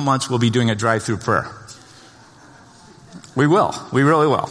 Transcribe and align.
months 0.00 0.28
we'll 0.28 0.38
be 0.38 0.50
doing 0.50 0.70
a 0.70 0.74
drive-through 0.74 1.18
prayer. 1.18 1.50
We 3.34 3.46
will. 3.46 3.74
We 3.92 4.02
really 4.02 4.26
will. 4.26 4.50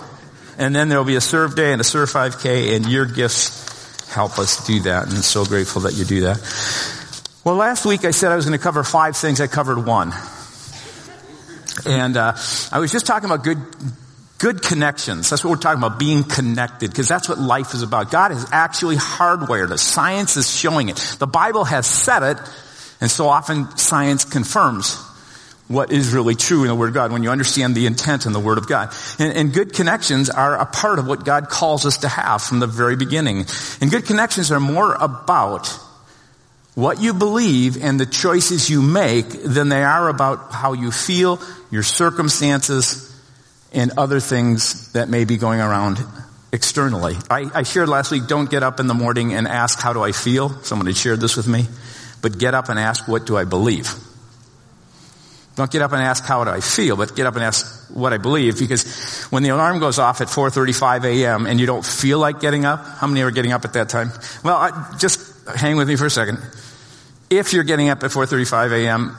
And 0.58 0.76
then 0.76 0.90
there'll 0.90 1.06
be 1.06 1.16
a 1.16 1.22
serve 1.22 1.56
day 1.56 1.72
and 1.72 1.82
a 1.82 1.84
serve 1.84 2.12
5K 2.12 2.76
and 2.76 2.86
your 2.86 3.06
gifts 3.06 4.10
help 4.10 4.40
us 4.40 4.66
do 4.66 4.82
that. 4.82 5.08
And 5.08 5.14
I'm 5.14 5.22
so 5.22 5.46
grateful 5.46 5.84
that 5.84 5.94
you 5.94 6.06
do 6.06 6.22
that. 6.22 6.38
Well, 7.44 7.56
last 7.56 7.86
week 7.86 8.06
I 8.06 8.12
said 8.12 8.32
I 8.32 8.36
was 8.36 8.46
going 8.46 8.58
to 8.58 8.64
cover 8.64 8.84
five 8.84 9.16
things. 9.16 9.40
I 9.40 9.48
covered 9.48 9.86
one. 9.86 10.14
And 11.86 12.18
uh, 12.18 12.34
I 12.72 12.80
was 12.80 12.92
just 12.92 13.06
talking 13.06 13.30
about 13.30 13.44
good 13.44 13.58
good 14.40 14.62
connections. 14.62 15.30
That's 15.30 15.44
what 15.44 15.52
we're 15.52 15.58
talking 15.58 15.84
about, 15.84 16.00
being 16.00 16.24
connected, 16.24 16.90
because 16.90 17.08
that's 17.08 17.28
what 17.28 17.38
life 17.40 17.74
is 17.74 17.82
about. 17.82 18.10
God 18.10 18.32
has 18.32 18.48
actually 18.52 18.96
hardwired 18.96 19.72
us. 19.72 19.82
Science 19.82 20.38
is 20.38 20.50
showing 20.50 20.90
it. 20.90 20.96
The 21.20 21.28
Bible 21.28 21.66
has 21.66 21.86
said 21.86 22.24
it, 22.24 22.38
and 23.02 23.12
so 23.12 23.28
often 23.28 23.78
science 23.78 24.24
confirms 24.26 24.98
what 25.70 25.92
is 25.92 26.12
really 26.12 26.34
true 26.34 26.64
in 26.64 26.68
the 26.68 26.76
Word 26.76 26.90
of 26.90 26.94
God 26.96 27.12
when 27.12 27.22
you 27.22 27.30
understand 27.30 27.76
the 27.76 27.86
intent 27.86 28.26
in 28.26 28.34
the 28.34 28.40
Word 28.40 28.58
of 28.58 28.68
God. 28.68 28.92
And, 29.20 29.32
and, 29.34 29.54
good 29.54 29.72
connections 29.72 30.30
are 30.30 30.60
a 30.60 30.66
part 30.66 30.98
of 30.98 31.08
what 31.08 31.24
God 31.24 31.48
calls 31.48 31.86
us 31.86 32.00
to 32.00 32.08
have 32.10 32.42
from 32.42 32.60
the 32.60 32.66
very 32.66 32.96
beginning. 32.96 33.46
And 33.80 33.92
good 33.92 34.06
connections 34.06 34.52
are 34.52 34.60
more 34.60 34.96
about 34.96 35.68
what 36.74 37.00
you 37.00 37.14
believe 37.14 37.82
and 37.84 38.00
the 38.00 38.08
choices 38.08 38.68
you 38.68 38.82
make 38.82 39.30
than 39.30 39.70
they 39.70 39.84
are 39.84 40.10
about 40.10 40.52
how 40.52 40.74
you 40.74 40.92
feel, 40.92 41.40
your 41.70 41.84
circumstances, 41.84 43.06
and 43.72 43.92
other 43.96 44.20
things 44.20 44.92
that 44.94 45.08
may 45.08 45.24
be 45.24 45.38
going 45.38 45.60
around 45.60 46.00
externally. 46.52 47.16
I, 47.30 47.46
I 47.54 47.62
shared 47.62 47.90
last 47.90 48.10
week, 48.10 48.26
don't 48.26 48.50
get 48.50 48.64
up 48.64 48.80
in 48.80 48.88
the 48.88 48.96
morning 48.96 49.36
and 49.36 49.48
ask, 49.48 49.80
how 49.80 49.94
do 49.94 50.02
I 50.02 50.14
feel? 50.14 50.50
Someone 50.64 50.88
had 50.88 50.98
shared 50.98 51.20
this 51.20 51.38
with 51.38 51.48
me. 51.48 51.68
But 52.24 52.40
get 52.40 52.56
up 52.56 52.70
and 52.70 52.80
ask, 52.80 53.08
what 53.08 53.28
do 53.28 53.38
I 53.38 53.44
believe? 53.44 53.94
Don't 55.60 55.70
get 55.70 55.82
up 55.82 55.92
and 55.92 56.02
ask 56.02 56.24
how 56.24 56.46
do 56.46 56.52
I 56.52 56.62
feel, 56.62 56.96
but 56.96 57.18
get 57.18 57.26
up 57.26 57.36
and 57.36 57.44
ask 57.44 57.90
what 57.94 58.14
I 58.14 58.18
believe 58.18 58.58
because 58.58 59.26
when 59.26 59.44
the 59.44 59.50
alarm 59.50 59.80
goes 59.80 60.00
off 60.00 60.22
at 60.22 60.30
4:35 60.30 61.04
a.m. 61.04 61.46
and 61.46 61.60
you 61.60 61.66
don't 61.66 61.86
feel 61.86 62.18
like 62.18 62.40
getting 62.40 62.64
up, 62.64 62.80
how 62.82 63.08
many 63.08 63.24
are 63.24 63.30
getting 63.30 63.52
up 63.52 63.66
at 63.66 63.74
that 63.74 63.90
time? 63.90 64.10
Well, 64.42 64.56
I, 64.56 64.96
just 64.98 65.20
hang 65.50 65.76
with 65.76 65.90
me 65.90 65.98
for 65.98 66.06
a 66.06 66.10
second. 66.10 66.38
If 67.30 67.52
you're 67.52 67.66
getting 67.66 67.90
up 67.90 68.02
at 68.06 68.12
4:35 68.12 68.72
a.m. 68.72 69.18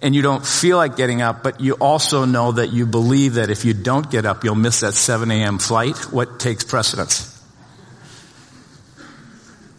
and 0.00 0.14
you 0.14 0.22
don't 0.22 0.46
feel 0.46 0.76
like 0.76 0.96
getting 0.96 1.22
up, 1.22 1.42
but 1.42 1.60
you 1.60 1.72
also 1.72 2.24
know 2.24 2.52
that 2.52 2.72
you 2.72 2.86
believe 2.86 3.34
that 3.34 3.50
if 3.50 3.64
you 3.64 3.74
don't 3.74 4.08
get 4.08 4.26
up, 4.26 4.44
you'll 4.44 4.54
miss 4.54 4.78
that 4.82 4.94
7 4.94 5.28
a.m. 5.28 5.58
flight, 5.58 5.96
what 6.12 6.38
takes 6.38 6.62
precedence? 6.62 7.34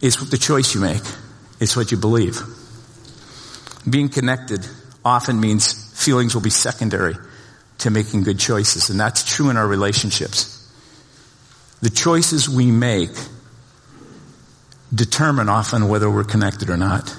It's 0.01 0.17
the 0.29 0.37
choice 0.37 0.75
you 0.75 0.81
make. 0.81 1.03
It's 1.61 1.77
what 1.77 1.89
you 1.89 1.97
believe. 1.97 2.41
Being 3.89 4.09
connected 4.09 4.67
often 5.03 5.39
means 5.39 5.73
feelings 6.03 6.33
will 6.33 6.41
be 6.41 6.49
secondary 6.49 7.15
to 7.79 7.89
making 7.89 8.23
good 8.23 8.39
choices. 8.39 8.89
And 8.89 8.99
that's 8.99 9.23
true 9.23 9.49
in 9.49 9.57
our 9.57 9.67
relationships. 9.67 10.55
The 11.81 11.89
choices 11.89 12.49
we 12.49 12.71
make 12.71 13.11
determine 14.93 15.49
often 15.49 15.87
whether 15.87 16.09
we're 16.09 16.23
connected 16.23 16.69
or 16.69 16.77
not. 16.77 17.15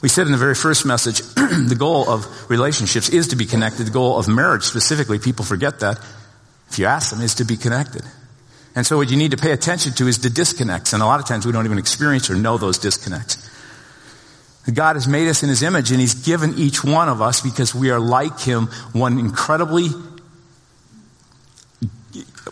We 0.00 0.08
said 0.08 0.26
in 0.26 0.32
the 0.32 0.38
very 0.38 0.54
first 0.54 0.86
message, 0.86 1.18
the 1.34 1.76
goal 1.76 2.08
of 2.08 2.50
relationships 2.50 3.08
is 3.08 3.28
to 3.28 3.36
be 3.36 3.46
connected. 3.46 3.84
The 3.84 3.90
goal 3.90 4.18
of 4.18 4.28
marriage 4.28 4.62
specifically, 4.62 5.18
people 5.18 5.44
forget 5.44 5.80
that. 5.80 5.98
If 6.70 6.78
you 6.78 6.86
ask 6.86 7.10
them, 7.10 7.20
is 7.20 7.36
to 7.36 7.44
be 7.44 7.56
connected. 7.56 8.02
And 8.76 8.86
so 8.86 8.96
what 8.96 9.10
you 9.10 9.16
need 9.16 9.32
to 9.32 9.36
pay 9.36 9.50
attention 9.50 9.92
to 9.94 10.06
is 10.06 10.20
the 10.20 10.30
disconnects. 10.30 10.92
And 10.92 11.02
a 11.02 11.06
lot 11.06 11.18
of 11.18 11.26
times 11.26 11.44
we 11.44 11.52
don't 11.52 11.64
even 11.64 11.78
experience 11.78 12.30
or 12.30 12.36
know 12.36 12.58
those 12.58 12.78
disconnects. 12.78 13.47
God 14.72 14.96
has 14.96 15.08
made 15.08 15.28
us 15.28 15.42
in 15.42 15.48
His 15.48 15.62
image 15.62 15.90
and 15.90 16.00
He's 16.00 16.14
given 16.14 16.54
each 16.56 16.84
one 16.84 17.08
of 17.08 17.22
us 17.22 17.40
because 17.40 17.74
we 17.74 17.90
are 17.90 18.00
like 18.00 18.38
Him 18.40 18.66
one 18.92 19.18
incredibly, 19.18 19.88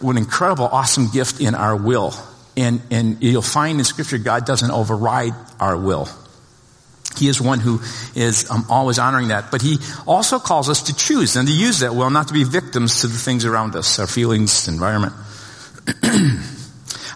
one 0.01 0.17
incredible, 0.17 0.67
awesome 0.67 1.09
gift 1.11 1.41
in 1.41 1.55
our 1.55 1.77
will. 1.77 2.15
And, 2.57 2.81
and 2.91 3.23
you'll 3.23 3.43
find 3.43 3.79
in 3.79 3.85
Scripture 3.85 4.19
God 4.19 4.47
doesn't 4.47 4.71
override 4.71 5.35
our 5.61 5.77
will. 5.77 6.09
He 7.17 7.29
is 7.29 7.41
one 7.41 7.61
who 7.61 7.81
is 8.15 8.51
um, 8.51 8.67
always 8.69 8.99
honoring 8.99 9.29
that. 9.29 9.51
But 9.51 9.63
He 9.63 9.79
also 10.07 10.39
calls 10.39 10.69
us 10.69 10.83
to 10.85 10.97
choose 10.97 11.37
and 11.37 11.49
to 11.49 11.55
use 11.55 11.81
that 11.81 11.95
will, 11.95 12.11
not 12.11 12.29
to 12.29 12.35
be 12.35 12.45
victims 12.45 13.01
to 13.01 13.07
the 13.07 13.19
things 13.19 13.45
around 13.45 13.75
us, 13.75 13.99
our 13.99 14.07
feelings, 14.07 14.69
environment. 14.69 15.15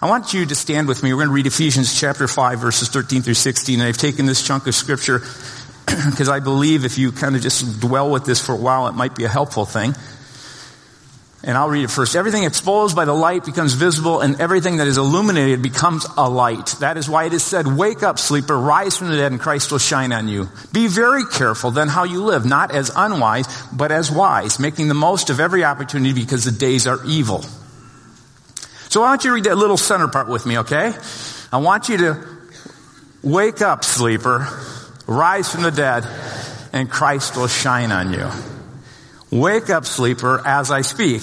I 0.03 0.09
want 0.09 0.33
you 0.33 0.47
to 0.47 0.55
stand 0.55 0.87
with 0.87 1.03
me. 1.03 1.13
We're 1.13 1.19
going 1.19 1.27
to 1.27 1.33
read 1.33 1.45
Ephesians 1.45 1.93
chapter 1.93 2.27
5 2.27 2.57
verses 2.57 2.89
13 2.89 3.21
through 3.21 3.35
16. 3.35 3.79
And 3.79 3.87
I've 3.87 3.97
taken 3.97 4.25
this 4.25 4.41
chunk 4.41 4.65
of 4.65 4.73
scripture 4.73 5.19
because 5.85 6.27
I 6.27 6.39
believe 6.39 6.85
if 6.85 6.97
you 6.97 7.11
kind 7.11 7.35
of 7.35 7.43
just 7.43 7.79
dwell 7.79 8.09
with 8.09 8.25
this 8.25 8.43
for 8.43 8.53
a 8.53 8.57
while, 8.57 8.87
it 8.87 8.93
might 8.93 9.15
be 9.15 9.25
a 9.25 9.29
helpful 9.29 9.63
thing. 9.63 9.93
And 11.43 11.55
I'll 11.55 11.69
read 11.69 11.83
it 11.83 11.91
first. 11.91 12.15
Everything 12.15 12.45
exposed 12.45 12.95
by 12.95 13.05
the 13.05 13.13
light 13.13 13.45
becomes 13.45 13.75
visible 13.75 14.21
and 14.21 14.41
everything 14.41 14.77
that 14.77 14.87
is 14.87 14.97
illuminated 14.97 15.61
becomes 15.61 16.07
a 16.17 16.27
light. 16.27 16.75
That 16.79 16.97
is 16.97 17.07
why 17.07 17.25
it 17.25 17.33
is 17.33 17.43
said, 17.43 17.67
wake 17.67 18.01
up, 18.01 18.17
sleeper, 18.17 18.57
rise 18.57 18.97
from 18.97 19.09
the 19.09 19.17
dead 19.17 19.31
and 19.31 19.39
Christ 19.39 19.71
will 19.71 19.77
shine 19.77 20.13
on 20.13 20.27
you. 20.27 20.49
Be 20.73 20.87
very 20.87 21.25
careful 21.25 21.69
then 21.69 21.87
how 21.87 22.05
you 22.05 22.23
live, 22.23 22.43
not 22.43 22.73
as 22.73 22.91
unwise, 22.95 23.45
but 23.71 23.91
as 23.91 24.09
wise, 24.09 24.59
making 24.59 24.87
the 24.87 24.95
most 24.95 25.29
of 25.29 25.39
every 25.39 25.63
opportunity 25.63 26.13
because 26.13 26.43
the 26.43 26.51
days 26.51 26.87
are 26.87 27.05
evil. 27.05 27.45
So 28.91 29.01
I 29.01 29.11
want 29.11 29.23
you 29.23 29.29
to 29.29 29.35
read 29.35 29.45
that 29.45 29.57
little 29.57 29.77
center 29.77 30.09
part 30.09 30.27
with 30.27 30.45
me, 30.45 30.57
okay? 30.57 30.91
I 31.49 31.59
want 31.59 31.87
you 31.87 31.95
to 31.95 32.27
wake 33.23 33.61
up, 33.61 33.85
sleeper, 33.85 34.45
rise 35.07 35.49
from 35.49 35.63
the 35.63 35.71
dead, 35.71 36.05
and 36.73 36.91
Christ 36.91 37.37
will 37.37 37.47
shine 37.47 37.93
on 37.93 38.11
you. 38.11 38.29
Wake 39.31 39.69
up, 39.69 39.85
sleeper, 39.85 40.45
as 40.45 40.71
I 40.71 40.81
speak. 40.81 41.21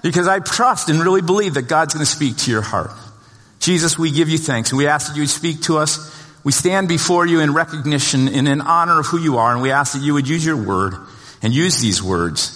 Because 0.00 0.26
I 0.26 0.38
trust 0.38 0.88
and 0.88 1.00
really 1.00 1.20
believe 1.20 1.52
that 1.52 1.68
God's 1.68 1.92
going 1.92 2.06
to 2.06 2.10
speak 2.10 2.38
to 2.38 2.50
your 2.50 2.62
heart. 2.62 2.92
Jesus, 3.60 3.98
we 3.98 4.10
give 4.10 4.30
you 4.30 4.38
thanks 4.38 4.70
and 4.70 4.78
we 4.78 4.86
ask 4.86 5.08
that 5.08 5.16
you 5.16 5.22
would 5.24 5.28
speak 5.28 5.60
to 5.64 5.76
us. 5.76 6.18
We 6.44 6.52
stand 6.52 6.88
before 6.88 7.26
you 7.26 7.40
in 7.40 7.52
recognition 7.52 8.28
and 8.28 8.48
in 8.48 8.62
honor 8.62 9.00
of 9.00 9.04
who 9.04 9.18
you 9.18 9.36
are 9.36 9.52
and 9.52 9.60
we 9.60 9.70
ask 9.70 9.92
that 9.92 10.02
you 10.02 10.14
would 10.14 10.26
use 10.26 10.46
your 10.46 10.56
word 10.56 10.94
and 11.42 11.52
use 11.52 11.82
these 11.82 12.02
words 12.02 12.51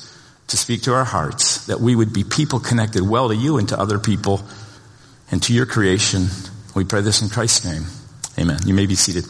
to 0.48 0.56
speak 0.56 0.82
to 0.82 0.94
our 0.94 1.04
hearts, 1.04 1.66
that 1.66 1.80
we 1.80 1.96
would 1.96 2.12
be 2.12 2.24
people 2.24 2.60
connected 2.60 3.02
well 3.02 3.28
to 3.28 3.36
you 3.36 3.58
and 3.58 3.68
to 3.70 3.78
other 3.78 3.98
people 3.98 4.42
and 5.30 5.42
to 5.42 5.52
your 5.52 5.66
creation. 5.66 6.26
We 6.74 6.84
pray 6.84 7.00
this 7.00 7.22
in 7.22 7.28
Christ's 7.28 7.64
name. 7.64 7.84
Amen. 8.38 8.58
You 8.66 8.74
may 8.74 8.86
be 8.86 8.94
seated. 8.94 9.24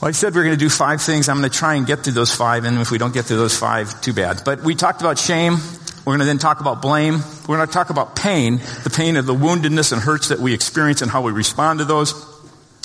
Well, 0.00 0.08
I 0.08 0.12
said 0.12 0.34
we 0.34 0.40
are 0.40 0.44
going 0.44 0.56
to 0.56 0.64
do 0.64 0.70
five 0.70 1.02
things. 1.02 1.28
I'm 1.28 1.38
going 1.38 1.50
to 1.50 1.56
try 1.56 1.74
and 1.74 1.86
get 1.86 2.00
through 2.00 2.14
those 2.14 2.34
five, 2.34 2.64
and 2.64 2.78
if 2.78 2.90
we 2.90 2.98
don't 2.98 3.12
get 3.12 3.26
through 3.26 3.36
those 3.36 3.56
five, 3.56 4.00
too 4.00 4.12
bad. 4.12 4.42
But 4.44 4.62
we 4.62 4.74
talked 4.74 5.02
about 5.02 5.18
shame. 5.18 5.56
We're 6.04 6.12
going 6.12 6.20
to 6.20 6.24
then 6.24 6.38
talk 6.38 6.60
about 6.60 6.80
blame. 6.80 7.20
We're 7.46 7.56
going 7.56 7.68
to 7.68 7.72
talk 7.72 7.90
about 7.90 8.16
pain, 8.16 8.56
the 8.82 8.92
pain 8.94 9.16
of 9.16 9.26
the 9.26 9.34
woundedness 9.34 9.92
and 9.92 10.00
hurts 10.00 10.28
that 10.28 10.38
we 10.38 10.54
experience 10.54 11.02
and 11.02 11.10
how 11.10 11.20
we 11.22 11.32
respond 11.32 11.80
to 11.80 11.84
those. 11.84 12.12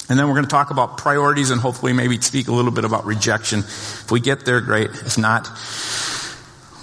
And 0.10 0.20
then 0.20 0.28
we're 0.28 0.36
going 0.36 0.46
to 0.46 0.52
talk 0.52 0.70
about 0.70 0.98
priorities 0.98 1.50
and 1.50 1.60
hopefully 1.60 1.94
maybe 1.94 2.20
speak 2.22 2.48
a 2.48 2.52
little 2.52 2.72
bit 2.72 2.84
about 2.84 3.06
rejection. 3.06 3.60
If 3.60 4.12
we 4.12 4.20
get 4.20 4.46
there, 4.46 4.62
great. 4.62 4.90
If 4.92 5.18
not, 5.18 5.48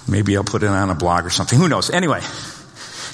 Maybe 0.07 0.35
I'll 0.35 0.43
put 0.43 0.63
it 0.63 0.69
on 0.69 0.89
a 0.89 0.95
blog 0.95 1.25
or 1.25 1.29
something. 1.29 1.57
Who 1.57 1.67
knows? 1.67 1.89
Anyway. 1.89 2.21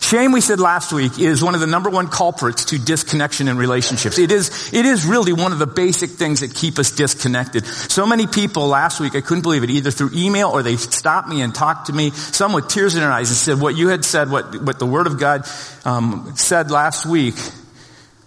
Shame, 0.01 0.31
we 0.31 0.41
said 0.41 0.59
last 0.59 0.91
week, 0.91 1.19
is 1.19 1.44
one 1.44 1.53
of 1.53 1.61
the 1.61 1.67
number 1.67 1.89
one 1.89 2.07
culprits 2.07 2.66
to 2.66 2.79
disconnection 2.79 3.47
in 3.47 3.57
relationships. 3.57 4.17
It 4.17 4.31
is, 4.31 4.73
it 4.73 4.85
is 4.85 5.05
really 5.05 5.33
one 5.33 5.51
of 5.51 5.59
the 5.59 5.67
basic 5.67 6.09
things 6.09 6.39
that 6.39 6.55
keep 6.55 6.79
us 6.79 6.89
disconnected. 6.91 7.66
So 7.66 8.07
many 8.07 8.25
people 8.25 8.67
last 8.67 8.99
week, 8.99 9.13
I 9.16 9.22
couldn't 9.22 9.44
believe 9.44 9.63
it, 9.63 9.69
either 9.69 9.91
through 9.91 10.11
email 10.16 10.49
or 10.49 10.63
they 10.63 10.78
stopped 10.78 11.28
me 11.28 11.41
and 11.41 11.53
talked 11.53 11.88
to 11.88 11.94
me, 11.94 12.09
some 12.11 12.53
with 12.53 12.69
tears 12.69 12.95
in 12.95 13.01
their 13.01 13.11
eyes 13.11 13.29
and 13.29 13.38
said, 13.38 13.61
what 13.61 13.75
you 13.75 13.89
had 13.89 14.03
said, 14.03 14.31
what, 14.31 14.59
what 14.63 14.79
the 14.79 14.85
Word 14.85 15.05
of 15.05 15.19
God 15.19 15.47
um, 15.85 16.33
said 16.35 16.72
last 16.72 17.05
week, 17.05 17.35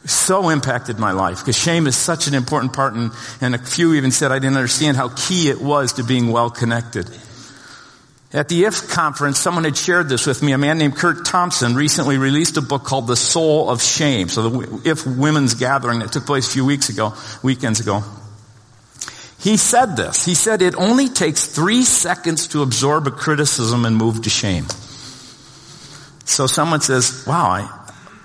so 0.05 0.51
impacted 0.51 0.99
my 0.99 1.13
life 1.13 1.39
because 1.39 1.57
shame 1.57 1.87
is 1.87 1.97
such 1.97 2.27
an 2.27 2.35
important 2.35 2.73
part 2.73 2.95
and, 2.95 3.13
and 3.41 3.55
a 3.55 3.59
few 3.59 3.95
even 3.95 4.11
said 4.11 4.33
I 4.33 4.39
didn't 4.39 4.57
understand 4.57 4.97
how 4.97 5.09
key 5.09 5.49
it 5.49 5.61
was 5.61 5.95
to 5.95 6.05
being 6.05 6.31
well 6.31 6.51
connected. 6.51 7.09
At 8.35 8.49
the 8.49 8.65
IF 8.65 8.89
conference, 8.89 9.39
someone 9.39 9.65
had 9.65 9.77
shared 9.77 10.09
this 10.09 10.27
with 10.27 10.43
me. 10.43 10.53
A 10.53 10.59
man 10.59 10.79
named 10.79 10.97
Kurt 10.97 11.27
Thompson 11.27 11.75
recently 11.75 12.17
released 12.17 12.57
a 12.57 12.63
book 12.63 12.83
called 12.83 13.07
The 13.07 13.17
Soul 13.17 13.69
of 13.69 13.83
Shame. 13.83 14.29
So 14.29 14.49
the 14.49 14.91
IF 14.91 15.07
Women's 15.07 15.55
Gathering 15.55 15.99
that 15.99 16.13
took 16.13 16.25
place 16.25 16.49
a 16.49 16.53
few 16.53 16.65
weeks 16.65 16.89
ago, 16.89 17.13
weekends 17.43 17.81
ago. 17.81 18.03
He 19.39 19.59
said 19.59 19.97
this. 19.97 20.25
He 20.25 20.35
said 20.35 20.63
it 20.63 20.75
only 20.77 21.09
takes 21.09 21.45
three 21.45 21.83
seconds 21.83 22.49
to 22.49 22.63
absorb 22.63 23.07
a 23.07 23.11
criticism 23.11 23.85
and 23.85 23.97
move 23.97 24.23
to 24.23 24.31
shame. 24.31 24.67
So 26.25 26.47
someone 26.47 26.81
says, 26.81 27.25
wow, 27.27 27.51
I, 27.51 27.63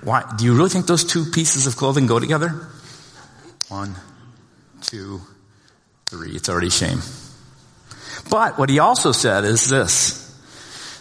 why, 0.04 0.24
do 0.38 0.46
you 0.46 0.56
really 0.56 0.70
think 0.70 0.86
those 0.86 1.04
two 1.04 1.26
pieces 1.26 1.68
of 1.68 1.76
clothing 1.76 2.06
go 2.06 2.20
together? 2.20 2.70
One, 3.68 3.96
two, 4.82 5.22
three. 6.06 6.32
It's 6.32 6.48
already 6.48 6.70
shame. 6.70 7.00
But 8.30 8.58
what 8.58 8.70
he 8.70 8.80
also 8.80 9.12
said 9.12 9.44
is 9.46 9.70
this, 9.70 10.24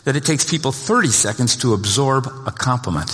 that 0.05 0.17
it 0.17 0.25
takes 0.25 0.49
people 0.49 0.73
30 0.73 1.09
seconds 1.09 1.57
to 1.57 1.75
absorb 1.75 2.27
a 2.47 2.53
compliment. 2.53 3.11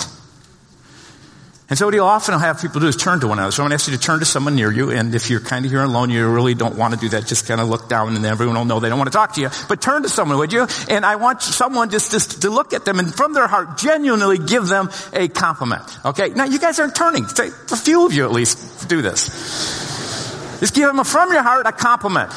And 1.72 1.78
so 1.78 1.86
what 1.86 1.94
you'll 1.94 2.04
often 2.04 2.38
have 2.38 2.60
people 2.60 2.82
do 2.82 2.86
is 2.86 2.96
turn 2.96 3.20
to 3.20 3.28
one 3.28 3.38
another. 3.38 3.50
So 3.50 3.62
I'm 3.62 3.70
going 3.70 3.78
to 3.78 3.82
ask 3.82 3.90
you 3.90 3.96
to 3.96 4.02
turn 4.02 4.18
to 4.18 4.26
someone 4.26 4.56
near 4.56 4.70
you, 4.70 4.90
and 4.90 5.14
if 5.14 5.30
you're 5.30 5.40
kind 5.40 5.64
of 5.64 5.70
here 5.70 5.82
alone, 5.82 6.10
you 6.10 6.28
really 6.28 6.52
don't 6.52 6.76
want 6.76 6.92
to 6.92 7.00
do 7.00 7.08
that. 7.08 7.26
Just 7.26 7.48
kind 7.48 7.62
of 7.62 7.68
look 7.68 7.88
down, 7.88 8.14
and 8.14 8.26
everyone 8.26 8.56
will 8.56 8.66
know 8.66 8.78
they 8.78 8.90
don't 8.90 8.98
want 8.98 9.10
to 9.10 9.16
talk 9.16 9.32
to 9.36 9.40
you. 9.40 9.48
But 9.70 9.80
turn 9.80 10.02
to 10.02 10.10
someone, 10.10 10.36
would 10.36 10.52
you? 10.52 10.66
And 10.90 11.06
I 11.06 11.16
want 11.16 11.40
someone 11.40 11.88
just, 11.88 12.10
just 12.10 12.42
to 12.42 12.50
look 12.50 12.74
at 12.74 12.84
them 12.84 12.98
and 12.98 13.14
from 13.14 13.32
their 13.32 13.46
heart 13.46 13.78
genuinely 13.78 14.36
give 14.36 14.66
them 14.66 14.90
a 15.14 15.28
compliment. 15.28 15.82
Okay? 16.04 16.28
Now 16.28 16.44
you 16.44 16.58
guys 16.58 16.78
aren't 16.78 16.94
turning. 16.94 17.26
Say 17.28 17.48
A 17.48 17.76
few 17.78 18.04
of 18.04 18.12
you 18.12 18.26
at 18.26 18.32
least 18.32 18.86
do 18.90 19.00
this. 19.00 20.60
Just 20.60 20.74
give 20.74 20.88
them 20.88 20.98
a, 20.98 21.04
from 21.04 21.32
your 21.32 21.42
heart 21.42 21.66
a 21.66 21.72
compliment. 21.72 22.30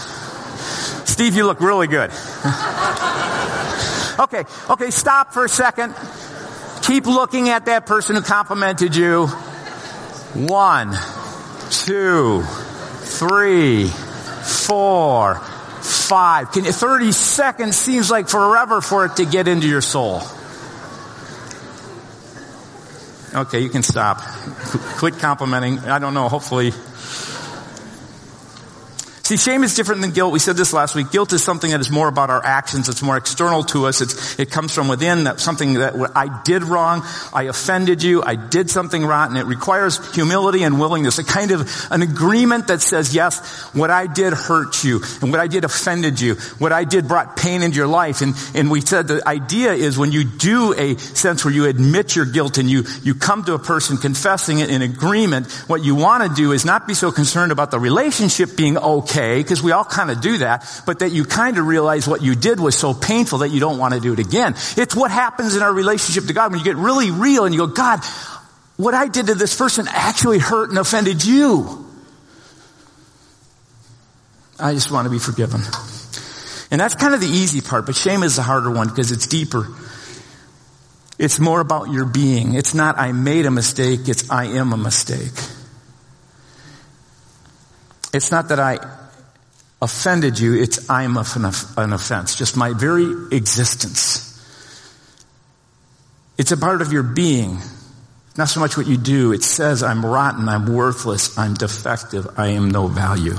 Steve, 1.06 1.36
you 1.36 1.46
look 1.46 1.62
really 1.62 1.88
good. 1.88 2.10
okay, 4.20 4.44
okay, 4.70 4.92
stop 4.92 5.34
for 5.34 5.46
a 5.46 5.50
second. 5.50 5.96
Keep 6.82 7.06
looking 7.06 7.50
at 7.50 7.66
that 7.66 7.86
person 7.86 8.16
who 8.16 8.22
complimented 8.22 8.96
you. 8.96 9.28
One, 9.28 10.96
two, 11.70 12.42
three, 12.42 13.88
four, 13.88 15.36
five. 15.36 16.52
Can 16.52 16.66
you, 16.66 16.72
30 16.72 17.12
seconds 17.12 17.78
seems 17.78 18.12
like 18.12 18.28
forever 18.28 18.82
for 18.82 19.06
it 19.06 19.18
to 19.18 19.26
get 19.26 19.48
into 19.48 19.68
your 19.68 19.82
soul. 19.82 20.22
Okay, 23.34 23.60
you 23.60 23.70
can 23.70 23.84
stop. 23.84 24.22
Quit 24.98 25.20
complimenting. 25.20 25.80
I 25.80 26.00
don't 26.00 26.14
know, 26.14 26.30
hopefully 26.30 26.72
See, 29.26 29.38
shame 29.38 29.64
is 29.64 29.74
different 29.74 30.02
than 30.02 30.12
guilt. 30.12 30.32
We 30.32 30.38
said 30.38 30.56
this 30.56 30.72
last 30.72 30.94
week. 30.94 31.10
Guilt 31.10 31.34
is 31.34 31.44
something 31.44 31.72
that 31.72 31.80
is 31.80 31.90
more 31.90 32.08
about 32.08 32.30
our 32.30 32.46
actions. 32.46 32.90
It's 32.90 33.02
more 33.02 33.18
external 33.18 33.64
to 33.64 33.88
us. 33.88 34.00
It's, 34.00 34.40
it 34.40 34.52
comes 34.52 34.72
from 34.72 34.88
within. 34.88 35.28
Something 35.40 35.74
that 35.80 35.96
I 36.16 36.44
did 36.44 36.62
wrong. 36.62 37.02
I 37.34 37.48
offended 37.50 38.04
you. 38.04 38.22
I 38.22 38.36
did 38.36 38.70
something 38.70 39.04
rotten. 39.04 39.36
It 39.36 39.48
requires 39.48 40.14
humility 40.14 40.62
and 40.62 40.80
willingness. 40.80 41.18
A 41.18 41.24
kind 41.24 41.50
of 41.50 41.88
an 41.90 42.04
agreement 42.04 42.68
that 42.68 42.84
says, 42.84 43.16
yes, 43.16 43.64
what 43.74 43.90
I 43.90 44.06
did 44.06 44.32
hurt 44.34 44.84
you 44.84 45.02
and 45.24 45.32
what 45.32 45.40
I 45.40 45.48
did 45.48 45.64
offended 45.64 46.22
you. 46.22 46.36
What 46.60 46.72
I 46.72 46.84
did 46.84 47.08
brought 47.08 47.36
pain 47.36 47.64
into 47.64 47.78
your 47.78 47.88
life. 47.88 48.22
And, 48.22 48.36
and 48.54 48.70
we 48.70 48.82
said 48.82 49.08
the 49.08 49.28
idea 49.28 49.74
is 49.74 49.98
when 49.98 50.12
you 50.12 50.24
do 50.24 50.76
a 50.78 51.00
sense 51.00 51.44
where 51.44 51.52
you 51.52 51.66
admit 51.66 52.16
your 52.16 52.26
guilt 52.26 52.60
and 52.60 52.70
you, 52.70 52.84
you 53.02 53.16
come 53.16 53.44
to 53.46 53.56
a 53.56 53.60
person 53.60 53.98
confessing 53.98 54.60
it 54.60 54.70
in 54.70 54.84
agreement, 54.84 55.52
what 55.66 55.84
you 55.84 55.96
want 55.96 56.22
to 56.22 56.36
do 56.40 56.52
is 56.52 56.64
not 56.64 56.88
be 56.88 56.94
so 56.94 57.12
concerned 57.12 57.52
about 57.52 57.72
the 57.72 57.80
relationship 57.80 58.56
being 58.56 58.78
okay 58.78 59.15
okay, 59.16 59.42
because 59.42 59.64
we 59.64 59.72
all 59.72 59.86
kind 59.86 60.12
of 60.12 60.22
do 60.22 60.40
that, 60.40 60.82
but 60.86 61.00
that 61.00 61.12
you 61.12 61.26
kind 61.26 61.58
of 61.58 61.66
realize 61.66 62.08
what 62.08 62.22
you 62.22 62.36
did 62.36 62.60
was 62.60 62.78
so 62.78 62.94
painful 62.94 63.40
that 63.40 63.50
you 63.50 63.60
don't 63.60 63.78
want 63.78 63.94
to 63.94 64.00
do 64.00 64.14
it 64.14 64.20
again. 64.20 64.54
It's 64.78 64.96
what 64.96 65.12
happens 65.12 65.56
in 65.56 65.64
our 65.64 65.74
relationship 65.74 66.26
to 66.26 66.34
God 66.34 66.52
when 66.52 66.60
you 66.60 66.66
get 66.66 66.76
really 66.76 67.12
real 67.12 67.46
and 67.46 67.54
you 67.54 67.66
go, 67.66 67.74
God, 67.74 68.04
what 68.78 68.94
I 68.94 69.08
did 69.08 69.28
to 69.28 69.36
this 69.36 69.56
person 69.56 69.88
actually 69.90 70.40
hurt 70.40 70.70
and 70.70 70.78
offended 70.78 71.24
you. 71.24 71.86
I 74.60 74.74
just 74.74 74.92
want 74.92 75.06
to 75.06 75.12
be 75.12 75.20
forgiven. 75.20 75.62
And 76.72 76.82
that's 76.82 76.96
kind 76.96 77.14
of 77.14 77.22
the 77.22 77.28
easy 77.28 77.62
part, 77.62 77.86
but 77.86 77.96
shame 77.96 78.24
is 78.24 78.38
the 78.38 78.42
harder 78.42 78.72
one 78.72 78.90
because 78.90 79.12
it's 79.12 79.28
deeper. 79.28 79.68
It's 81.18 81.40
more 81.40 81.62
about 81.62 81.92
your 81.92 82.06
being. 82.06 82.56
It's 82.56 82.74
not 82.74 82.98
I 82.98 83.14
made 83.14 83.46
a 83.46 83.52
mistake, 83.52 84.08
it's 84.08 84.30
I 84.30 84.46
am 84.46 84.74
a 84.74 84.78
mistake. 84.78 85.32
It's 88.14 88.32
not 88.32 88.50
that 88.50 88.60
I 88.60 88.80
offended 89.86 90.38
you, 90.38 90.62
it's 90.62 90.90
I'm 90.90 91.16
an 91.16 91.94
offense. 91.94 92.36
Just 92.36 92.58
my 92.58 92.74
very 92.74 93.06
existence. 93.32 94.26
It's 96.38 96.52
a 96.52 96.58
part 96.58 96.82
of 96.82 96.92
your 96.92 97.04
being. 97.04 97.60
Not 98.38 98.50
so 98.50 98.60
much 98.60 98.76
what 98.76 98.88
you 98.88 98.98
do. 98.98 99.32
It 99.32 99.44
says 99.44 99.82
I'm 99.82 100.06
rotten, 100.06 100.50
I'm 100.50 100.66
worthless, 100.66 101.38
I'm 101.38 101.54
defective, 101.54 102.28
I 102.38 102.50
am 102.50 102.70
no 102.70 102.88
value. 102.88 103.38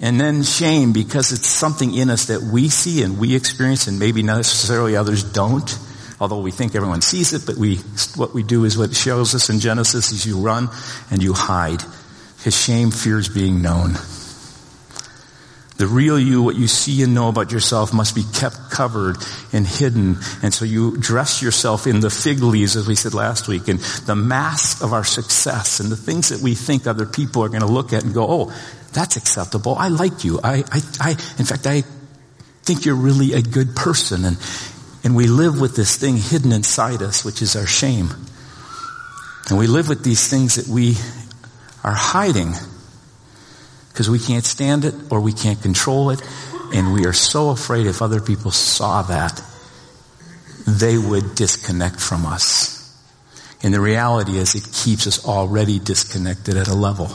And 0.00 0.20
then 0.20 0.42
shame 0.42 0.92
because 0.92 1.30
it's 1.30 1.46
something 1.46 1.94
in 1.94 2.10
us 2.10 2.26
that 2.26 2.42
we 2.42 2.68
see 2.68 3.04
and 3.04 3.20
we 3.20 3.36
experience 3.36 3.86
and 3.86 4.00
maybe 4.00 4.24
necessarily 4.24 4.96
others 4.96 5.22
don't. 5.22 5.78
Although 6.18 6.40
we 6.40 6.50
think 6.50 6.74
everyone 6.74 7.02
sees 7.02 7.32
it, 7.32 7.46
but 7.46 7.56
we, 7.56 7.76
what 8.16 8.34
we 8.34 8.42
do 8.42 8.64
is 8.64 8.76
what 8.76 8.94
shows 8.96 9.34
us 9.36 9.48
in 9.48 9.60
Genesis 9.60 10.10
is 10.10 10.26
you 10.26 10.38
run 10.38 10.70
and 11.12 11.22
you 11.22 11.32
hide. 11.32 11.82
Because 12.36 12.60
shame 12.60 12.90
fears 12.90 13.28
being 13.28 13.62
known. 13.62 13.94
The 15.82 15.88
real 15.88 16.16
you, 16.16 16.44
what 16.44 16.54
you 16.54 16.68
see 16.68 17.02
and 17.02 17.12
know 17.12 17.28
about 17.28 17.50
yourself 17.50 17.92
must 17.92 18.14
be 18.14 18.22
kept 18.22 18.70
covered 18.70 19.16
and 19.52 19.66
hidden. 19.66 20.16
And 20.40 20.54
so 20.54 20.64
you 20.64 20.96
dress 20.96 21.42
yourself 21.42 21.88
in 21.88 21.98
the 21.98 22.08
fig 22.08 22.38
leaves, 22.38 22.76
as 22.76 22.86
we 22.86 22.94
said 22.94 23.14
last 23.14 23.48
week, 23.48 23.66
and 23.66 23.80
the 23.80 24.14
mask 24.14 24.84
of 24.84 24.92
our 24.92 25.02
success 25.02 25.80
and 25.80 25.90
the 25.90 25.96
things 25.96 26.28
that 26.28 26.40
we 26.40 26.54
think 26.54 26.86
other 26.86 27.04
people 27.04 27.42
are 27.42 27.48
going 27.48 27.62
to 27.62 27.66
look 27.66 27.92
at 27.92 28.04
and 28.04 28.14
go, 28.14 28.24
oh, 28.28 28.54
that's 28.92 29.16
acceptable. 29.16 29.74
I 29.74 29.88
like 29.88 30.22
you. 30.22 30.38
I, 30.44 30.62
I, 30.70 30.80
I, 31.00 31.10
in 31.10 31.46
fact, 31.46 31.66
I 31.66 31.82
think 32.62 32.84
you're 32.84 32.94
really 32.94 33.32
a 33.32 33.42
good 33.42 33.74
person. 33.74 34.24
And, 34.24 34.36
and 35.02 35.16
we 35.16 35.26
live 35.26 35.60
with 35.60 35.74
this 35.74 35.96
thing 35.96 36.16
hidden 36.16 36.52
inside 36.52 37.02
us, 37.02 37.24
which 37.24 37.42
is 37.42 37.56
our 37.56 37.66
shame. 37.66 38.10
And 39.48 39.58
we 39.58 39.66
live 39.66 39.88
with 39.88 40.04
these 40.04 40.30
things 40.30 40.54
that 40.54 40.68
we 40.68 40.94
are 41.82 41.92
hiding 41.92 42.54
because 43.92 44.08
we 44.08 44.18
can't 44.18 44.44
stand 44.44 44.84
it 44.84 44.94
or 45.10 45.20
we 45.20 45.32
can't 45.32 45.60
control 45.60 46.10
it. 46.10 46.22
And 46.74 46.94
we 46.94 47.04
are 47.04 47.12
so 47.12 47.50
afraid 47.50 47.86
if 47.86 48.00
other 48.00 48.20
people 48.20 48.50
saw 48.50 49.02
that, 49.02 49.42
they 50.66 50.96
would 50.96 51.34
disconnect 51.34 52.00
from 52.00 52.24
us. 52.24 52.78
And 53.62 53.72
the 53.74 53.80
reality 53.80 54.38
is 54.38 54.54
it 54.54 54.66
keeps 54.72 55.06
us 55.06 55.24
already 55.24 55.78
disconnected 55.78 56.56
at 56.56 56.68
a 56.68 56.74
level. 56.74 57.10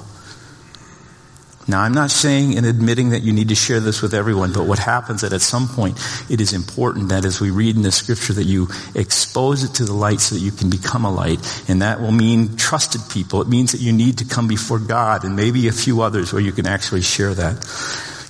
Now, 1.69 1.81
I'm 1.81 1.93
not 1.93 2.11
saying 2.11 2.57
and 2.57 2.65
admitting 2.65 3.09
that 3.09 3.23
you 3.23 3.33
need 3.33 3.49
to 3.49 3.55
share 3.55 3.81
this 3.81 4.01
with 4.01 4.13
everyone, 4.13 4.53
but 4.53 4.65
what 4.65 4.79
happens 4.79 5.21
is 5.21 5.29
that 5.29 5.35
at 5.35 5.41
some 5.41 5.67
point 5.67 5.99
it 6.29 6.39
is 6.39 6.53
important 6.53 7.09
that 7.09 7.25
as 7.25 7.41
we 7.41 7.51
read 7.51 7.75
in 7.75 7.81
the 7.81 7.91
scripture 7.91 8.31
that 8.33 8.45
you 8.45 8.69
expose 8.95 9.65
it 9.65 9.73
to 9.75 9.83
the 9.83 9.93
light 9.93 10.21
so 10.21 10.35
that 10.35 10.41
you 10.41 10.51
can 10.51 10.69
become 10.69 11.03
a 11.03 11.11
light. 11.11 11.39
And 11.67 11.81
that 11.81 11.99
will 11.99 12.13
mean 12.13 12.55
trusted 12.55 13.01
people. 13.11 13.41
It 13.41 13.49
means 13.49 13.73
that 13.73 13.81
you 13.81 13.91
need 13.91 14.19
to 14.19 14.25
come 14.25 14.47
before 14.47 14.79
God 14.79 15.25
and 15.25 15.35
maybe 15.35 15.67
a 15.67 15.73
few 15.73 16.01
others 16.01 16.31
where 16.31 16.41
you 16.41 16.53
can 16.53 16.67
actually 16.67 17.01
share 17.01 17.33
that. 17.33 17.55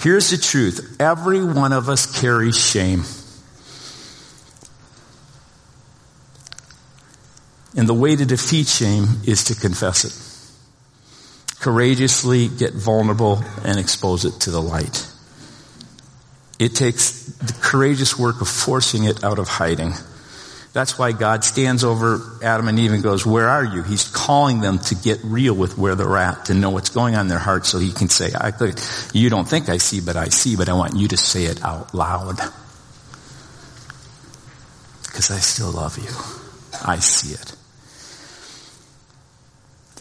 Here's 0.01 0.31
the 0.31 0.37
truth. 0.37 0.97
Every 0.99 1.43
one 1.43 1.73
of 1.73 1.89
us 1.89 2.19
carries 2.19 2.57
shame. 2.57 3.03
And 7.75 7.87
the 7.87 7.93
way 7.93 8.15
to 8.15 8.25
defeat 8.25 8.65
shame 8.65 9.21
is 9.27 9.43
to 9.45 9.55
confess 9.55 10.05
it 10.05 10.26
courageously 11.67 12.47
get 12.47 12.73
vulnerable 12.73 13.43
and 13.65 13.77
expose 13.77 14.23
it 14.23 14.31
to 14.39 14.51
the 14.51 14.61
light. 14.61 15.05
It 16.59 16.75
takes 16.75 17.23
the 17.23 17.53
courageous 17.61 18.17
work 18.17 18.39
of 18.39 18.47
forcing 18.47 19.03
it 19.03 19.21
out 19.21 19.37
of 19.37 19.49
hiding. 19.49 19.91
That's 20.71 20.97
why 20.97 21.11
God 21.11 21.43
stands 21.43 21.83
over 21.83 22.21
Adam 22.41 22.69
and 22.69 22.79
Eve 22.79 22.93
and 22.93 23.03
goes, 23.03 23.25
where 23.25 23.49
are 23.49 23.65
you? 23.65 23.83
He's 23.83 24.07
calling 24.07 24.61
them 24.61 24.79
to 24.79 24.95
get 24.95 25.19
real 25.25 25.53
with 25.53 25.77
where 25.77 25.95
they're 25.95 26.15
at, 26.15 26.45
to 26.45 26.53
know 26.53 26.69
what's 26.69 26.89
going 26.89 27.15
on 27.15 27.21
in 27.25 27.27
their 27.27 27.37
heart 27.37 27.65
so 27.65 27.79
he 27.79 27.91
can 27.91 28.07
say, 28.07 28.31
you 29.11 29.29
don't 29.29 29.49
think 29.49 29.67
I 29.67 29.75
see, 29.75 29.99
but 29.99 30.15
I 30.15 30.29
see, 30.29 30.55
but 30.55 30.69
I 30.69 30.73
want 30.73 30.95
you 30.95 31.09
to 31.09 31.17
say 31.17 31.47
it 31.47 31.61
out 31.65 31.93
loud. 31.93 32.37
Because 35.03 35.31
I 35.31 35.39
still 35.39 35.71
love 35.71 35.97
you. 35.97 36.15
I 36.87 36.99
see 36.99 37.33
it. 37.33 37.56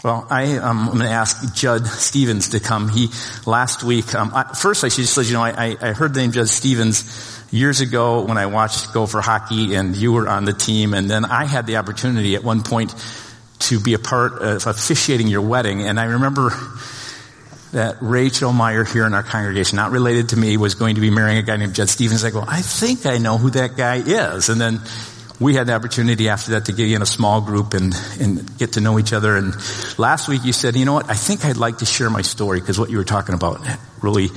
Well, 0.04 0.26
I, 0.30 0.58
um, 0.58 0.80
I'm 0.80 0.86
going 0.86 1.06
to 1.06 1.08
ask 1.08 1.54
Judd 1.54 1.86
Stevens 1.86 2.50
to 2.50 2.60
come. 2.60 2.88
He, 2.88 3.08
last 3.44 3.82
week, 3.82 4.14
um, 4.14 4.30
I, 4.34 4.44
first 4.54 4.84
I 4.84 4.88
should 4.88 5.02
just 5.02 5.16
let 5.16 5.26
you 5.26 5.32
know, 5.32 5.42
I, 5.42 5.76
I 5.80 5.92
heard 5.92 6.14
the 6.14 6.20
name 6.20 6.32
Judd 6.32 6.48
Stevens 6.48 7.42
years 7.50 7.80
ago 7.80 8.24
when 8.24 8.38
I 8.38 8.46
watched 8.46 8.92
Gopher 8.92 9.20
Hockey 9.20 9.74
and 9.74 9.96
you 9.96 10.12
were 10.12 10.28
on 10.28 10.44
the 10.44 10.52
team 10.52 10.94
and 10.94 11.08
then 11.08 11.24
I 11.24 11.44
had 11.44 11.66
the 11.66 11.76
opportunity 11.76 12.34
at 12.34 12.44
one 12.44 12.62
point 12.62 12.94
to 13.58 13.80
be 13.80 13.94
a 13.94 13.98
part 13.98 14.34
of 14.42 14.66
officiating 14.66 15.28
your 15.28 15.40
wedding 15.40 15.82
and 15.82 15.98
I 15.98 16.04
remember 16.04 16.50
that 17.72 17.96
Rachel 18.00 18.52
Meyer 18.52 18.84
here 18.84 19.06
in 19.06 19.14
our 19.14 19.22
congregation, 19.22 19.76
not 19.76 19.90
related 19.90 20.30
to 20.30 20.36
me, 20.36 20.56
was 20.56 20.74
going 20.74 20.94
to 20.94 21.00
be 21.00 21.10
marrying 21.10 21.38
a 21.38 21.42
guy 21.42 21.56
named 21.56 21.74
Judd 21.74 21.88
Stevens. 21.88 22.24
I 22.24 22.30
go, 22.30 22.42
I 22.46 22.62
think 22.62 23.06
I 23.06 23.18
know 23.18 23.38
who 23.38 23.50
that 23.50 23.76
guy 23.76 23.96
is. 23.96 24.48
And 24.48 24.60
then 24.60 24.80
we 25.40 25.54
had 25.54 25.66
the 25.66 25.74
opportunity 25.74 26.28
after 26.28 26.52
that 26.52 26.66
to 26.66 26.72
get 26.72 26.90
in 26.90 27.02
a 27.02 27.06
small 27.06 27.40
group 27.40 27.74
and, 27.74 27.94
and 28.20 28.58
get 28.58 28.74
to 28.74 28.80
know 28.80 28.98
each 28.98 29.12
other. 29.12 29.36
And 29.36 29.54
last 29.98 30.28
week 30.28 30.44
you 30.44 30.52
said, 30.52 30.76
you 30.76 30.84
know 30.84 30.94
what, 30.94 31.10
I 31.10 31.14
think 31.14 31.44
I'd 31.44 31.56
like 31.56 31.78
to 31.78 31.86
share 31.86 32.10
my 32.10 32.22
story 32.22 32.60
because 32.60 32.78
what 32.78 32.90
you 32.90 32.96
were 32.96 33.04
talking 33.04 33.34
about 33.34 33.60
really 34.02 34.28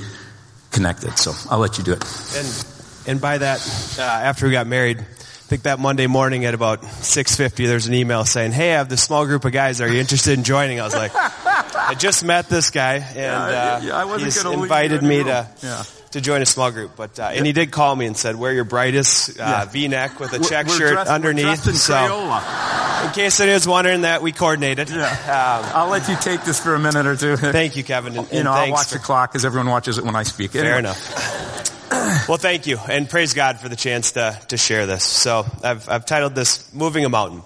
connected. 0.70 1.18
So 1.18 1.32
I'll 1.50 1.58
let 1.58 1.78
you 1.78 1.84
do 1.84 1.92
it. 1.92 2.04
And, 2.36 2.66
and 3.06 3.20
by 3.20 3.38
that, 3.38 3.96
uh, 3.98 4.02
after 4.02 4.46
we 4.46 4.52
got 4.52 4.66
married, 4.66 4.98
I 4.98 5.02
think 5.50 5.62
that 5.64 5.80
Monday 5.80 6.06
morning 6.06 6.44
at 6.44 6.54
about 6.54 6.82
6.50, 6.82 7.66
there's 7.66 7.86
an 7.86 7.94
email 7.94 8.24
saying, 8.24 8.52
hey, 8.52 8.74
I 8.74 8.78
have 8.78 8.88
this 8.88 9.02
small 9.02 9.26
group 9.26 9.44
of 9.44 9.52
guys. 9.52 9.80
Are 9.80 9.88
you 9.88 9.98
interested 9.98 10.38
in 10.38 10.44
joining? 10.44 10.80
I 10.80 10.84
was 10.84 10.94
like, 10.94 11.12
I 11.14 11.94
just 11.98 12.24
met 12.24 12.48
this 12.48 12.70
guy 12.70 12.96
and 12.96 13.18
uh, 13.18 13.80
yeah, 13.82 14.04
yeah, 14.06 14.18
he's 14.18 14.44
invited 14.44 15.02
me 15.02 15.24
to, 15.24 15.48
yeah. 15.62 15.82
To 16.12 16.20
join 16.20 16.42
a 16.42 16.46
small 16.46 16.70
group. 16.70 16.92
But 16.96 17.18
uh, 17.18 17.30
and 17.32 17.46
he 17.46 17.52
did 17.52 17.70
call 17.70 17.94
me 17.94 18.06
and 18.06 18.16
said, 18.16 18.36
"Wear 18.36 18.52
your 18.52 18.64
brightest 18.64 19.30
uh, 19.38 19.42
Yeah. 19.42 19.64
V-neck 19.66 20.18
with 20.20 20.32
a 20.32 20.38
We're- 20.38 20.48
check 20.48 20.66
we're 20.66 20.78
shirt 20.78 20.92
dressed- 20.92 21.08
we're 21.08 21.14
underneath." 21.14 21.66
in 21.66 21.74
so, 21.74 21.94
Crayola. 21.94 23.06
in 23.06 23.12
case 23.12 23.40
anyone 23.40 23.54
was 23.54 23.68
wondering, 23.68 24.00
that 24.02 24.22
we 24.22 24.32
coordinated. 24.32 24.90
Yeah. 24.90 25.06
Um, 25.08 25.70
I'll 25.74 25.88
let 25.88 26.08
you 26.08 26.16
take 26.20 26.42
this 26.44 26.58
for 26.60 26.74
a 26.74 26.78
minute 26.78 27.06
or 27.06 27.16
two. 27.16 27.36
thank 27.36 27.76
you, 27.76 27.84
Kevin. 27.84 28.16
And, 28.16 28.26
you 28.30 28.38
and 28.38 28.44
know, 28.44 28.52
I'll 28.52 28.70
watch 28.72 28.88
for- 28.88 28.94
the 28.98 29.04
clock 29.04 29.30
because 29.32 29.44
everyone 29.44 29.68
watches 29.68 29.98
it 29.98 30.04
when 30.04 30.16
I 30.16 30.22
speak. 30.24 30.52
Fair 30.52 30.64
Anyway. 30.76 30.78
enough. 30.80 32.28
Well, 32.28 32.38
thank 32.38 32.66
you, 32.66 32.78
and 32.88 33.08
praise 33.08 33.34
God 33.34 33.58
for 33.60 33.68
the 33.68 33.76
chance 33.76 34.12
to, 34.12 34.38
to 34.48 34.56
share 34.56 34.86
this. 34.86 35.04
So, 35.04 35.44
I've, 35.62 35.88
I've 35.88 36.06
titled 36.06 36.34
this 36.34 36.72
"Moving 36.74 37.04
a 37.04 37.08
Mountain." 37.08 37.42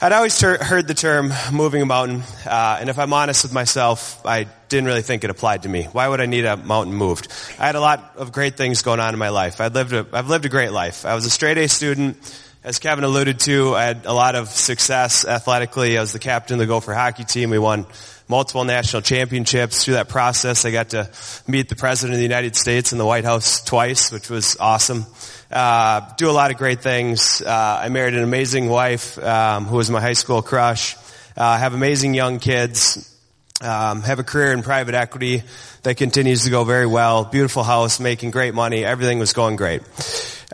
I'd 0.00 0.12
always 0.12 0.38
ter- 0.38 0.62
heard 0.62 0.86
the 0.88 0.94
term 0.94 1.32
"moving 1.52 1.80
a 1.82 1.86
mountain," 1.86 2.22
uh, 2.46 2.76
and 2.80 2.90
if 2.90 2.98
I'm 2.98 3.12
honest 3.14 3.44
with 3.44 3.52
myself, 3.54 4.24
I 4.26 4.46
didn't 4.68 4.86
really 4.86 5.02
think 5.02 5.24
it 5.24 5.30
applied 5.30 5.62
to 5.62 5.68
me. 5.68 5.84
Why 5.84 6.08
would 6.08 6.20
I 6.20 6.26
need 6.26 6.44
a 6.44 6.56
mountain 6.56 6.94
moved? 6.94 7.28
I 7.58 7.66
had 7.66 7.74
a 7.74 7.80
lot 7.80 8.14
of 8.16 8.32
great 8.32 8.56
things 8.56 8.82
going 8.82 9.00
on 9.00 9.12
in 9.14 9.18
my 9.18 9.28
life. 9.28 9.60
I'd 9.60 9.74
lived 9.74 9.92
a, 9.92 10.06
I've 10.12 10.28
lived 10.28 10.44
a 10.44 10.48
great 10.48 10.72
life. 10.72 11.04
I 11.04 11.14
was 11.14 11.24
a 11.26 11.30
straight 11.30 11.58
A 11.58 11.68
student. 11.68 12.16
As 12.64 12.80
Kevin 12.80 13.04
alluded 13.04 13.38
to, 13.40 13.76
I 13.76 13.84
had 13.84 14.06
a 14.06 14.12
lot 14.12 14.34
of 14.34 14.48
success 14.48 15.24
athletically. 15.24 15.96
I 15.96 16.00
was 16.00 16.12
the 16.12 16.18
captain 16.18 16.54
of 16.54 16.58
the 16.58 16.66
Gopher 16.66 16.94
hockey 16.94 17.22
team. 17.22 17.50
We 17.50 17.60
won 17.60 17.86
multiple 18.28 18.64
national 18.64 19.02
championships. 19.02 19.84
Through 19.84 19.94
that 19.94 20.08
process, 20.08 20.64
I 20.64 20.72
got 20.72 20.88
to 20.88 21.08
meet 21.46 21.68
the 21.68 21.76
President 21.76 22.14
of 22.14 22.18
the 22.18 22.24
United 22.24 22.56
States 22.56 22.90
in 22.90 22.98
the 22.98 23.06
White 23.06 23.24
House 23.24 23.62
twice, 23.62 24.10
which 24.10 24.28
was 24.28 24.56
awesome. 24.58 25.06
Uh, 25.48 26.12
do 26.16 26.28
a 26.28 26.32
lot 26.32 26.50
of 26.50 26.56
great 26.56 26.80
things. 26.80 27.40
Uh, 27.40 27.80
I 27.82 27.88
married 27.88 28.14
an 28.14 28.24
amazing 28.24 28.68
wife 28.68 29.16
um, 29.18 29.66
who 29.66 29.76
was 29.76 29.88
my 29.88 30.00
high 30.00 30.14
school 30.14 30.42
crush. 30.42 30.96
Uh, 31.36 31.56
have 31.56 31.72
amazing 31.72 32.14
young 32.14 32.40
kids. 32.40 33.15
Um, 33.62 34.02
have 34.02 34.18
a 34.18 34.24
career 34.24 34.52
in 34.52 34.62
private 34.62 34.94
equity 34.94 35.42
that 35.82 35.96
continues 35.96 36.44
to 36.44 36.50
go 36.50 36.64
very 36.64 36.86
well. 36.86 37.24
Beautiful 37.24 37.62
house, 37.62 37.98
making 38.00 38.30
great 38.30 38.54
money. 38.54 38.84
Everything 38.84 39.18
was 39.18 39.32
going 39.32 39.56
great. 39.56 39.82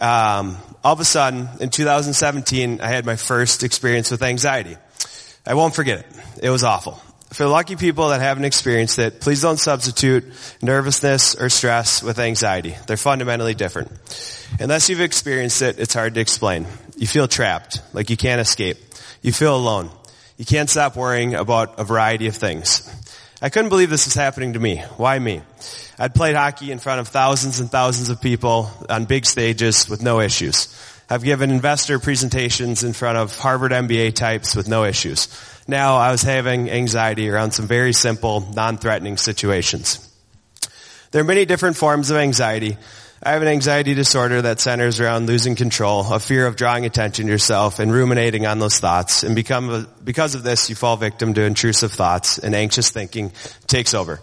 Um, 0.01 0.57
all 0.85 0.93
of 0.93 1.01
a 1.01 1.05
sudden, 1.05 1.49
in 1.61 1.71
2017, 1.71 2.81
I 2.81 2.89
had 2.89 3.05
my 3.05 3.17
first 3.17 3.65
experience 3.65 4.11
with 4.11 4.23
anxiety. 4.23 4.77
I 5.45 5.55
won't 5.55 5.75
forget 5.75 6.01
it. 6.01 6.07
It 6.45 6.51
was 6.51 6.63
awful. 6.63 7.01
For 7.33 7.45
the 7.45 7.49
lucky 7.49 7.77
people 7.77 8.11
that 8.11 8.21
haven't 8.21 8.45
experienced 8.45 8.99
it, 8.99 9.21
please 9.21 9.41
don't 9.41 9.57
substitute 9.57 10.25
nervousness 10.61 11.35
or 11.35 11.49
stress 11.49 12.03
with 12.03 12.19
anxiety. 12.19 12.77
They're 12.87 12.99
fundamentally 12.99 13.55
different. 13.55 13.91
Unless 14.61 14.91
you've 14.91 15.01
experienced 15.01 15.63
it, 15.63 15.79
it's 15.79 15.95
hard 15.95 16.15
to 16.15 16.21
explain. 16.21 16.67
You 16.97 17.07
feel 17.07 17.27
trapped, 17.27 17.81
like 17.95 18.11
you 18.11 18.19
can't 18.19 18.41
escape. 18.41 18.77
You 19.23 19.33
feel 19.33 19.57
alone. 19.57 19.91
You 20.43 20.47
can't 20.47 20.69
stop 20.69 20.97
worrying 20.97 21.37
about 21.37 21.79
a 21.79 21.85
variety 21.85 22.27
of 22.27 22.35
things. 22.35 22.83
I 23.41 23.49
couldn't 23.49 23.69
believe 23.69 23.91
this 23.91 24.07
was 24.07 24.15
happening 24.15 24.55
to 24.55 24.59
me. 24.59 24.79
Why 24.97 25.17
me? 25.17 25.41
I'd 26.01 26.17
played 26.17 26.35
hockey 26.35 26.73
in 26.73 26.81
front 26.81 26.99
of 26.99 27.07
thousands 27.07 27.61
and 27.61 27.71
thousands 27.71 28.09
of 28.09 28.21
people 28.21 28.69
on 28.91 29.05
big 29.05 29.25
stages 29.25 29.89
with 29.89 30.03
no 30.03 30.19
issues. 30.19 30.67
I've 31.09 31.23
given 31.23 31.53
investor 31.53 32.01
presentations 32.01 32.83
in 32.83 32.93
front 32.93 33.19
of 33.19 33.39
Harvard 33.39 33.71
MBA 33.71 34.17
types 34.17 34.57
with 34.57 34.67
no 34.67 34.83
issues. 34.83 35.29
Now 35.69 35.95
I 35.99 36.11
was 36.11 36.23
having 36.23 36.69
anxiety 36.69 37.31
around 37.31 37.53
some 37.53 37.69
very 37.69 37.93
simple, 37.93 38.41
non-threatening 38.41 39.19
situations. 39.19 40.01
There 41.13 41.21
are 41.21 41.25
many 41.25 41.45
different 41.45 41.77
forms 41.77 42.11
of 42.11 42.17
anxiety. 42.17 42.79
I 43.25 43.33
have 43.33 43.43
an 43.43 43.47
anxiety 43.47 43.95
disorder 43.95 44.43
that 44.43 44.59
centers 44.59 44.99
around 44.99 45.29
losing 45.29 45.55
control, 45.55 46.13
a 46.13 46.19
fear 46.19 46.45
of 46.45 46.57
drawing 46.57 46.87
attention 46.87 47.27
to 47.27 47.33
yourself 47.33 47.79
and 47.79 47.93
ruminating 47.93 48.47
on 48.47 48.59
those 48.59 48.81
thoughts. 48.81 49.23
And 49.23 49.37
become 49.37 49.87
because 50.03 50.35
of 50.35 50.43
this, 50.43 50.69
you 50.69 50.75
fall 50.75 50.97
victim 50.97 51.33
to 51.35 51.43
intrusive 51.43 51.93
thoughts 51.93 52.39
and 52.39 52.53
anxious 52.53 52.91
thinking 52.91 53.31
takes 53.69 53.95
over. 53.95 54.21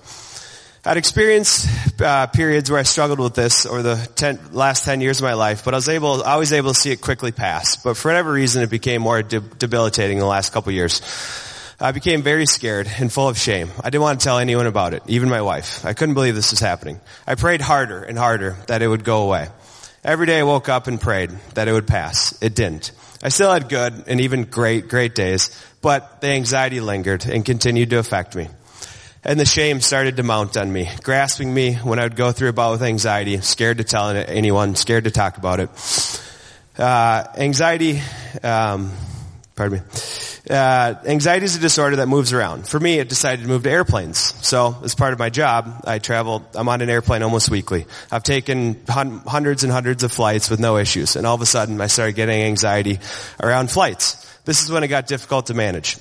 I'd 0.83 0.97
experienced 0.97 2.01
uh, 2.01 2.27
periods 2.27 2.69
where 2.69 2.79
I 2.79 2.83
struggled 2.83 3.19
with 3.19 3.35
this 3.35 3.65
over 3.65 3.81
the 3.81 4.09
ten, 4.15 4.37
last 4.51 4.83
10 4.83 4.99
years 4.99 5.19
of 5.19 5.23
my 5.23 5.33
life, 5.33 5.63
but 5.63 5.73
I 5.73 5.77
was 5.77 5.87
able, 5.87 6.21
I 6.21 6.35
was 6.35 6.51
able 6.51 6.73
to 6.73 6.79
see 6.79 6.91
it 6.91 6.99
quickly 6.99 7.31
pass. 7.31 7.77
But 7.77 7.95
for 7.95 8.09
whatever 8.09 8.33
reason, 8.33 8.63
it 8.63 8.69
became 8.69 9.01
more 9.01 9.21
de- 9.21 9.39
debilitating 9.39 10.17
in 10.17 10.21
the 10.21 10.27
last 10.27 10.51
couple 10.51 10.73
years. 10.73 11.01
I 11.81 11.93
became 11.93 12.23
very 12.23 12.45
scared 12.45 12.89
and 12.99 13.11
full 13.11 13.29
of 13.29 13.37
shame. 13.37 13.69
I 13.79 13.89
didn't 13.89 14.01
want 14.01 14.19
to 14.19 14.23
tell 14.23 14.37
anyone 14.37 14.67
about 14.67 14.93
it, 14.93 15.03
even 15.07 15.29
my 15.29 15.41
wife. 15.41 15.85
I 15.85 15.93
couldn't 15.93 16.15
believe 16.15 16.35
this 16.35 16.51
was 16.51 16.59
happening. 16.59 16.99
I 17.25 17.35
prayed 17.35 17.61
harder 17.61 18.03
and 18.03 18.17
harder 18.17 18.57
that 18.67 18.81
it 18.81 18.87
would 18.87 19.05
go 19.05 19.23
away. 19.23 19.47
Every 20.03 20.25
day 20.25 20.39
I 20.39 20.43
woke 20.43 20.67
up 20.67 20.87
and 20.87 20.99
prayed 20.99 21.31
that 21.53 21.69
it 21.69 21.71
would 21.71 21.87
pass. 21.87 22.37
It 22.41 22.53
didn't. 22.53 22.91
I 23.23 23.29
still 23.29 23.51
had 23.51 23.69
good 23.69 24.05
and 24.07 24.19
even 24.19 24.43
great, 24.43 24.89
great 24.89 25.15
days, 25.15 25.51
but 25.81 26.19
the 26.19 26.27
anxiety 26.27 26.81
lingered 26.81 27.25
and 27.25 27.45
continued 27.45 27.91
to 27.91 27.99
affect 27.99 28.35
me. 28.35 28.49
And 29.23 29.39
the 29.39 29.45
shame 29.45 29.79
started 29.79 30.17
to 30.17 30.23
mount 30.23 30.57
on 30.57 30.71
me, 30.71 30.89
grasping 31.03 31.53
me 31.53 31.75
when 31.75 31.99
I 31.99 32.03
would 32.03 32.15
go 32.15 32.31
through 32.31 32.49
a 32.49 32.53
bout 32.53 32.71
with 32.71 32.83
anxiety, 32.83 33.39
scared 33.41 33.77
to 33.77 33.83
tell 33.85 34.09
anyone, 34.09 34.75
scared 34.75 35.05
to 35.05 35.11
talk 35.11 35.37
about 35.37 35.59
it. 35.59 35.69
Uh, 36.77 37.25
anxiety, 37.35 38.01
um, 38.43 38.93
pardon 39.59 39.79
me. 39.79 39.85
Uh, 40.49 40.95
anxiety 41.05 41.43
is 41.43 41.57
a 41.57 41.59
disorder 41.59 41.97
that 41.97 42.07
moves 42.07 42.31
around. 42.31 42.65
For 42.65 42.79
me, 42.79 42.97
it 42.97 43.09
decided 43.09 43.41
to 43.41 43.47
move 43.49 43.63
to 43.63 43.69
airplanes. 43.69 44.17
So, 44.17 44.77
as 44.85 44.95
part 44.95 45.11
of 45.11 45.19
my 45.19 45.29
job, 45.29 45.83
I 45.83 45.99
travel, 45.99 46.47
I'm 46.55 46.69
on 46.69 46.79
an 46.79 46.89
airplane 46.89 47.23
almost 47.23 47.51
weekly. 47.51 47.85
I've 48.09 48.23
taken 48.23 48.81
hun- 48.87 49.21
hundreds 49.27 49.65
and 49.65 49.71
hundreds 49.71 50.03
of 50.03 50.13
flights 50.13 50.49
with 50.49 50.61
no 50.61 50.77
issues, 50.77 51.17
and 51.17 51.27
all 51.27 51.35
of 51.35 51.41
a 51.41 51.45
sudden 51.45 51.81
I 51.81 51.87
started 51.87 52.15
getting 52.15 52.41
anxiety 52.41 52.99
around 53.43 53.69
flights. 53.69 54.25
This 54.45 54.63
is 54.63 54.71
when 54.71 54.83
it 54.83 54.87
got 54.87 55.07
difficult 55.07 55.47
to 55.47 55.53
manage. 55.53 55.97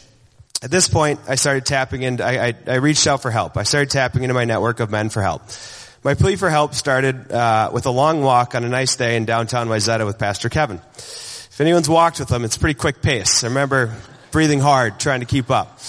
At 0.63 0.71
this 0.71 0.89
point, 0.89 1.19
I 1.29 1.35
started 1.35 1.67
tapping 1.67 2.03
into, 2.03 2.25
I, 2.25 2.47
I, 2.47 2.55
I 2.69 2.75
reached 2.77 3.09
out 3.09 3.23
for 3.23 3.33
help. 3.33 3.57
I 3.57 3.65
started 3.65 3.91
tapping 3.91 4.23
into 4.23 4.35
my 4.35 4.45
network 4.45 4.79
of 4.79 4.89
men 4.89 5.09
for 5.09 5.21
help. 5.21 5.43
My 6.05 6.15
plea 6.15 6.37
for 6.37 6.49
help 6.49 6.75
started 6.75 7.33
uh, 7.33 7.71
with 7.73 7.87
a 7.87 7.91
long 7.91 8.23
walk 8.23 8.55
on 8.55 8.63
a 8.65 8.69
nice 8.69 8.95
day 8.95 9.17
in 9.17 9.25
downtown 9.25 9.67
Wayzata 9.67 10.07
with 10.07 10.17
Pastor 10.17 10.49
Kevin. 10.49 10.81
If 11.59 11.63
anyone's 11.63 11.89
walked 11.89 12.21
with 12.21 12.31
him, 12.31 12.45
it's 12.45 12.57
pretty 12.57 12.79
quick 12.79 13.03
pace. 13.03 13.43
I 13.43 13.49
remember 13.49 13.93
breathing 14.31 14.61
hard, 14.61 15.01
trying 15.01 15.19
to 15.21 15.27
keep 15.27 15.51
up. 15.51 15.81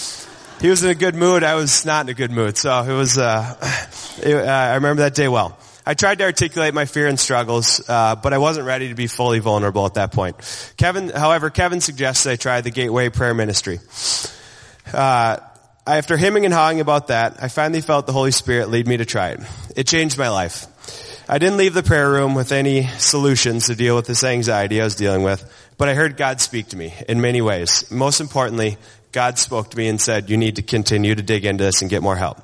He 0.60 0.68
was 0.68 0.82
in 0.82 0.90
a 0.90 0.96
good 0.96 1.14
mood. 1.14 1.44
I 1.44 1.54
was 1.54 1.86
not 1.86 2.06
in 2.06 2.10
a 2.10 2.14
good 2.14 2.32
mood. 2.32 2.58
So 2.58 2.82
it 2.82 2.92
was, 2.92 3.16
uh, 3.16 3.54
it, 4.20 4.34
uh, 4.34 4.50
I 4.50 4.74
remember 4.74 5.02
that 5.02 5.14
day 5.14 5.28
well. 5.28 5.56
I 5.86 5.94
tried 5.94 6.18
to 6.18 6.24
articulate 6.24 6.74
my 6.74 6.86
fear 6.86 7.06
and 7.06 7.20
struggles, 7.20 7.88
uh, 7.88 8.16
but 8.16 8.32
I 8.32 8.38
wasn't 8.38 8.66
ready 8.66 8.88
to 8.88 8.96
be 8.96 9.06
fully 9.06 9.38
vulnerable 9.38 9.86
at 9.86 9.94
that 9.94 10.10
point. 10.10 10.74
Kevin, 10.76 11.08
however, 11.08 11.50
Kevin 11.50 11.80
suggested 11.80 12.32
I 12.32 12.34
try 12.34 12.62
the 12.62 12.72
Gateway 12.72 13.08
Prayer 13.08 13.32
Ministry. 13.32 13.78
Uh, 14.92 15.36
after 15.86 16.16
hemming 16.16 16.46
and 16.46 16.52
hawing 16.52 16.80
about 16.80 17.06
that, 17.06 17.40
I 17.40 17.46
finally 17.46 17.80
felt 17.80 18.08
the 18.08 18.12
Holy 18.12 18.32
Spirit 18.32 18.70
lead 18.70 18.88
me 18.88 18.96
to 18.96 19.04
try 19.04 19.28
it. 19.28 19.40
It 19.76 19.86
changed 19.86 20.18
my 20.18 20.30
life. 20.30 20.66
I 21.32 21.38
didn't 21.38 21.58
leave 21.58 21.74
the 21.74 21.84
prayer 21.84 22.10
room 22.10 22.34
with 22.34 22.50
any 22.50 22.88
solutions 22.98 23.66
to 23.66 23.76
deal 23.76 23.94
with 23.94 24.06
this 24.06 24.24
anxiety 24.24 24.80
I 24.80 24.84
was 24.84 24.96
dealing 24.96 25.22
with, 25.22 25.48
but 25.78 25.88
I 25.88 25.94
heard 25.94 26.16
God 26.16 26.40
speak 26.40 26.70
to 26.70 26.76
me 26.76 26.92
in 27.08 27.20
many 27.20 27.40
ways. 27.40 27.88
Most 27.88 28.20
importantly, 28.20 28.78
God 29.12 29.38
spoke 29.38 29.70
to 29.70 29.76
me 29.76 29.88
and 29.88 30.00
said, 30.00 30.30
you 30.30 30.36
need 30.36 30.56
to 30.56 30.62
continue 30.62 31.16
to 31.16 31.22
dig 31.22 31.44
into 31.44 31.64
this 31.64 31.80
and 31.80 31.90
get 31.90 32.00
more 32.00 32.14
help. 32.14 32.38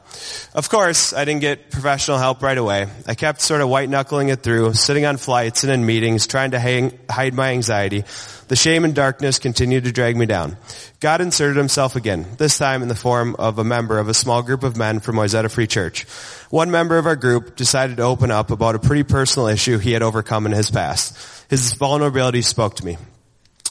Of 0.52 0.68
course, 0.68 1.12
I 1.12 1.24
didn't 1.24 1.42
get 1.42 1.70
professional 1.70 2.18
help 2.18 2.42
right 2.42 2.58
away. 2.58 2.88
I 3.06 3.14
kept 3.14 3.40
sort 3.40 3.60
of 3.60 3.68
white 3.68 3.88
knuckling 3.88 4.30
it 4.30 4.42
through, 4.42 4.74
sitting 4.74 5.06
on 5.06 5.16
flights 5.16 5.62
and 5.62 5.72
in 5.72 5.86
meetings, 5.86 6.26
trying 6.26 6.50
to 6.52 6.58
hang, 6.58 6.98
hide 7.08 7.34
my 7.34 7.50
anxiety. 7.50 8.02
The 8.48 8.56
shame 8.56 8.84
and 8.84 8.94
darkness 8.94 9.38
continued 9.38 9.84
to 9.84 9.92
drag 9.92 10.16
me 10.16 10.26
down. 10.26 10.56
God 10.98 11.20
inserted 11.20 11.56
himself 11.56 11.94
again, 11.94 12.26
this 12.36 12.58
time 12.58 12.82
in 12.82 12.88
the 12.88 12.94
form 12.96 13.36
of 13.36 13.58
a 13.58 13.64
member 13.64 13.98
of 13.98 14.08
a 14.08 14.14
small 14.14 14.42
group 14.42 14.64
of 14.64 14.76
men 14.76 14.98
from 14.98 15.16
Wayzata 15.16 15.50
Free 15.50 15.66
Church. 15.68 16.02
One 16.50 16.72
member 16.72 16.98
of 16.98 17.06
our 17.06 17.16
group 17.16 17.54
decided 17.54 17.98
to 17.98 18.02
open 18.02 18.32
up 18.32 18.50
about 18.50 18.74
a 18.74 18.80
pretty 18.80 19.04
personal 19.04 19.46
issue 19.48 19.78
he 19.78 19.92
had 19.92 20.02
overcome 20.02 20.46
in 20.46 20.52
his 20.52 20.70
past. 20.70 21.16
His 21.48 21.74
vulnerability 21.74 22.42
spoke 22.42 22.76
to 22.76 22.84
me. 22.84 22.98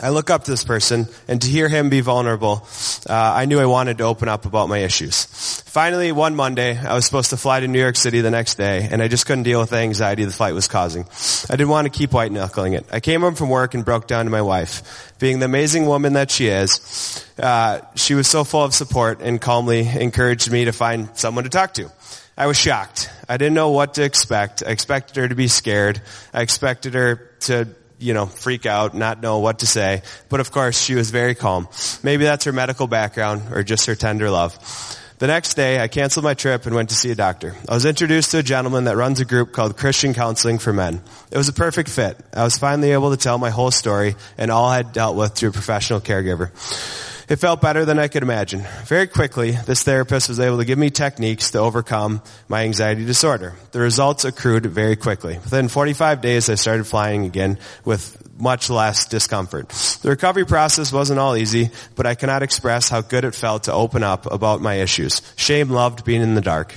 I 0.01 0.09
look 0.09 0.29
up 0.29 0.43
to 0.43 0.51
this 0.51 0.63
person, 0.63 1.07
and 1.27 1.41
to 1.41 1.47
hear 1.47 1.69
him 1.69 1.89
be 1.89 2.01
vulnerable, 2.01 2.67
uh, 3.09 3.13
I 3.13 3.45
knew 3.45 3.59
I 3.59 3.65
wanted 3.65 3.99
to 3.99 4.03
open 4.03 4.27
up 4.27 4.45
about 4.45 4.67
my 4.67 4.79
issues. 4.79 5.25
Finally, 5.65 6.11
one 6.11 6.35
Monday, 6.35 6.77
I 6.77 6.93
was 6.93 7.05
supposed 7.05 7.29
to 7.29 7.37
fly 7.37 7.61
to 7.61 7.67
New 7.67 7.79
York 7.79 7.95
City 7.95 8.21
the 8.21 8.31
next 8.31 8.55
day, 8.55 8.87
and 8.91 9.01
I 9.01 9.07
just 9.07 9.25
couldn't 9.25 9.43
deal 9.43 9.59
with 9.59 9.69
the 9.69 9.77
anxiety 9.77 10.25
the 10.25 10.31
flight 10.31 10.53
was 10.53 10.67
causing. 10.67 11.05
I 11.49 11.55
didn't 11.55 11.69
want 11.69 11.85
to 11.85 11.97
keep 11.97 12.11
white 12.11 12.31
knuckling 12.31 12.73
it. 12.73 12.85
I 12.91 12.99
came 12.99 13.21
home 13.21 13.35
from 13.35 13.49
work 13.49 13.73
and 13.73 13.85
broke 13.85 14.07
down 14.07 14.25
to 14.25 14.31
my 14.31 14.41
wife. 14.41 15.13
Being 15.19 15.39
the 15.39 15.45
amazing 15.45 15.85
woman 15.85 16.13
that 16.13 16.29
she 16.29 16.47
is, 16.47 17.25
uh, 17.39 17.79
she 17.95 18.15
was 18.15 18.27
so 18.27 18.43
full 18.43 18.63
of 18.63 18.73
support 18.73 19.21
and 19.21 19.39
calmly 19.39 19.87
encouraged 19.87 20.51
me 20.51 20.65
to 20.65 20.73
find 20.73 21.09
someone 21.17 21.45
to 21.45 21.49
talk 21.49 21.73
to. 21.75 21.89
I 22.37 22.47
was 22.47 22.57
shocked. 22.57 23.09
I 23.29 23.37
didn't 23.37 23.53
know 23.53 23.71
what 23.71 23.93
to 23.93 24.03
expect. 24.03 24.61
I 24.65 24.71
expected 24.71 25.15
her 25.15 25.29
to 25.29 25.35
be 25.35 25.47
scared. 25.47 26.01
I 26.33 26.41
expected 26.41 26.93
her 26.93 27.15
to 27.41 27.69
you 28.05 28.13
know, 28.13 28.27
freak 28.27 28.65
out, 28.65 28.93
not 28.93 29.21
know 29.21 29.39
what 29.39 29.59
to 29.59 29.67
say. 29.67 30.03
But 30.29 30.39
of 30.39 30.51
course, 30.51 30.79
she 30.79 30.95
was 30.95 31.09
very 31.09 31.35
calm. 31.35 31.67
Maybe 32.03 32.23
that's 32.23 32.45
her 32.45 32.53
medical 32.53 32.87
background 32.87 33.51
or 33.51 33.63
just 33.63 33.87
her 33.87 33.95
tender 33.95 34.29
love. 34.29 34.57
The 35.17 35.27
next 35.27 35.53
day, 35.53 35.79
I 35.79 35.87
canceled 35.87 36.25
my 36.25 36.33
trip 36.33 36.65
and 36.65 36.75
went 36.75 36.89
to 36.89 36.95
see 36.95 37.09
a 37.09 37.15
doctor. 37.15 37.55
I 37.69 37.73
was 37.73 37.85
introduced 37.85 38.31
to 38.31 38.39
a 38.39 38.43
gentleman 38.43 38.83
that 38.83 38.97
runs 38.97 39.21
a 39.21 39.25
group 39.25 39.53
called 39.53 39.77
Christian 39.77 40.13
Counseling 40.13 40.59
for 40.59 40.73
Men. 40.73 41.01
It 41.31 41.37
was 41.37 41.47
a 41.47 41.53
perfect 41.53 41.89
fit. 41.89 42.17
I 42.33 42.43
was 42.43 42.57
finally 42.57 42.91
able 42.91 43.11
to 43.11 43.17
tell 43.17 43.37
my 43.37 43.49
whole 43.49 43.71
story 43.71 44.15
and 44.37 44.51
all 44.51 44.65
I 44.65 44.75
had 44.75 44.91
dealt 44.91 45.15
with 45.15 45.33
through 45.33 45.49
a 45.49 45.53
professional 45.53 46.01
caregiver. 46.01 46.51
It 47.27 47.37
felt 47.37 47.59
better 47.59 47.85
than 47.85 47.97
I 47.97 48.07
could 48.07 48.21
imagine. 48.21 48.63
Very 48.85 49.07
quickly, 49.07 49.51
this 49.51 49.81
therapist 49.83 50.29
was 50.29 50.39
able 50.39 50.57
to 50.57 50.65
give 50.65 50.77
me 50.77 50.91
techniques 50.91 51.51
to 51.51 51.59
overcome 51.59 52.21
my 52.47 52.63
anxiety 52.63 53.03
disorder. 53.03 53.55
The 53.71 53.79
results 53.79 54.25
accrued 54.25 54.65
very 54.67 54.95
quickly. 54.95 55.35
Within 55.39 55.67
45 55.67 56.21
days, 56.21 56.49
I 56.49 56.55
started 56.55 56.85
flying 56.85 57.25
again 57.25 57.57
with 57.83 58.21
much 58.39 58.69
less 58.69 59.07
discomfort. 59.07 59.69
The 60.01 60.09
recovery 60.09 60.45
process 60.45 60.91
wasn't 60.91 61.19
all 61.19 61.35
easy, 61.35 61.71
but 61.95 62.05
I 62.05 62.15
cannot 62.15 62.43
express 62.43 62.89
how 62.89 63.01
good 63.01 63.23
it 63.23 63.33
felt 63.33 63.63
to 63.63 63.73
open 63.73 64.03
up 64.03 64.31
about 64.31 64.61
my 64.61 64.75
issues. 64.75 65.21
Shame 65.35 65.69
loved 65.69 66.05
being 66.05 66.21
in 66.21 66.35
the 66.35 66.41
dark. 66.41 66.73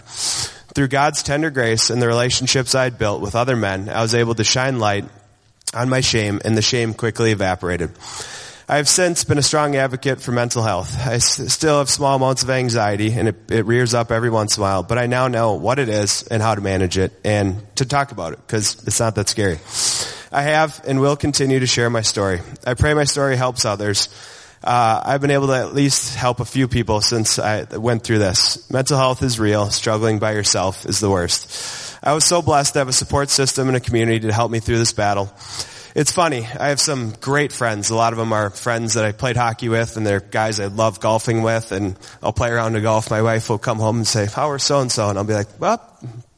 Through 0.75 0.89
God's 0.89 1.23
tender 1.23 1.51
grace 1.51 1.91
and 1.91 2.01
the 2.01 2.07
relationships 2.07 2.75
I 2.75 2.85
had 2.85 2.99
built 2.99 3.21
with 3.21 3.35
other 3.35 3.57
men, 3.57 3.89
I 3.89 4.01
was 4.01 4.15
able 4.15 4.35
to 4.37 4.45
shine 4.45 4.79
light 4.79 5.05
on 5.75 5.89
my 5.89 6.01
shame 6.01 6.41
and 6.45 6.57
the 6.57 6.63
shame 6.63 6.95
quickly 6.95 7.33
evaporated. 7.33 7.91
I 8.71 8.77
have 8.77 8.89
since 8.89 9.25
been 9.25 9.39
a 9.39 9.43
strong 9.43 9.77
advocate 9.77 10.21
for 10.21 10.31
mental 10.31 10.63
health. 10.63 10.95
I 10.99 11.15
s- 11.15 11.51
still 11.51 11.79
have 11.79 11.89
small 11.89 12.17
amounts 12.17 12.43
of 12.43 12.51
anxiety 12.51 13.13
and 13.15 13.29
it, 13.29 13.51
it 13.51 13.65
rears 13.65 13.95
up 13.95 14.13
every 14.13 14.29
once 14.29 14.59
in 14.59 14.61
a 14.61 14.65
while, 14.65 14.83
but 14.83 14.99
I 14.99 15.07
now 15.07 15.29
know 15.29 15.55
what 15.55 15.79
it 15.79 15.89
is 15.89 16.23
and 16.25 16.43
how 16.43 16.55
to 16.55 16.61
manage 16.61 16.99
it 16.99 17.19
and 17.25 17.65
to 17.77 17.87
talk 17.87 18.13
about 18.13 18.35
it 18.35 18.41
because 18.47 18.87
it's 18.87 19.01
not 19.01 19.15
that 19.15 19.31
scary. 19.31 19.59
I 20.31 20.43
have 20.43 20.83
and 20.87 21.01
will 21.01 21.17
continue 21.17 21.61
to 21.61 21.67
share 21.67 21.89
my 21.89 22.03
story. 22.03 22.41
I 22.67 22.75
pray 22.75 22.93
my 22.93 23.05
story 23.05 23.37
helps 23.37 23.65
others. 23.65 24.11
Uh, 24.63 25.03
I've 25.03 25.23
been 25.23 25.31
able 25.31 25.47
to 25.47 25.55
at 25.55 25.73
least 25.73 26.17
help 26.17 26.41
a 26.41 26.45
few 26.45 26.69
people 26.69 27.01
since 27.01 27.39
I 27.39 27.63
went 27.75 28.03
through 28.03 28.19
this. 28.19 28.71
Mental 28.71 28.99
health 28.99 29.23
is 29.23 29.41
real. 29.41 29.71
Struggling 29.71 30.19
by 30.19 30.33
yourself 30.33 30.85
is 30.85 31.01
the 31.01 31.09
worst. 31.09 31.97
I 32.03 32.13
was 32.13 32.25
so 32.25 32.43
blessed 32.43 32.75
to 32.75 32.81
have 32.81 32.89
a 32.89 32.93
support 32.93 33.31
system 33.31 33.69
and 33.69 33.79
a 33.79 33.81
community 33.81 34.21
to 34.27 34.33
help 34.33 34.51
me 34.51 34.61
through 34.61 34.79
this 34.79 34.93
battle. 34.93 35.33
It's 35.95 36.13
funny. 36.13 36.47
I 36.47 36.69
have 36.69 36.81
some 36.81 37.13
great 37.21 37.53
friends. 37.53 37.91
A 37.91 37.95
lot 37.95 38.13
of 38.13 38.19
them 38.19 38.33
are 38.33 38.51
friends 38.51 38.95
that 38.95 39.05
I 39.05 39.13
played 39.13 39.37
hockey 39.37 39.69
with 39.69 39.97
and 39.97 40.07
they're 40.07 40.21
guys 40.21 40.61
I 40.61 40.67
love 40.67 41.01
golfing 41.01 41.43
with 41.43 41.73
and 41.73 41.97
I'll 42.23 42.33
play 42.33 42.51
around 42.51 42.75
to 42.75 42.81
golf. 42.81 43.11
My 43.11 43.23
wife 43.23 43.49
will 43.49 43.59
come 43.59 43.79
home 43.79 43.97
and 43.97 44.07
say, 44.07 44.27
how 44.27 44.51
are 44.51 44.59
so 44.59 44.81
and 44.81 44.93
so? 44.93 45.09
And 45.09 45.19
I'll 45.19 45.25
be 45.25 45.35
like, 45.35 45.61
well, 45.61 45.83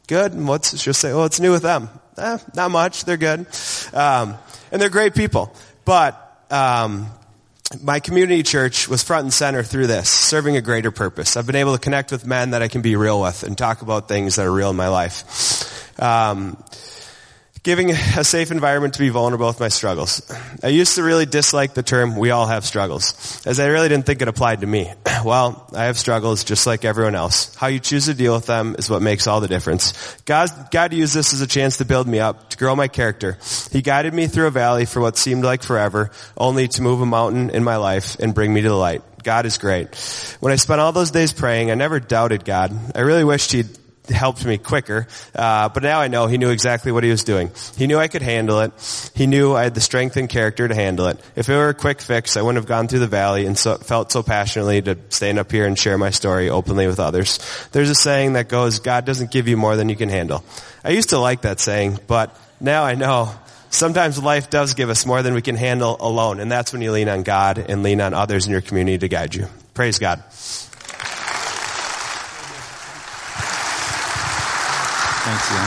good. 0.06 0.32
And 0.32 0.46
what's, 0.46 0.78
she'll 0.78 0.94
say, 0.94 1.12
well, 1.12 1.22
what's 1.22 1.40
new 1.40 1.52
with 1.52 1.62
them? 1.62 1.88
Eh, 2.16 2.38
not 2.54 2.70
much. 2.70 3.04
They're 3.04 3.16
good. 3.16 3.46
Um, 3.92 4.36
and 4.70 4.80
they're 4.80 4.88
great 4.88 5.14
people. 5.14 5.54
But, 5.84 6.16
um, 6.50 7.10
my 7.82 8.00
community 8.00 8.42
church 8.42 8.88
was 8.88 9.04
front 9.04 9.22
and 9.22 9.32
center 9.32 9.62
through 9.62 9.86
this, 9.86 10.10
serving 10.10 10.56
a 10.56 10.60
greater 10.60 10.90
purpose. 10.90 11.36
I've 11.36 11.46
been 11.46 11.54
able 11.54 11.72
to 11.72 11.78
connect 11.78 12.10
with 12.10 12.26
men 12.26 12.50
that 12.50 12.62
I 12.62 12.68
can 12.68 12.82
be 12.82 12.96
real 12.96 13.20
with 13.20 13.44
and 13.44 13.56
talk 13.56 13.82
about 13.82 14.08
things 14.08 14.36
that 14.36 14.46
are 14.46 14.52
real 14.52 14.70
in 14.70 14.76
my 14.76 14.88
life. 14.88 16.00
Um, 16.00 16.56
giving 17.62 17.90
a 17.90 18.24
safe 18.24 18.50
environment 18.50 18.94
to 18.94 19.00
be 19.00 19.10
vulnerable 19.10 19.46
with 19.46 19.60
my 19.60 19.68
struggles. 19.68 20.22
I 20.62 20.68
used 20.68 20.94
to 20.94 21.02
really 21.02 21.26
dislike 21.26 21.74
the 21.74 21.82
term 21.82 22.16
we 22.16 22.30
all 22.30 22.46
have 22.46 22.64
struggles, 22.64 23.42
as 23.46 23.60
I 23.60 23.66
really 23.66 23.88
didn't 23.88 24.06
think 24.06 24.22
it 24.22 24.28
applied 24.28 24.62
to 24.62 24.66
me. 24.66 24.92
Well, 25.22 25.68
I 25.74 25.84
have 25.84 25.98
struggles 25.98 26.44
just 26.44 26.66
like 26.66 26.86
everyone 26.86 27.14
else. 27.14 27.54
How 27.54 27.66
you 27.66 27.78
choose 27.78 28.06
to 28.06 28.14
deal 28.14 28.34
with 28.34 28.46
them 28.46 28.74
is 28.78 28.88
what 28.88 29.02
makes 29.02 29.26
all 29.26 29.42
the 29.42 29.48
difference. 29.48 29.92
God, 30.24 30.48
God 30.70 30.94
used 30.94 31.14
this 31.14 31.34
as 31.34 31.42
a 31.42 31.46
chance 31.46 31.76
to 31.76 31.84
build 31.84 32.08
me 32.08 32.20
up, 32.20 32.48
to 32.48 32.56
grow 32.56 32.74
my 32.74 32.88
character. 32.88 33.36
He 33.70 33.82
guided 33.82 34.14
me 34.14 34.28
through 34.28 34.46
a 34.46 34.50
valley 34.50 34.86
for 34.86 35.00
what 35.00 35.18
seemed 35.18 35.44
like 35.44 35.62
forever, 35.62 36.10
only 36.38 36.68
to 36.68 36.80
move 36.80 37.02
a 37.02 37.06
mountain 37.06 37.50
in 37.50 37.62
my 37.62 37.76
life 37.76 38.18
and 38.18 38.34
bring 38.34 38.54
me 38.54 38.62
to 38.62 38.68
the 38.70 38.74
light. 38.74 39.02
God 39.22 39.44
is 39.44 39.58
great. 39.58 39.94
When 40.40 40.54
I 40.54 40.56
spent 40.56 40.80
all 40.80 40.92
those 40.92 41.10
days 41.10 41.34
praying, 41.34 41.70
I 41.70 41.74
never 41.74 42.00
doubted 42.00 42.46
God. 42.46 42.74
I 42.94 43.00
really 43.00 43.24
wished 43.24 43.52
He'd 43.52 43.68
helped 44.10 44.44
me 44.44 44.58
quicker. 44.58 45.06
Uh, 45.34 45.68
but 45.68 45.82
now 45.82 46.00
I 46.00 46.08
know 46.08 46.26
he 46.26 46.38
knew 46.38 46.50
exactly 46.50 46.92
what 46.92 47.04
he 47.04 47.10
was 47.10 47.24
doing. 47.24 47.50
He 47.76 47.86
knew 47.86 47.98
I 47.98 48.08
could 48.08 48.22
handle 48.22 48.60
it. 48.60 48.72
He 49.14 49.26
knew 49.26 49.54
I 49.54 49.64
had 49.64 49.74
the 49.74 49.80
strength 49.80 50.16
and 50.16 50.28
character 50.28 50.66
to 50.66 50.74
handle 50.74 51.06
it. 51.06 51.18
If 51.36 51.48
it 51.48 51.56
were 51.56 51.68
a 51.68 51.74
quick 51.74 52.00
fix, 52.00 52.36
I 52.36 52.42
wouldn't 52.42 52.62
have 52.62 52.68
gone 52.68 52.88
through 52.88 53.00
the 53.00 53.06
valley 53.06 53.46
and 53.46 53.58
so, 53.58 53.76
felt 53.76 54.12
so 54.12 54.22
passionately 54.22 54.82
to 54.82 54.98
stand 55.08 55.38
up 55.38 55.50
here 55.50 55.66
and 55.66 55.78
share 55.78 55.98
my 55.98 56.10
story 56.10 56.50
openly 56.50 56.86
with 56.86 57.00
others. 57.00 57.38
There's 57.72 57.90
a 57.90 57.94
saying 57.94 58.34
that 58.34 58.48
goes, 58.48 58.80
God 58.80 59.04
doesn't 59.04 59.30
give 59.30 59.48
you 59.48 59.56
more 59.56 59.76
than 59.76 59.88
you 59.88 59.96
can 59.96 60.08
handle. 60.08 60.44
I 60.84 60.90
used 60.90 61.10
to 61.10 61.18
like 61.18 61.42
that 61.42 61.60
saying, 61.60 61.98
but 62.06 62.36
now 62.60 62.84
I 62.84 62.94
know 62.94 63.34
sometimes 63.70 64.22
life 64.22 64.50
does 64.50 64.74
give 64.74 64.90
us 64.90 65.06
more 65.06 65.22
than 65.22 65.34
we 65.34 65.42
can 65.42 65.56
handle 65.56 65.96
alone. 66.00 66.40
And 66.40 66.50
that's 66.50 66.72
when 66.72 66.82
you 66.82 66.92
lean 66.92 67.08
on 67.08 67.22
God 67.22 67.58
and 67.58 67.82
lean 67.82 68.00
on 68.00 68.14
others 68.14 68.46
in 68.46 68.52
your 68.52 68.60
community 68.60 68.98
to 68.98 69.08
guide 69.08 69.34
you. 69.34 69.46
Praise 69.74 69.98
God. 69.98 70.22
Thanks, 75.30 75.52
Ian. 75.52 75.62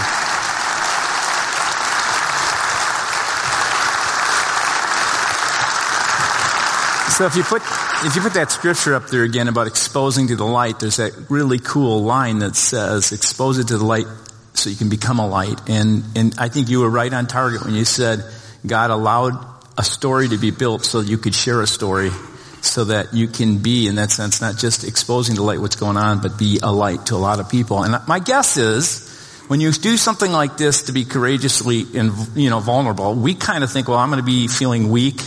So 7.11 7.25
if 7.27 7.35
you 7.37 7.43
put 7.43 7.61
if 8.05 8.15
you 8.17 8.21
put 8.21 8.33
that 8.33 8.51
scripture 8.51 8.95
up 8.95 9.07
there 9.07 9.23
again 9.23 9.47
about 9.47 9.67
exposing 9.67 10.27
to 10.27 10.35
the 10.35 10.43
light, 10.43 10.81
there's 10.81 10.97
that 10.97 11.13
really 11.29 11.59
cool 11.59 12.03
line 12.03 12.39
that 12.39 12.57
says, 12.57 13.13
"Expose 13.13 13.57
it 13.57 13.69
to 13.69 13.77
the 13.77 13.85
light, 13.85 14.07
so 14.53 14.69
you 14.69 14.75
can 14.75 14.89
become 14.89 15.19
a 15.19 15.27
light." 15.27 15.61
And 15.69 16.03
and 16.17 16.35
I 16.37 16.49
think 16.49 16.67
you 16.67 16.81
were 16.81 16.89
right 16.89 17.13
on 17.13 17.27
target 17.27 17.63
when 17.63 17.73
you 17.73 17.85
said 17.85 18.25
God 18.67 18.89
allowed 18.89 19.37
a 19.77 19.83
story 19.83 20.27
to 20.27 20.37
be 20.37 20.51
built 20.51 20.83
so 20.83 20.99
you 20.99 21.17
could 21.17 21.35
share 21.35 21.61
a 21.61 21.67
story, 21.67 22.11
so 22.59 22.83
that 22.85 23.13
you 23.13 23.29
can 23.29 23.59
be, 23.59 23.87
in 23.87 23.95
that 23.95 24.11
sense, 24.11 24.41
not 24.41 24.57
just 24.57 24.83
exposing 24.83 25.35
to 25.35 25.43
light 25.43 25.61
what's 25.61 25.77
going 25.77 25.95
on, 25.95 26.19
but 26.19 26.37
be 26.37 26.59
a 26.61 26.71
light 26.71 27.05
to 27.05 27.15
a 27.15 27.21
lot 27.29 27.39
of 27.39 27.47
people. 27.47 27.83
And 27.83 27.97
my 28.07 28.19
guess 28.19 28.57
is 28.57 29.12
when 29.47 29.59
you 29.61 29.71
do 29.71 29.97
something 29.97 30.31
like 30.31 30.57
this 30.57 30.83
to 30.83 30.93
be 30.93 31.05
courageously 31.05 31.85
and 31.95 32.11
you 32.35 32.49
know 32.49 32.59
vulnerable, 32.59 33.13
we 33.15 33.35
kind 33.35 33.63
of 33.63 33.71
think, 33.71 33.87
well, 33.87 33.97
I'm 33.97 34.09
going 34.09 34.21
to 34.21 34.25
be 34.25 34.47
feeling 34.47 34.89
weak. 34.89 35.21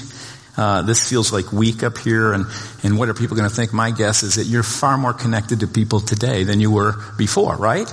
Uh, 0.57 0.81
this 0.83 1.07
feels 1.07 1.33
like 1.33 1.52
weak 1.52 1.83
up 1.83 1.98
here, 1.98 2.33
and 2.33 2.46
and 2.83 2.98
what 2.98 3.09
are 3.09 3.14
people 3.14 3.37
going 3.37 3.48
to 3.48 3.55
think? 3.55 3.72
My 3.72 3.90
guess 3.90 4.22
is 4.22 4.37
that 4.37 4.44
you're 4.44 4.62
far 4.62 4.96
more 4.96 5.12
connected 5.12 5.61
to 5.61 5.66
people 5.66 6.00
today 6.00 6.44
than 6.44 6.61
you 6.61 6.70
were 6.70 6.94
before, 7.18 7.57
right? 7.57 7.92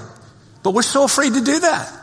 But 0.63 0.71
we're 0.73 0.81
so 0.81 1.03
afraid 1.03 1.33
to 1.33 1.41
do 1.41 1.59
that. 1.59 1.99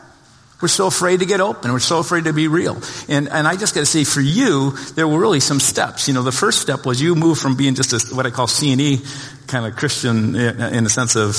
We're 0.61 0.69
so 0.69 0.87
afraid 0.87 1.21
to 1.21 1.27
get 1.27 1.41
open. 1.41 1.73
We're 1.73 1.79
so 1.79 2.01
afraid 2.01 2.25
to 2.25 2.35
be 2.35 2.47
real. 2.47 2.77
And, 3.09 3.31
and 3.31 3.49
I 3.49 3.57
just 3.57 3.75
got 3.75 3.81
to 3.81 3.87
say, 3.87 4.05
for 4.05 4.21
you, 4.21 4.73
there 4.95 5.09
were 5.09 5.19
really 5.19 5.41
some 5.41 5.59
steps. 5.59 6.07
You 6.07 6.13
know, 6.13 6.23
the 6.23 6.33
first 6.33 6.61
step 6.61 6.85
was 6.85 7.01
you 7.01 7.15
moved 7.15 7.41
from 7.41 7.57
being 7.57 7.75
just 7.75 7.95
a, 7.95 8.15
what 8.15 8.27
I 8.27 8.31
call 8.31 8.47
C 8.47 8.71
and 8.73 8.81
E 8.81 9.01
kind 9.47 9.65
of 9.65 9.77
Christian 9.77 10.37
in 10.37 10.85
the 10.85 10.91
sense 10.91 11.17
of 11.17 11.35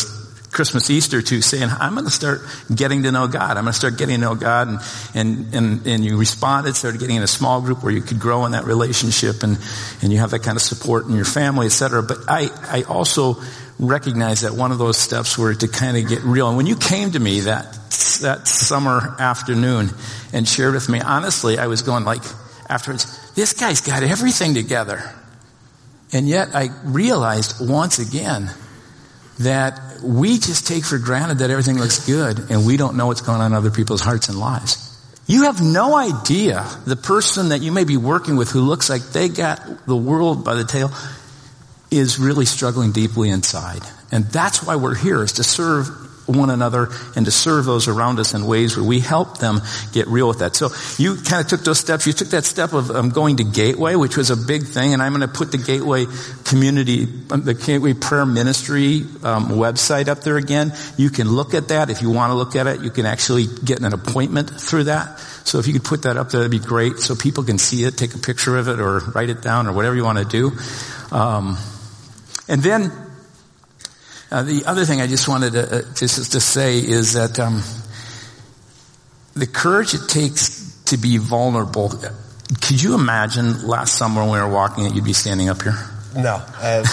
Christmas, 0.51 0.89
Easter 0.89 1.21
to 1.21 1.41
saying, 1.41 1.69
I'm 1.79 1.93
going 1.93 2.05
to 2.05 2.11
start 2.11 2.41
getting 2.73 3.03
to 3.03 3.11
know 3.11 3.27
God. 3.27 3.55
I'm 3.57 3.63
going 3.63 3.67
to 3.67 3.73
start 3.73 3.97
getting 3.97 4.15
to 4.15 4.21
know 4.21 4.35
God. 4.35 4.67
And, 4.67 4.79
and, 5.15 5.55
and, 5.55 5.87
and 5.87 6.05
you 6.05 6.17
responded, 6.17 6.75
started 6.75 6.99
getting 6.99 7.15
in 7.15 7.23
a 7.23 7.27
small 7.27 7.61
group 7.61 7.83
where 7.83 7.93
you 7.93 8.01
could 8.01 8.19
grow 8.19 8.45
in 8.45 8.51
that 8.51 8.65
relationship 8.65 9.43
and, 9.43 9.57
and 10.01 10.11
you 10.11 10.19
have 10.19 10.31
that 10.31 10.43
kind 10.43 10.57
of 10.57 10.61
support 10.61 11.05
in 11.05 11.15
your 11.15 11.25
family, 11.25 11.67
et 11.67 11.71
cetera. 11.71 12.03
But 12.03 12.17
I, 12.27 12.49
I 12.63 12.83
also 12.83 13.35
recognize 13.79 14.41
that 14.41 14.53
one 14.53 14.71
of 14.71 14.77
those 14.77 14.97
steps 14.97 15.37
were 15.37 15.53
to 15.53 15.67
kind 15.69 15.95
of 15.95 16.09
get 16.09 16.21
real. 16.23 16.49
And 16.49 16.57
when 16.57 16.67
you 16.67 16.75
came 16.75 17.11
to 17.11 17.19
me 17.19 17.41
that, 17.41 17.71
that 18.21 18.45
summer 18.45 19.15
afternoon 19.19 19.89
and 20.33 20.47
shared 20.47 20.73
with 20.73 20.89
me, 20.89 20.99
honestly, 20.99 21.57
I 21.57 21.67
was 21.67 21.81
going 21.81 22.03
like, 22.03 22.23
afterwards, 22.69 23.33
this 23.35 23.53
guy's 23.53 23.79
got 23.79 24.03
everything 24.03 24.53
together. 24.53 25.01
And 26.13 26.27
yet 26.27 26.49
I 26.53 26.69
realized 26.83 27.65
once 27.65 27.99
again 27.99 28.51
that 29.39 29.79
we 30.03 30.37
just 30.37 30.67
take 30.67 30.83
for 30.83 30.97
granted 30.97 31.39
that 31.39 31.49
everything 31.49 31.77
looks 31.77 32.05
good 32.05 32.51
and 32.51 32.65
we 32.65 32.77
don't 32.77 32.97
know 32.97 33.07
what's 33.07 33.21
going 33.21 33.41
on 33.41 33.51
in 33.51 33.57
other 33.57 33.71
people's 33.71 34.01
hearts 34.01 34.29
and 34.29 34.39
lives. 34.39 34.87
You 35.27 35.43
have 35.43 35.61
no 35.61 35.95
idea 35.95 36.67
the 36.85 36.95
person 36.95 37.49
that 37.49 37.61
you 37.61 37.71
may 37.71 37.83
be 37.83 37.95
working 37.97 38.35
with 38.35 38.49
who 38.49 38.61
looks 38.61 38.89
like 38.89 39.01
they 39.01 39.29
got 39.29 39.85
the 39.85 39.95
world 39.95 40.43
by 40.43 40.55
the 40.55 40.65
tail 40.65 40.91
is 41.89 42.19
really 42.19 42.45
struggling 42.45 42.91
deeply 42.91 43.29
inside. 43.29 43.81
And 44.11 44.25
that's 44.25 44.63
why 44.63 44.75
we're 44.75 44.95
here 44.95 45.23
is 45.23 45.33
to 45.33 45.43
serve 45.43 46.00
one 46.27 46.49
another 46.49 46.89
and 47.15 47.25
to 47.25 47.31
serve 47.31 47.65
those 47.65 47.87
around 47.87 48.19
us 48.19 48.33
in 48.33 48.45
ways 48.45 48.77
where 48.77 48.85
we 48.85 48.99
help 48.99 49.39
them 49.39 49.61
get 49.91 50.07
real 50.07 50.27
with 50.27 50.39
that. 50.39 50.55
So 50.55 50.69
you 50.97 51.15
kind 51.15 51.41
of 51.43 51.47
took 51.47 51.61
those 51.61 51.79
steps. 51.79 52.07
You 52.07 52.13
took 52.13 52.29
that 52.29 52.45
step 52.45 52.73
of 52.73 52.91
um, 52.91 53.09
going 53.09 53.37
to 53.37 53.43
Gateway, 53.43 53.95
which 53.95 54.17
was 54.17 54.29
a 54.29 54.37
big 54.37 54.63
thing, 54.63 54.93
and 54.93 55.01
I'm 55.01 55.13
going 55.13 55.27
to 55.27 55.27
put 55.27 55.51
the 55.51 55.57
Gateway 55.57 56.05
community, 56.45 57.07
um, 57.29 57.43
the 57.43 57.53
Gateway 57.53 57.93
Prayer 57.93 58.25
Ministry 58.25 59.01
um, 59.23 59.49
website 59.49 60.07
up 60.07 60.21
there 60.21 60.37
again. 60.37 60.73
You 60.97 61.09
can 61.09 61.29
look 61.29 61.53
at 61.53 61.69
that 61.69 61.89
if 61.89 62.01
you 62.01 62.09
want 62.09 62.31
to 62.31 62.35
look 62.35 62.55
at 62.55 62.67
it. 62.67 62.81
You 62.81 62.91
can 62.91 63.05
actually 63.05 63.45
get 63.63 63.79
an 63.81 63.93
appointment 63.93 64.49
through 64.49 64.85
that. 64.85 65.19
So 65.43 65.59
if 65.59 65.67
you 65.67 65.73
could 65.73 65.83
put 65.83 66.03
that 66.03 66.17
up 66.17 66.29
there, 66.29 66.41
that'd 66.41 66.51
be 66.51 66.65
great, 66.65 66.97
so 66.97 67.15
people 67.15 67.43
can 67.43 67.57
see 67.57 67.83
it, 67.83 67.97
take 67.97 68.13
a 68.13 68.19
picture 68.19 68.57
of 68.57 68.67
it, 68.67 68.79
or 68.79 68.99
write 68.99 69.29
it 69.29 69.41
down, 69.41 69.67
or 69.67 69.73
whatever 69.73 69.95
you 69.95 70.03
want 70.03 70.19
to 70.19 70.25
do. 70.25 70.51
Um, 71.15 71.57
and 72.47 72.61
then 72.61 72.91
uh, 74.31 74.43
the 74.43 74.63
other 74.65 74.85
thing 74.85 75.01
I 75.01 75.07
just 75.07 75.27
wanted 75.27 75.53
to, 75.53 75.75
uh, 75.77 75.81
just 75.93 76.31
to 76.31 76.39
say 76.39 76.77
is 76.77 77.13
that 77.13 77.39
um, 77.39 77.61
the 79.33 79.45
courage 79.45 79.93
it 79.93 80.07
takes 80.07 80.81
to 80.85 80.97
be 80.97 81.17
vulnerable. 81.17 81.89
Could 82.61 82.81
you 82.81 82.95
imagine 82.95 83.67
last 83.67 83.95
summer 83.95 84.21
when 84.21 84.31
we 84.31 84.39
were 84.39 84.49
walking 84.49 84.85
that 84.85 84.95
you'd 84.95 85.05
be 85.05 85.13
standing 85.13 85.49
up 85.49 85.61
here? 85.61 85.75
No. 86.15 86.35
Uh, 86.35 86.85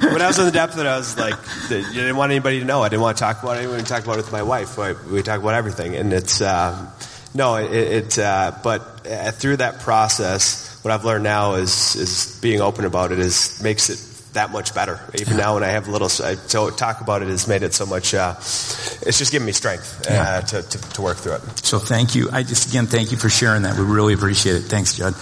when 0.00 0.20
I 0.20 0.26
was 0.26 0.38
in 0.38 0.44
the 0.46 0.50
depth 0.52 0.74
of 0.74 0.80
it, 0.80 0.86
I 0.86 0.98
was 0.98 1.16
like, 1.18 1.34
you 1.70 1.82
didn't 1.82 2.16
want 2.16 2.32
anybody 2.32 2.60
to 2.60 2.66
know. 2.66 2.82
I 2.82 2.88
didn't 2.88 3.02
want 3.02 3.16
to 3.16 3.20
talk 3.22 3.42
about 3.42 3.56
it. 3.56 3.58
I 3.58 3.60
didn't 3.62 3.72
want 3.72 3.86
to 3.86 3.92
talk 3.92 4.04
about 4.04 4.14
it 4.14 4.24
with 4.24 4.32
my 4.32 4.42
wife. 4.42 4.76
We 4.78 5.22
talk 5.22 5.40
about 5.40 5.54
everything. 5.54 5.96
And 5.96 6.12
it's, 6.12 6.42
um, 6.42 6.88
no, 7.34 7.56
it, 7.56 7.72
it 7.72 8.18
uh, 8.18 8.52
but 8.62 9.06
uh, 9.06 9.30
through 9.30 9.58
that 9.58 9.80
process, 9.80 10.82
what 10.84 10.90
I've 10.90 11.04
learned 11.04 11.24
now 11.24 11.54
is, 11.54 11.96
is 11.96 12.38
being 12.40 12.60
open 12.60 12.84
about 12.84 13.12
it 13.12 13.18
is, 13.18 13.62
makes 13.62 13.88
it 13.88 13.98
that 14.36 14.52
much 14.52 14.74
better. 14.74 15.00
Even 15.18 15.36
now 15.36 15.54
when 15.54 15.64
I 15.64 15.68
have 15.68 15.88
a 15.88 15.90
little, 15.90 16.08
so 16.08 16.70
talk 16.70 17.00
about 17.00 17.22
it 17.22 17.28
has 17.28 17.48
made 17.48 17.62
it 17.62 17.74
so 17.74 17.86
much, 17.86 18.14
uh, 18.14 18.34
it's 18.36 19.18
just 19.18 19.32
given 19.32 19.46
me 19.46 19.52
strength 19.52 20.06
uh, 20.08 20.12
yeah. 20.12 20.40
to, 20.40 20.62
to, 20.62 20.78
to, 20.92 21.02
work 21.02 21.16
through 21.16 21.34
it. 21.34 21.42
So 21.64 21.78
thank 21.78 22.14
you. 22.14 22.28
I 22.30 22.42
just, 22.42 22.68
again, 22.68 22.86
thank 22.86 23.12
you 23.12 23.16
for 23.16 23.28
sharing 23.28 23.62
that. 23.62 23.76
We 23.78 23.84
really 23.84 24.14
appreciate 24.14 24.56
it. 24.56 24.60
Thanks, 24.60 24.94
Judd. 24.94 25.14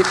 it, 0.00 0.06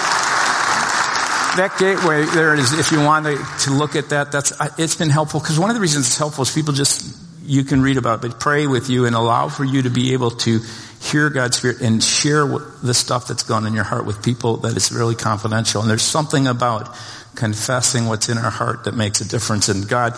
that 1.58 1.76
gateway 1.78 2.26
there 2.34 2.56
is, 2.56 2.78
if 2.80 2.92
you 2.92 3.00
want 3.00 3.26
to, 3.26 3.38
to 3.66 3.72
look 3.72 3.96
at 3.96 4.10
that, 4.10 4.32
that's, 4.32 4.54
it's 4.80 4.96
been 4.96 5.10
helpful 5.10 5.40
because 5.40 5.60
one 5.60 5.70
of 5.70 5.76
the 5.76 5.82
reasons 5.82 6.08
it's 6.08 6.18
helpful 6.18 6.42
is 6.44 6.52
people 6.52 6.74
just, 6.74 7.18
you 7.44 7.64
can 7.64 7.82
read 7.82 7.98
about, 7.98 8.24
it, 8.24 8.30
but 8.30 8.40
pray 8.40 8.66
with 8.66 8.90
you 8.90 9.06
and 9.06 9.16
allow 9.16 9.50
for 9.50 9.64
you 9.64 9.84
to 9.84 9.90
be 9.90 10.14
able 10.14 10.32
to 10.32 10.62
hear 11.12 11.30
God's 11.30 11.58
Spirit 11.58 11.82
and 11.82 12.04
share 12.04 12.46
the 12.46 12.94
stuff 12.94 13.28
that's 13.28 13.44
gone 13.44 13.66
in 13.66 13.74
your 13.74 13.84
heart 13.84 14.06
with 14.06 14.24
people 14.24 14.58
that 14.58 14.76
is 14.78 14.92
really 14.92 15.16
confidential. 15.16 15.82
And 15.82 15.90
there's 15.90 16.02
something 16.02 16.48
about 16.48 16.96
confessing 17.36 18.08
what's 18.08 18.30
in 18.30 18.38
our 18.38 18.50
heart 18.50 18.86
that 18.86 18.94
makes 18.94 19.22
a 19.22 19.28
difference. 19.28 19.70
And 19.70 19.88
God, 19.88 20.14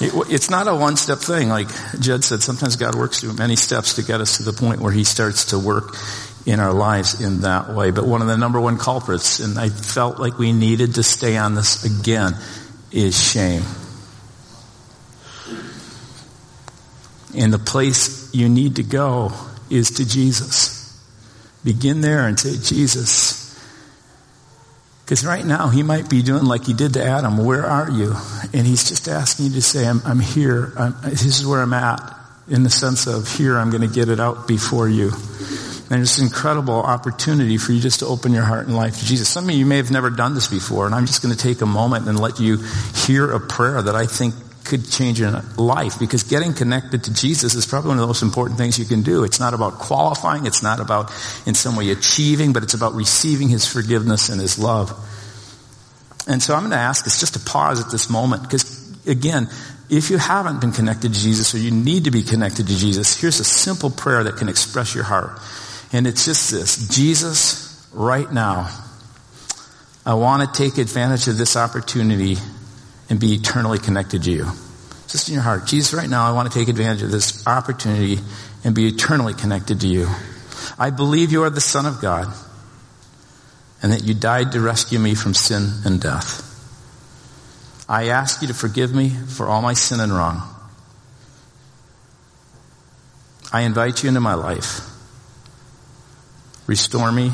it's 0.00 0.50
not 0.50 0.68
a 0.68 0.74
one 0.74 0.96
step 0.96 1.18
thing. 1.18 1.48
Like 1.48 1.68
Jed 2.00 2.24
said, 2.24 2.42
sometimes 2.42 2.76
God 2.76 2.94
works 2.94 3.20
through 3.20 3.34
many 3.34 3.56
steps 3.56 3.94
to 3.94 4.02
get 4.02 4.20
us 4.20 4.38
to 4.38 4.42
the 4.42 4.52
point 4.52 4.80
where 4.80 4.92
He 4.92 5.04
starts 5.04 5.46
to 5.46 5.58
work 5.58 5.96
in 6.46 6.60
our 6.60 6.72
lives 6.72 7.20
in 7.20 7.40
that 7.42 7.70
way. 7.74 7.90
But 7.90 8.06
one 8.06 8.20
of 8.20 8.28
the 8.28 8.36
number 8.36 8.60
one 8.60 8.78
culprits, 8.78 9.40
and 9.40 9.58
I 9.58 9.68
felt 9.68 10.18
like 10.18 10.38
we 10.38 10.52
needed 10.52 10.96
to 10.96 11.02
stay 11.02 11.36
on 11.36 11.54
this 11.54 11.84
again, 11.84 12.34
is 12.92 13.20
shame. 13.20 13.62
And 17.36 17.52
the 17.52 17.58
place 17.58 18.32
you 18.32 18.48
need 18.48 18.76
to 18.76 18.82
go 18.82 19.32
is 19.70 19.90
to 19.92 20.08
Jesus. 20.08 20.82
Begin 21.64 22.00
there 22.00 22.26
and 22.26 22.38
say, 22.38 22.56
Jesus. 22.56 23.44
Because 25.04 25.24
right 25.24 25.44
now 25.44 25.68
he 25.68 25.82
might 25.82 26.08
be 26.08 26.22
doing 26.22 26.44
like 26.44 26.64
he 26.64 26.72
did 26.72 26.94
to 26.94 27.04
Adam. 27.04 27.38
Where 27.44 27.64
are 27.64 27.90
you? 27.90 28.14
And 28.52 28.66
he's 28.66 28.88
just 28.88 29.08
asking 29.08 29.46
you 29.46 29.52
to 29.52 29.62
say, 29.62 29.86
I'm, 29.86 30.00
I'm 30.04 30.20
here. 30.20 30.72
I'm, 30.78 30.94
this 31.02 31.24
is 31.24 31.46
where 31.46 31.60
I'm 31.60 31.74
at. 31.74 32.00
In 32.48 32.62
the 32.62 32.70
sense 32.70 33.06
of 33.06 33.26
here, 33.26 33.58
I'm 33.58 33.70
going 33.70 33.86
to 33.86 33.94
get 33.94 34.08
it 34.08 34.20
out 34.20 34.46
before 34.46 34.88
you. 34.88 35.12
And 35.90 36.02
it's 36.02 36.18
an 36.18 36.24
incredible 36.24 36.74
opportunity 36.74 37.58
for 37.58 37.72
you 37.72 37.80
just 37.80 38.00
to 38.00 38.06
open 38.06 38.32
your 38.32 38.42
heart 38.42 38.66
and 38.66 38.76
life 38.76 38.98
to 38.98 39.04
Jesus. 39.04 39.28
Some 39.28 39.48
of 39.48 39.54
you 39.54 39.66
may 39.66 39.76
have 39.76 39.90
never 39.90 40.10
done 40.10 40.34
this 40.34 40.48
before, 40.48 40.86
and 40.86 40.94
I'm 40.94 41.06
just 41.06 41.22
going 41.22 41.34
to 41.34 41.40
take 41.40 41.60
a 41.60 41.66
moment 41.66 42.08
and 42.08 42.18
let 42.18 42.40
you 42.40 42.58
hear 43.06 43.30
a 43.30 43.40
prayer 43.40 43.80
that 43.82 43.94
I 43.94 44.06
think 44.06 44.34
could 44.64 44.90
change 44.90 45.20
your 45.20 45.42
life 45.56 45.98
because 45.98 46.22
getting 46.22 46.54
connected 46.54 47.04
to 47.04 47.14
Jesus 47.14 47.54
is 47.54 47.66
probably 47.66 47.88
one 47.88 47.98
of 47.98 48.02
the 48.02 48.06
most 48.06 48.22
important 48.22 48.58
things 48.58 48.78
you 48.78 48.86
can 48.86 49.02
do. 49.02 49.24
It's 49.24 49.38
not 49.38 49.54
about 49.54 49.74
qualifying. 49.74 50.46
It's 50.46 50.62
not 50.62 50.80
about 50.80 51.12
in 51.46 51.54
some 51.54 51.76
way 51.76 51.90
achieving, 51.90 52.52
but 52.52 52.62
it's 52.62 52.74
about 52.74 52.94
receiving 52.94 53.48
His 53.48 53.66
forgiveness 53.66 54.30
and 54.30 54.40
His 54.40 54.58
love. 54.58 54.90
And 56.26 56.42
so 56.42 56.54
I'm 56.54 56.60
going 56.60 56.70
to 56.70 56.76
ask 56.76 57.06
us 57.06 57.20
just 57.20 57.34
to 57.34 57.40
pause 57.40 57.84
at 57.84 57.90
this 57.90 58.08
moment 58.08 58.42
because 58.42 58.84
again, 59.06 59.48
if 59.90 60.10
you 60.10 60.16
haven't 60.16 60.60
been 60.60 60.72
connected 60.72 61.12
to 61.12 61.20
Jesus 61.20 61.54
or 61.54 61.58
you 61.58 61.70
need 61.70 62.04
to 62.04 62.10
be 62.10 62.22
connected 62.22 62.66
to 62.66 62.76
Jesus, 62.76 63.20
here's 63.20 63.40
a 63.40 63.44
simple 63.44 63.90
prayer 63.90 64.24
that 64.24 64.36
can 64.36 64.48
express 64.48 64.94
your 64.94 65.04
heart. 65.04 65.38
And 65.92 66.06
it's 66.06 66.24
just 66.24 66.50
this 66.50 66.88
Jesus, 66.88 67.88
right 67.92 68.30
now, 68.32 68.70
I 70.06 70.14
want 70.14 70.42
to 70.42 70.62
take 70.62 70.78
advantage 70.78 71.28
of 71.28 71.38
this 71.38 71.56
opportunity 71.56 72.36
and 73.14 73.20
be 73.20 73.34
eternally 73.34 73.78
connected 73.78 74.24
to 74.24 74.30
you. 74.32 74.44
Just 75.06 75.28
in 75.28 75.34
your 75.34 75.42
heart. 75.44 75.66
Jesus, 75.66 75.94
right 75.94 76.10
now, 76.10 76.26
I 76.26 76.32
want 76.32 76.50
to 76.50 76.58
take 76.58 76.66
advantage 76.66 77.00
of 77.02 77.12
this 77.12 77.46
opportunity 77.46 78.18
and 78.64 78.74
be 78.74 78.88
eternally 78.88 79.34
connected 79.34 79.82
to 79.82 79.86
you. 79.86 80.08
I 80.80 80.90
believe 80.90 81.30
you 81.30 81.44
are 81.44 81.50
the 81.50 81.60
Son 81.60 81.86
of 81.86 82.00
God 82.00 82.26
and 83.80 83.92
that 83.92 84.02
you 84.02 84.14
died 84.14 84.50
to 84.50 84.60
rescue 84.60 84.98
me 84.98 85.14
from 85.14 85.32
sin 85.32 85.70
and 85.84 86.00
death. 86.00 86.42
I 87.88 88.08
ask 88.08 88.42
you 88.42 88.48
to 88.48 88.54
forgive 88.54 88.92
me 88.92 89.10
for 89.10 89.46
all 89.46 89.62
my 89.62 89.74
sin 89.74 90.00
and 90.00 90.12
wrong. 90.12 90.42
I 93.52 93.60
invite 93.60 94.02
you 94.02 94.08
into 94.08 94.20
my 94.20 94.34
life. 94.34 94.80
Restore 96.66 97.12
me, 97.12 97.30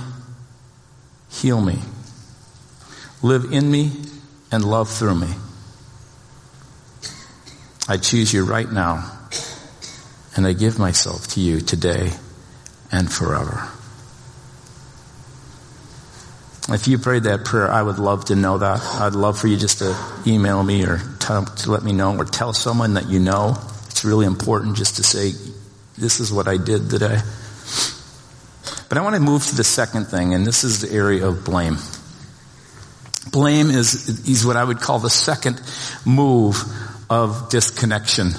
heal 1.31 1.63
me, 1.63 1.79
live 3.23 3.51
in 3.51 3.71
me, 3.71 3.93
and 4.53 4.63
love 4.63 4.91
through 4.91 5.15
me. 5.15 5.29
I 7.89 7.97
choose 7.97 8.33
you 8.33 8.45
right 8.45 8.71
now, 8.71 9.11
and 10.37 10.47
I 10.47 10.53
give 10.53 10.79
myself 10.79 11.27
to 11.29 11.41
you 11.41 11.61
today 11.61 12.13
and 12.93 13.11
forever. 13.11 13.69
If 16.69 16.87
you 16.87 16.99
prayed 16.99 17.25
that 17.25 17.45
prayer, 17.45 17.69
I 17.69 17.83
would 17.83 17.99
love 17.99 18.27
to 18.27 18.37
know 18.37 18.59
that. 18.59 18.81
I'd 19.01 19.15
love 19.15 19.39
for 19.41 19.49
you 19.49 19.57
just 19.57 19.79
to 19.79 19.97
email 20.25 20.63
me 20.63 20.85
or 20.85 20.99
to, 20.99 21.47
to 21.57 21.71
let 21.71 21.83
me 21.83 21.93
know 21.93 22.17
or 22.17 22.25
tell 22.25 22.53
someone 22.53 22.95
that 22.95 23.09
you 23.09 23.19
know. 23.19 23.57
It's 23.87 24.05
really 24.05 24.27
important 24.27 24.77
just 24.77 24.97
to 24.97 25.03
say, 25.03 25.33
this 25.99 26.21
is 26.21 26.33
what 26.33 26.47
I 26.47 26.59
did 26.59 26.89
today. 26.89 27.19
But 28.89 28.99
I 28.99 29.03
want 29.03 29.17
to 29.17 29.21
move 29.21 29.45
to 29.47 29.57
the 29.57 29.65
second 29.65 30.07
thing, 30.07 30.33
and 30.33 30.47
this 30.47 30.63
is 30.63 30.81
the 30.81 30.93
area 30.93 31.27
of 31.27 31.45
blame. 31.45 31.77
Blame 33.33 33.71
is, 33.71 34.29
is 34.29 34.47
what 34.47 34.57
I 34.57 34.63
would 34.63 34.81
call 34.81 35.01
the 35.01 35.11
second 35.11 35.61
move 36.05 36.63
of 37.11 37.51
disconnection. 37.51 38.31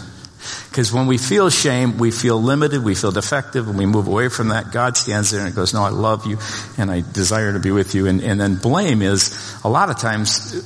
Because 0.69 0.91
when 0.91 1.05
we 1.05 1.17
feel 1.17 1.49
shame, 1.49 1.97
we 1.97 2.09
feel 2.09 2.41
limited, 2.41 2.83
we 2.83 2.95
feel 2.95 3.11
defective, 3.11 3.67
and 3.67 3.77
we 3.77 3.85
move 3.85 4.07
away 4.07 4.29
from 4.29 4.47
that. 4.47 4.71
God 4.71 4.97
stands 4.97 5.29
there 5.29 5.45
and 5.45 5.53
goes, 5.53 5.73
no, 5.73 5.83
I 5.83 5.89
love 5.89 6.25
you, 6.25 6.39
and 6.77 6.89
I 6.89 7.01
desire 7.01 7.53
to 7.53 7.59
be 7.59 7.71
with 7.71 7.93
you. 7.93 8.07
And, 8.07 8.21
and 8.21 8.39
then 8.39 8.55
blame 8.55 9.01
is, 9.01 9.37
a 9.63 9.69
lot 9.69 9.89
of 9.89 9.99
times, 9.99 10.65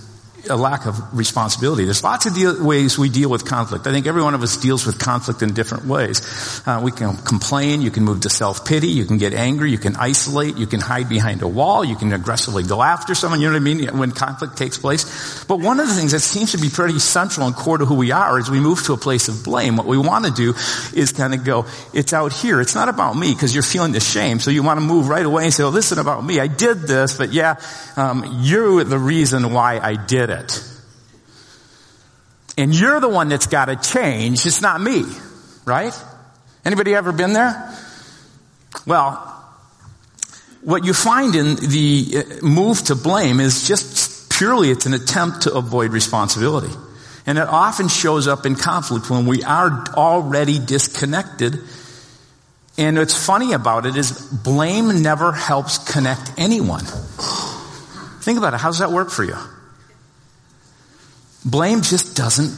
a 0.49 0.55
lack 0.55 0.86
of 0.86 1.17
responsibility. 1.17 1.86
There's 1.86 2.03
lots 2.03 2.25
of 2.25 2.34
deal, 2.34 2.63
ways 2.63 2.97
we 2.97 3.10
deal 3.10 3.29
with 3.29 3.45
conflict. 3.45 3.88
I 3.88 3.91
think 3.91 4.08
every 4.08 4.21
one 4.21 4.34
of 4.34 4.43
us 4.43 4.58
deals 4.58 4.86
with 4.86 4.99
conflict 4.99 5.41
in 5.41 5.53
different 5.53 5.86
ways. 5.86 6.62
Uh, 6.65 6.81
we 6.84 6.91
can 6.91 7.17
complain, 7.17 7.81
you 7.81 7.91
can 7.91 8.03
move 8.03 8.21
to 8.21 8.29
self-pity, 8.29 8.88
you 8.88 9.05
can 9.05 9.17
get 9.17 9.34
angry, 9.34 9.71
you 9.71 9.77
can 9.77 9.95
isolate, 9.95 10.58
you 10.58 10.67
can 10.67 10.79
hide 10.79 11.10
behind 11.10 11.41
a 11.41 11.47
wall, 11.47 11.84
you 11.84 11.95
can 11.95 12.13
aggressively 12.13 12.63
go 12.63 12.81
after 12.81 13.15
someone, 13.15 13.41
you 13.41 13.47
know 13.47 13.53
what 13.53 13.62
I 13.62 13.63
mean, 13.63 13.97
when 13.97 14.12
conflict 14.12 14.58
takes 14.58 14.77
place. 14.77 15.43
But 15.45 15.60
one 15.60 15.79
of 15.79 15.88
the 15.88 15.93
things 15.93 16.12
that 16.12 16.19
seems 16.19 16.51
to 16.51 16.58
be 16.58 16.69
pretty 16.69 16.99
central 16.99 17.47
and 17.47 17.55
core 17.55 17.77
to 17.77 17.86
who 17.86 17.95
we 17.95 18.12
are 18.12 18.38
is 18.39 18.49
we 18.49 18.60
move 18.60 18.84
to 18.84 18.93
a 18.93 18.97
place 18.97 19.27
of 19.27 19.43
blame. 19.43 19.77
What 19.77 19.88
we 19.88 19.97
want 19.97 20.25
to 20.25 20.31
do 20.31 20.53
is 20.93 21.12
kind 21.12 21.34
of 21.34 21.43
go, 21.43 21.65
it's 21.93 22.13
out 22.13 22.34
here. 22.34 22.62
It's 22.62 22.75
not 22.75 22.89
about 22.89 23.15
me 23.15 23.34
because 23.34 23.53
you're 23.53 23.63
feeling 23.63 23.93
the 23.93 23.99
shame. 23.99 24.39
So 24.39 24.51
you 24.51 24.63
want 24.63 24.79
to 24.79 24.86
move 24.86 25.08
right 25.08 25.25
away 25.25 25.45
and 25.45 25.53
say, 25.53 25.63
well, 25.63 25.71
listen 25.71 25.99
about 25.99 26.23
me. 26.23 26.39
I 26.39 26.47
did 26.47 26.81
this, 26.81 27.17
but 27.17 27.31
yeah, 27.34 27.60
um, 27.95 28.39
you're 28.41 28.84
the 28.84 28.99
reason 28.99 29.51
why 29.51 29.79
I 29.79 29.95
did 29.95 30.29
it 30.29 30.35
And 32.58 32.74
you're 32.74 33.00
the 33.00 33.10
one 33.10 33.30
that's 33.30 33.48
got 33.48 33.65
to 33.65 33.76
change. 33.76 34.45
It's 34.45 34.62
not 34.62 34.80
me. 34.80 35.04
Right? 35.65 35.93
Anybody 36.63 36.95
ever 36.95 37.12
been 37.12 37.34
there? 37.34 37.74
Well, 38.86 39.32
what 40.62 40.84
you 40.84 40.93
find 40.93 41.36
in 41.36 41.56
the 41.56 42.15
uh, 42.15 42.45
move 42.45 42.84
to 42.86 42.95
blame 42.95 43.39
is 43.39 43.67
just 43.67 44.32
purely 44.32 44.71
it's 44.71 44.86
an 44.86 44.93
attempt 44.93 45.43
to 45.43 45.54
avoid 45.54 45.91
responsibility. 45.91 46.74
And 47.28 47.38
it 47.38 47.48
often 47.48 47.88
shows 47.88 48.28
up 48.28 48.45
in 48.45 48.56
conflict 48.56 49.10
when 49.10 49.26
we 49.26 49.43
are 49.43 49.86
already 49.95 50.60
disconnected. 50.60 51.60
And 52.78 52.98
what's 52.98 53.26
funny 53.26 53.54
about 53.54 53.86
it 53.86 53.95
is 53.95 54.12
blame 54.12 55.02
never 55.02 55.32
helps 55.32 55.78
connect 55.91 56.32
anyone. 56.38 56.84
Think 58.21 58.38
about 58.38 58.54
it. 58.54 58.60
How 58.60 58.69
does 58.69 58.80
that 58.80 58.91
work 58.91 59.10
for 59.10 59.24
you? 59.24 59.38
Blame 61.45 61.81
just 61.81 62.15
doesn't 62.17 62.51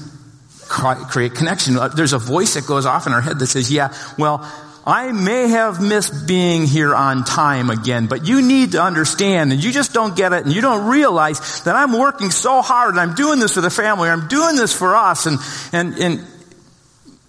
create 0.68 1.36
connection. 1.36 1.78
Uh, 1.78 1.90
there's 1.90 2.14
a 2.14 2.18
voice 2.18 2.54
that 2.56 2.66
goes 2.66 2.86
off 2.86 3.08
in 3.08 3.14
our 3.14 3.22
head 3.22 3.40
that 3.40 3.48
says, 3.48 3.72
yeah, 3.72 3.94
well, 4.18 4.50
I 4.86 5.12
may 5.12 5.50
have 5.50 5.82
missed 5.82 6.28
being 6.28 6.66
here 6.66 6.96
on 6.96 7.26
time 7.26 7.70
again, 7.70 8.08
but 8.08 8.26
you 8.26 8.42
need 8.42 8.72
to 8.72 8.82
understand 8.82 9.52
and 9.52 9.62
you 9.62 9.74
just 9.74 9.94
don't 9.94 10.16
get 10.16 10.32
it 10.32 10.46
and 10.46 10.54
you 10.54 10.62
don't 10.62 10.88
realize 10.88 11.62
that 11.64 11.76
I'm 11.76 11.92
working 11.92 12.32
so 12.32 12.62
hard 12.62 12.92
and 12.92 13.00
I'm 13.00 13.14
doing 13.14 13.40
this 13.40 13.54
for 13.56 13.62
the 13.62 13.70
family, 13.70 14.10
I'm 14.10 14.30
doing 14.30 14.56
this 14.56 14.72
for 14.74 14.96
us 14.96 15.26
and, 15.26 15.40
and, 15.74 15.94
and 16.00 16.20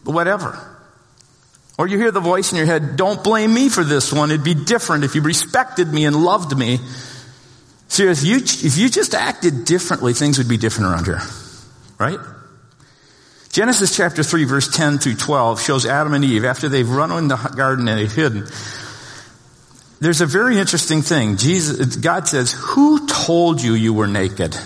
whatever. 0.04 0.64
Or 1.76 1.88
you 1.88 1.98
hear 1.98 2.12
the 2.12 2.20
voice 2.20 2.52
in 2.52 2.58
your 2.58 2.66
head, 2.66 2.96
don't 2.96 3.22
blame 3.24 3.52
me 3.52 3.68
for 3.68 3.82
this 3.82 4.12
one. 4.12 4.30
It'd 4.30 4.44
be 4.44 4.54
different 4.54 5.02
if 5.02 5.16
you 5.16 5.22
respected 5.22 5.92
me 5.92 6.04
and 6.06 6.14
loved 6.14 6.56
me. 6.56 6.78
So 7.88 8.04
if 8.04 8.22
you, 8.22 8.36
if 8.36 8.78
you 8.78 8.88
just 8.88 9.14
acted 9.14 9.64
differently, 9.64 10.12
things 10.12 10.38
would 10.38 10.48
be 10.48 10.58
different 10.58 10.92
around 10.92 11.06
here. 11.06 11.20
Right? 11.98 12.18
Genesis 13.50 13.96
chapter 13.96 14.22
3 14.22 14.44
verse 14.44 14.68
10 14.68 14.98
through 14.98 15.16
12 15.16 15.60
shows 15.60 15.86
Adam 15.86 16.14
and 16.14 16.24
Eve 16.24 16.44
after 16.44 16.68
they've 16.68 16.88
run 16.88 17.10
in 17.10 17.28
the 17.28 17.36
garden 17.36 17.88
and 17.88 17.98
they've 17.98 18.12
hidden. 18.12 18.46
There's 20.00 20.20
a 20.20 20.26
very 20.26 20.58
interesting 20.58 21.02
thing. 21.02 21.36
Jesus, 21.36 21.96
God 21.96 22.28
says, 22.28 22.52
who 22.52 23.06
told 23.08 23.60
you 23.60 23.74
you 23.74 23.92
were 23.92 24.06
naked? 24.06 24.56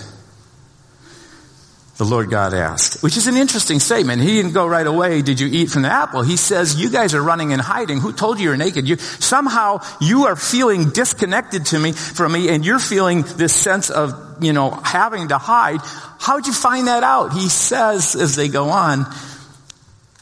The 1.97 2.05
Lord 2.05 2.29
God 2.29 2.53
asked, 2.53 3.01
which 3.01 3.17
is 3.17 3.27
an 3.27 3.37
interesting 3.37 3.79
statement. 3.79 4.21
He 4.21 4.33
didn't 4.33 4.53
go 4.53 4.67
right 4.67 4.85
away, 4.85 5.21
did 5.21 5.39
you 5.39 5.47
eat 5.47 5.69
from 5.69 5.83
the 5.83 5.91
apple? 5.91 6.21
He 6.21 6.37
says, 6.37 6.79
you 6.79 6.89
guys 6.89 7.13
are 7.13 7.21
running 7.21 7.53
and 7.53 7.61
hiding. 7.61 7.99
Who 7.99 8.13
told 8.13 8.39
you 8.39 8.45
you're 8.45 8.57
naked? 8.57 8.87
You, 8.87 8.97
somehow 8.97 9.79
you 10.01 10.25
are 10.25 10.35
feeling 10.35 10.89
disconnected 10.89 11.67
to 11.67 11.79
me, 11.79 11.93
from 11.93 12.31
me, 12.31 12.49
and 12.49 12.65
you're 12.65 12.79
feeling 12.79 13.21
this 13.21 13.53
sense 13.53 13.89
of, 13.89 14.22
you 14.41 14.53
know, 14.53 14.69
having 14.71 15.29
to 15.29 15.37
hide. 15.37 15.79
How'd 16.19 16.47
you 16.47 16.53
find 16.53 16.87
that 16.87 17.03
out? 17.03 17.33
He 17.33 17.49
says, 17.49 18.15
as 18.15 18.35
they 18.35 18.47
go 18.47 18.69
on, 18.69 19.05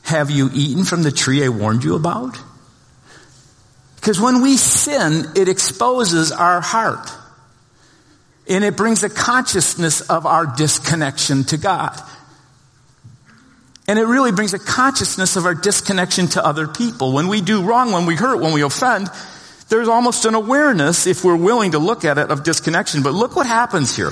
have 0.04 0.32
you 0.32 0.50
eaten 0.54 0.84
from 0.84 1.04
the 1.04 1.12
tree 1.12 1.43
I 1.43 1.50
warned 1.50 1.84
you 1.84 1.95
about? 1.95 2.38
Because 3.95 4.19
when 4.19 4.41
we 4.41 4.58
sin, 4.58 5.26
it 5.36 5.47
exposes 5.47 6.32
our 6.32 6.60
heart. 6.60 7.08
And 8.50 8.63
it 8.63 8.76
brings 8.76 9.04
a 9.04 9.10
consciousness 9.10 10.02
of 10.02 10.26
our 10.26 10.45
disconnection 10.45 11.43
to 11.45 11.58
God. 11.58 11.97
And 13.88 14.00
it 14.00 14.06
really 14.06 14.32
brings 14.32 14.54
a 14.54 14.60
consciousness 14.60 15.36
of 15.36 15.45
our 15.45 15.54
disconnection 15.54 16.28
to 16.30 16.45
other 16.45 16.67
people. 16.67 17.13
When 17.13 17.28
we 17.28 17.41
do 17.41 17.63
wrong, 17.63 17.91
when 17.91 18.06
we 18.06 18.15
hurt, 18.15 18.39
when 18.41 18.54
we 18.54 18.63
offend, 18.63 19.08
there's 19.71 19.88
almost 19.88 20.25
an 20.25 20.36
awareness, 20.36 21.07
if 21.07 21.23
we're 21.23 21.38
willing 21.38 21.71
to 21.71 21.79
look 21.79 22.03
at 22.03 22.17
it, 22.17 22.29
of 22.29 22.43
disconnection. 22.43 23.03
But 23.03 23.13
look 23.13 23.38
what 23.38 23.47
happens 23.47 23.95
here. 23.95 24.12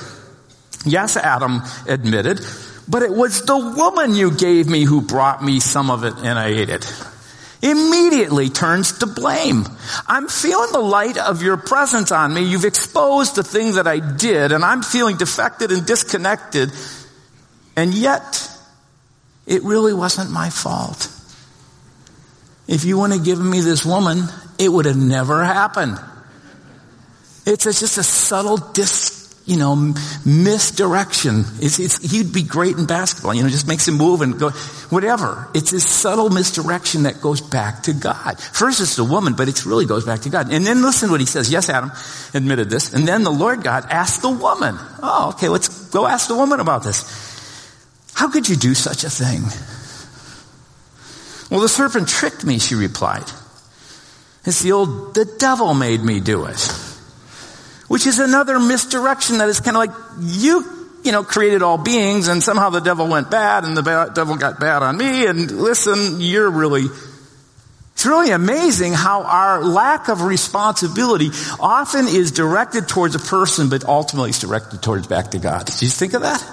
Yes, 0.85 1.17
Adam 1.17 1.61
admitted, 1.85 2.39
but 2.87 3.03
it 3.03 3.11
was 3.11 3.43
the 3.43 3.57
woman 3.57 4.15
you 4.15 4.31
gave 4.31 4.67
me 4.67 4.85
who 4.85 5.01
brought 5.01 5.43
me 5.43 5.59
some 5.59 5.91
of 5.91 6.05
it 6.05 6.13
and 6.15 6.39
I 6.39 6.47
ate 6.47 6.69
it 6.69 6.91
immediately 7.61 8.49
turns 8.49 8.99
to 8.99 9.05
blame. 9.05 9.65
I'm 10.07 10.29
feeling 10.29 10.71
the 10.71 10.79
light 10.79 11.17
of 11.17 11.43
your 11.43 11.57
presence 11.57 12.09
on 12.09 12.33
me. 12.33 12.43
You've 12.43 12.63
exposed 12.63 13.35
the 13.35 13.43
thing 13.43 13.73
that 13.73 13.85
I 13.85 13.99
did 13.99 14.53
and 14.53 14.63
I'm 14.63 14.81
feeling 14.81 15.17
defected 15.17 15.71
and 15.71 15.85
disconnected. 15.85 16.71
And 17.75 17.93
yet, 17.93 18.49
it 19.45 19.63
really 19.63 19.93
wasn't 19.93 20.31
my 20.31 20.49
fault. 20.49 21.09
If 22.67 22.85
you 22.85 22.97
wouldn't 22.97 23.19
have 23.19 23.25
given 23.25 23.49
me 23.49 23.61
this 23.61 23.85
woman, 23.85 24.23
it 24.59 24.69
would 24.69 24.85
have 24.85 24.97
never 24.97 25.43
happened. 25.43 25.97
It's 27.45 27.63
just 27.63 27.97
a 27.97 28.03
subtle 28.03 28.57
dis 28.57 29.19
you 29.49 29.57
know, 29.57 29.95
misdirection. 30.25 31.43
It's, 31.59 31.79
it's, 31.79 32.11
he'd 32.11 32.31
be 32.31 32.43
great 32.43 32.77
in 32.77 32.85
basketball, 32.85 33.33
you 33.33 33.41
know, 33.41 33.49
just 33.49 33.67
makes 33.67 33.87
him 33.87 33.95
move 33.95 34.21
and 34.21 34.37
go, 34.37 34.51
whatever. 34.91 35.47
It's 35.55 35.71
this 35.71 35.89
subtle 35.89 36.29
misdirection 36.29 37.03
that 37.03 37.19
goes 37.19 37.41
back 37.41 37.81
to 37.83 37.93
God. 37.93 38.39
First 38.39 38.79
it's 38.79 38.95
the 38.95 39.03
woman, 39.03 39.33
but 39.33 39.47
it 39.47 39.65
really 39.65 39.87
goes 39.87 40.05
back 40.05 40.21
to 40.21 40.29
God. 40.29 40.53
And 40.53 40.67
then 40.67 40.83
listen 40.83 41.09
to 41.09 41.13
what 41.13 41.19
he 41.19 41.25
says. 41.25 41.51
Yes, 41.51 41.67
Adam 41.67 41.91
admitted 42.35 42.69
this. 42.69 42.93
And 42.93 43.07
then 43.07 43.23
the 43.23 43.31
Lord 43.31 43.63
God 43.63 43.87
asked 43.89 44.21
the 44.21 44.29
woman, 44.29 44.77
oh, 45.01 45.31
okay, 45.33 45.49
let's 45.49 45.89
go 45.89 46.05
ask 46.05 46.27
the 46.27 46.35
woman 46.35 46.59
about 46.59 46.83
this. 46.83 47.01
How 48.13 48.29
could 48.29 48.47
you 48.47 48.55
do 48.55 48.75
such 48.75 49.03
a 49.03 49.09
thing? 49.09 49.41
Well, 51.49 51.61
the 51.61 51.69
serpent 51.69 52.07
tricked 52.07 52.45
me, 52.45 52.59
she 52.59 52.75
replied. 52.75 53.25
It's 54.49 54.61
the 54.61 54.73
old, 54.73 55.15
the 55.15 55.25
devil 55.25 55.73
made 55.73 56.01
me 56.01 56.19
do 56.19 56.45
it 56.45 56.59
which 57.89 58.05
is 58.05 58.19
another 58.19 58.59
misdirection 58.59 59.39
that 59.39 59.49
is 59.49 59.59
kind 59.59 59.75
of 59.75 59.79
like 59.79 59.91
you, 60.21 60.63
you 61.03 61.11
know, 61.11 61.23
created 61.23 61.63
all 61.63 61.77
beings 61.77 62.27
and 62.27 62.41
somehow 62.41 62.69
the 62.69 62.79
devil 62.79 63.07
went 63.07 63.29
bad 63.29 63.65
and 63.65 63.75
the 63.75 63.81
ba- 63.81 64.11
devil 64.13 64.37
got 64.37 64.59
bad 64.59 64.83
on 64.83 64.95
me 64.95 65.25
and 65.25 65.51
listen, 65.51 66.21
you're 66.21 66.49
really, 66.49 66.83
it's 66.83 68.05
really 68.05 68.29
amazing 68.29 68.93
how 68.93 69.23
our 69.23 69.63
lack 69.63 70.07
of 70.07 70.21
responsibility 70.21 71.31
often 71.59 72.07
is 72.07 72.31
directed 72.31 72.87
towards 72.87 73.15
a 73.15 73.19
person, 73.19 73.69
but 73.69 73.83
ultimately 73.83 74.29
is 74.29 74.39
directed 74.39 74.83
towards 74.83 75.07
back 75.07 75.31
to 75.31 75.39
God. 75.39 75.65
Did 75.65 75.81
you 75.81 75.89
think 75.89 76.13
of 76.13 76.21
that? 76.21 76.43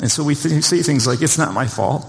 And 0.00 0.12
so 0.12 0.22
we 0.22 0.34
see 0.34 0.82
things 0.82 1.06
like, 1.06 1.22
it's 1.22 1.38
not 1.38 1.54
my 1.54 1.66
fault. 1.66 2.04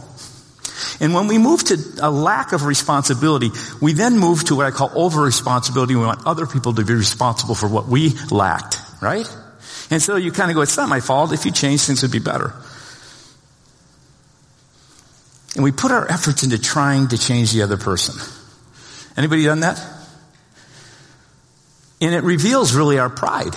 And 1.00 1.14
when 1.14 1.28
we 1.28 1.38
move 1.38 1.64
to 1.66 1.78
a 2.02 2.12
lack 2.12 2.52
of 2.52 2.66
responsibility, 2.66 3.52
we 3.82 3.94
then 3.94 4.18
move 4.18 4.44
to 4.46 4.56
what 4.56 4.66
I 4.66 4.72
call 4.72 4.92
over 4.96 5.22
responsibility. 5.22 5.96
We 5.96 6.06
want 6.06 6.26
other 6.26 6.46
people 6.46 6.74
to 6.74 6.84
be 6.84 6.94
responsible 6.94 7.56
for 7.56 7.68
what 7.68 7.88
we 7.88 8.12
lacked, 8.32 8.78
right? 9.02 9.28
And 9.92 10.02
so 10.02 10.16
you 10.16 10.32
kind 10.32 10.52
of 10.52 10.56
go, 10.56 10.62
it's 10.62 10.78
not 10.78 10.90
my 10.90 11.00
fault. 11.00 11.34
If 11.34 11.46
you 11.46 11.52
change, 11.52 11.82
things 11.82 12.02
would 12.02 12.12
be 12.12 12.20
better. 12.20 12.54
And 15.56 15.64
we 15.64 15.72
put 15.72 15.92
our 15.92 16.10
efforts 16.10 16.44
into 16.44 16.60
trying 16.60 17.08
to 17.10 17.18
change 17.18 17.52
the 17.52 17.64
other 17.64 17.78
person. 17.78 18.16
Anybody 19.18 19.44
done 19.44 19.62
that? 19.62 19.84
And 22.02 22.14
it 22.14 22.24
reveals 22.24 22.74
really 22.74 23.00
our 23.00 23.10
pride. 23.10 23.56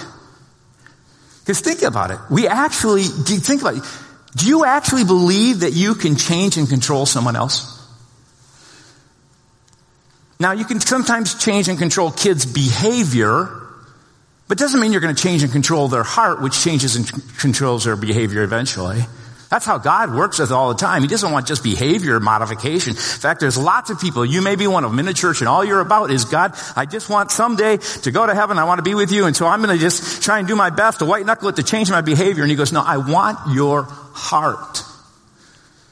Because 1.40 1.60
think 1.60 1.82
about 1.82 2.10
it. 2.10 2.18
We 2.30 2.48
actually, 2.48 3.02
think 3.02 3.60
about 3.60 3.76
it. 3.76 3.84
Do 4.36 4.46
you 4.46 4.64
actually 4.64 5.04
believe 5.04 5.60
that 5.60 5.72
you 5.72 5.94
can 5.94 6.16
change 6.16 6.56
and 6.56 6.68
control 6.68 7.04
someone 7.06 7.36
else? 7.36 7.68
Now, 10.40 10.52
you 10.52 10.64
can 10.64 10.80
sometimes 10.80 11.34
change 11.34 11.68
and 11.68 11.78
control 11.78 12.10
kids' 12.10 12.46
behavior, 12.46 13.48
but 14.48 14.58
doesn't 14.58 14.80
mean 14.80 14.90
you're 14.92 15.00
going 15.00 15.14
to 15.14 15.22
change 15.22 15.42
and 15.42 15.52
control 15.52 15.88
their 15.88 16.02
heart, 16.02 16.42
which 16.42 16.60
changes 16.60 16.96
and 16.96 17.38
controls 17.38 17.84
their 17.84 17.94
behavior 17.94 18.42
eventually. 18.42 19.04
That's 19.52 19.66
how 19.66 19.76
God 19.76 20.14
works 20.14 20.38
with 20.38 20.50
all 20.50 20.70
the 20.70 20.76
time. 20.76 21.02
He 21.02 21.08
doesn't 21.08 21.30
want 21.30 21.46
just 21.46 21.62
behavior 21.62 22.18
modification. 22.20 22.92
In 22.92 22.96
fact, 22.96 23.38
there's 23.38 23.58
lots 23.58 23.90
of 23.90 24.00
people. 24.00 24.24
You 24.24 24.40
may 24.40 24.56
be 24.56 24.66
one 24.66 24.82
of 24.82 24.90
them 24.90 24.98
in 24.98 25.06
a 25.08 25.12
church 25.12 25.40
and 25.40 25.48
all 25.48 25.62
you're 25.62 25.80
about 25.80 26.10
is 26.10 26.24
God, 26.24 26.54
I 26.74 26.86
just 26.86 27.10
want 27.10 27.30
someday 27.30 27.76
to 27.76 28.10
go 28.10 28.26
to 28.26 28.34
heaven. 28.34 28.56
I 28.56 28.64
want 28.64 28.78
to 28.78 28.82
be 28.82 28.94
with 28.94 29.12
you. 29.12 29.26
And 29.26 29.36
so 29.36 29.46
I'm 29.46 29.62
going 29.62 29.76
to 29.76 29.78
just 29.78 30.22
try 30.22 30.38
and 30.38 30.48
do 30.48 30.56
my 30.56 30.70
best 30.70 31.00
to 31.00 31.04
white 31.04 31.26
knuckle 31.26 31.50
it 31.50 31.56
to 31.56 31.62
change 31.62 31.90
my 31.90 32.00
behavior. 32.00 32.42
And 32.42 32.50
he 32.50 32.56
goes, 32.56 32.72
no, 32.72 32.80
I 32.80 32.96
want 32.96 33.54
your 33.54 33.82
heart. 33.82 34.84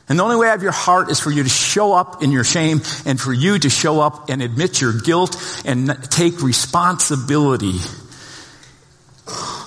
And 0.09 0.19
the 0.19 0.23
only 0.23 0.37
way 0.37 0.47
I 0.47 0.53
have 0.53 0.63
your 0.63 0.73
heart 0.73 1.11
is 1.11 1.21
for 1.21 1.31
you 1.31 1.43
to 1.43 1.51
show 1.51 1.93
up 1.93 2.23
in 2.23 2.33
your 2.33 2.45
shame 2.45 2.81
and 3.05 3.21
for 3.21 3.35
you 3.35 3.59
to 3.59 3.69
show 3.69 4.01
up 4.01 4.31
and 4.31 4.41
admit 4.41 4.81
your 4.81 4.95
guilt 4.99 5.37
and 5.67 6.03
take 6.11 6.41
responsibility 6.41 7.75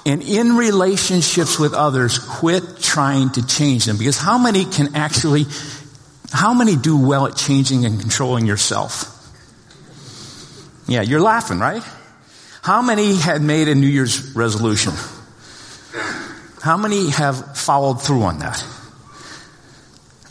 and 0.06 0.22
in 0.22 0.58
relationships 0.58 1.58
with 1.58 1.74
others, 1.74 2.20
quit 2.20 2.64
trying 2.80 3.30
to 3.32 3.46
change 3.46 3.86
them. 3.86 3.98
Because 3.98 4.18
how 4.18 4.38
many 4.38 4.66
can 4.66 4.96
actually, 4.96 5.46
how 6.32 6.54
many 6.54 6.76
do 6.76 6.98
well 6.98 7.28
at 7.28 7.36
changing 7.38 7.86
and 7.86 8.00
controlling 8.00 8.46
yourself? 8.46 9.10
Yeah, 10.88 11.02
you're 11.02 11.22
laughing, 11.22 11.60
right? 11.60 11.84
How 12.62 12.82
many 12.82 13.16
had 13.16 13.42
made 13.42 13.68
a 13.70 13.76
New 13.76 13.88
Year's 13.88 14.36
resolution? 14.36 14.94
How 16.62 16.78
many 16.78 17.10
have 17.12 17.58
followed 17.58 18.02
through 18.02 18.24
on 18.24 18.40
that? 18.40 18.64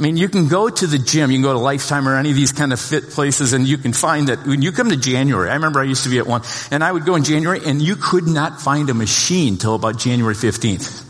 I 0.03 0.05
mean, 0.05 0.17
you 0.17 0.29
can 0.29 0.49
go 0.49 0.69
to 0.69 0.87
the 0.89 0.99
gym, 0.99 1.31
you 1.31 1.37
can 1.37 1.45
go 1.45 1.53
to 1.53 1.61
Lifetime 1.61 2.09
or 2.09 2.17
any 2.17 2.31
of 2.31 2.35
these 2.35 2.51
kind 2.51 2.73
of 2.73 2.81
fit 2.81 3.11
places 3.11 3.53
and 3.53 3.69
you 3.69 3.79
can 3.79 3.93
find 3.93 4.27
that 4.31 4.45
when 4.45 4.61
you 4.61 4.73
come 4.73 4.91
to 4.91 4.97
January, 4.97 5.49
I 5.49 5.55
remember 5.55 5.79
I 5.79 5.85
used 5.85 6.03
to 6.03 6.11
be 6.11 6.19
at 6.19 6.27
one, 6.27 6.43
and 6.73 6.83
I 6.83 6.91
would 6.91 7.05
go 7.05 7.15
in 7.15 7.23
January 7.23 7.61
and 7.65 7.81
you 7.81 7.95
could 7.95 8.27
not 8.27 8.61
find 8.61 8.91
a 8.91 8.95
machine 8.95 9.59
till 9.59 9.77
about 9.77 9.99
January 9.99 10.35
15th. 10.35 11.07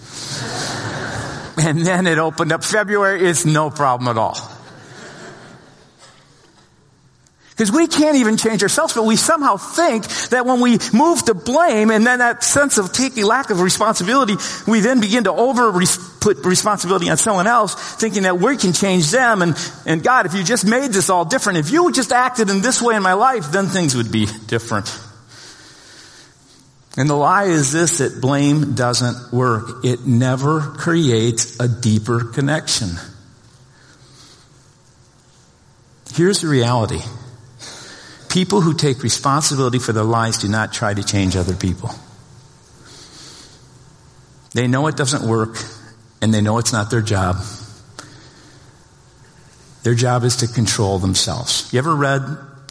and 1.66 1.86
then 1.86 2.06
it 2.06 2.18
opened 2.18 2.52
up 2.52 2.64
February, 2.64 3.26
it's 3.26 3.46
no 3.46 3.70
problem 3.70 4.08
at 4.08 4.18
all. 4.18 4.36
Because 7.52 7.72
we 7.72 7.86
can't 7.86 8.16
even 8.16 8.36
change 8.36 8.62
ourselves, 8.62 8.92
but 8.92 9.04
we 9.04 9.16
somehow 9.16 9.56
think 9.56 10.06
that 10.28 10.44
when 10.44 10.60
we 10.60 10.78
move 10.92 11.22
to 11.22 11.32
blame 11.32 11.90
and 11.90 12.06
then 12.06 12.18
that 12.18 12.44
sense 12.44 12.76
of 12.76 12.92
taking 12.92 13.24
lack 13.24 13.48
of 13.48 13.62
responsibility, 13.62 14.36
we 14.66 14.80
then 14.80 15.00
begin 15.00 15.24
to 15.24 15.32
over 15.32 15.70
put 16.22 16.44
responsibility 16.44 17.10
on 17.10 17.16
someone 17.16 17.48
else, 17.48 17.74
thinking 17.96 18.22
that 18.22 18.38
we 18.38 18.56
can 18.56 18.72
change 18.72 19.10
them. 19.10 19.42
And, 19.42 19.56
and 19.84 20.02
God, 20.02 20.24
if 20.24 20.34
you 20.34 20.44
just 20.44 20.64
made 20.64 20.92
this 20.92 21.10
all 21.10 21.24
different, 21.24 21.58
if 21.58 21.70
you 21.70 21.90
just 21.92 22.12
acted 22.12 22.48
in 22.48 22.62
this 22.62 22.80
way 22.80 22.94
in 22.94 23.02
my 23.02 23.14
life, 23.14 23.50
then 23.50 23.66
things 23.66 23.96
would 23.96 24.12
be 24.12 24.26
different. 24.46 24.88
And 26.96 27.10
the 27.10 27.14
lie 27.14 27.44
is 27.44 27.72
this, 27.72 27.98
that 27.98 28.20
blame 28.20 28.74
doesn't 28.74 29.32
work. 29.32 29.84
It 29.84 30.06
never 30.06 30.60
creates 30.60 31.58
a 31.58 31.66
deeper 31.66 32.24
connection. 32.24 32.90
Here's 36.14 36.42
the 36.42 36.48
reality. 36.48 37.00
People 38.28 38.60
who 38.60 38.74
take 38.74 39.02
responsibility 39.02 39.78
for 39.78 39.92
their 39.92 40.04
lives 40.04 40.38
do 40.38 40.48
not 40.48 40.72
try 40.72 40.94
to 40.94 41.02
change 41.02 41.34
other 41.34 41.56
people. 41.56 41.90
They 44.54 44.68
know 44.68 44.86
it 44.86 44.96
doesn't 44.96 45.26
work 45.26 45.56
and 46.22 46.32
they 46.32 46.40
know 46.40 46.56
it's 46.56 46.72
not 46.72 46.90
their 46.90 47.02
job. 47.02 47.36
Their 49.82 49.94
job 49.94 50.22
is 50.22 50.36
to 50.36 50.46
control 50.46 50.98
themselves. 50.98 51.70
You 51.72 51.80
ever 51.80 51.94
read 51.94 52.22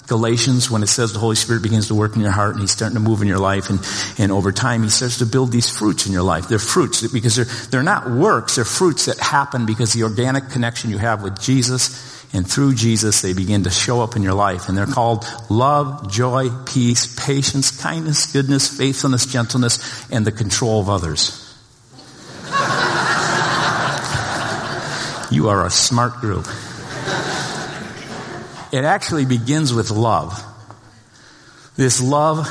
Galatians 0.07 0.71
when 0.71 0.81
it 0.81 0.87
says 0.87 1.13
the 1.13 1.19
Holy 1.19 1.35
Spirit 1.35 1.61
begins 1.61 1.87
to 1.89 1.95
work 1.95 2.15
in 2.15 2.21
your 2.21 2.31
heart 2.31 2.51
and 2.53 2.61
He's 2.61 2.71
starting 2.71 2.95
to 2.95 3.01
move 3.01 3.21
in 3.21 3.27
your 3.27 3.39
life 3.39 3.69
and, 3.69 3.79
and 4.17 4.31
over 4.31 4.51
time 4.51 4.83
He 4.83 4.89
starts 4.89 5.19
to 5.19 5.25
build 5.25 5.51
these 5.51 5.69
fruits 5.69 6.07
in 6.07 6.13
your 6.13 6.23
life. 6.23 6.47
They're 6.47 6.59
fruits 6.59 7.05
because 7.11 7.35
they're, 7.35 7.45
they're 7.69 7.83
not 7.83 8.09
works, 8.09 8.55
they're 8.55 8.65
fruits 8.65 9.05
that 9.05 9.19
happen 9.19 9.65
because 9.65 9.93
the 9.93 10.03
organic 10.03 10.49
connection 10.49 10.89
you 10.89 10.97
have 10.97 11.21
with 11.21 11.39
Jesus 11.41 12.09
and 12.33 12.49
through 12.49 12.75
Jesus, 12.75 13.21
they 13.21 13.33
begin 13.33 13.63
to 13.63 13.69
show 13.69 14.01
up 14.01 14.15
in 14.15 14.23
your 14.23 14.33
life. 14.33 14.69
And 14.69 14.77
they're 14.77 14.85
called 14.85 15.25
love, 15.49 16.09
joy, 16.09 16.49
peace, 16.65 17.13
patience, 17.19 17.71
kindness, 17.81 18.31
goodness, 18.31 18.69
faithfulness, 18.69 19.25
gentleness, 19.25 20.09
and 20.09 20.25
the 20.25 20.31
control 20.31 20.79
of 20.79 20.89
others. 20.89 21.40
You 25.31 25.47
are 25.47 25.65
a 25.65 25.69
smart 25.69 26.15
group. 26.15 26.45
It 28.73 28.83
actually 28.83 29.25
begins 29.25 29.73
with 29.73 29.89
love. 29.89 30.43
This 31.77 32.01
love 32.01 32.47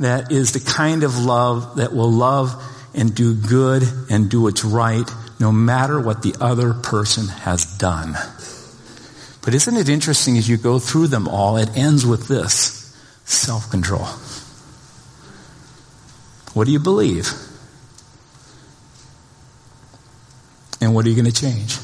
that 0.00 0.32
is 0.32 0.52
the 0.52 0.60
kind 0.60 1.04
of 1.04 1.18
love 1.18 1.76
that 1.76 1.92
will 1.92 2.10
love 2.10 2.54
and 2.94 3.14
do 3.14 3.34
good 3.34 3.82
and 4.10 4.30
do 4.30 4.42
what's 4.42 4.64
right 4.64 5.08
no 5.38 5.52
matter 5.52 6.00
what 6.00 6.22
the 6.22 6.34
other 6.40 6.72
person 6.72 7.28
has 7.28 7.64
done. 7.78 8.14
But 9.42 9.54
isn't 9.54 9.76
it 9.76 9.88
interesting 9.88 10.38
as 10.38 10.48
you 10.48 10.56
go 10.56 10.78
through 10.78 11.08
them 11.08 11.28
all, 11.28 11.56
it 11.56 11.76
ends 11.76 12.06
with 12.06 12.28
this 12.28 12.96
self 13.24 13.70
control. 13.70 14.06
What 16.54 16.64
do 16.64 16.72
you 16.72 16.78
believe? 16.78 17.32
And 20.82 20.96
what 20.96 21.06
are 21.06 21.08
you 21.10 21.14
going 21.14 21.32
to 21.32 21.40
change? 21.40 21.78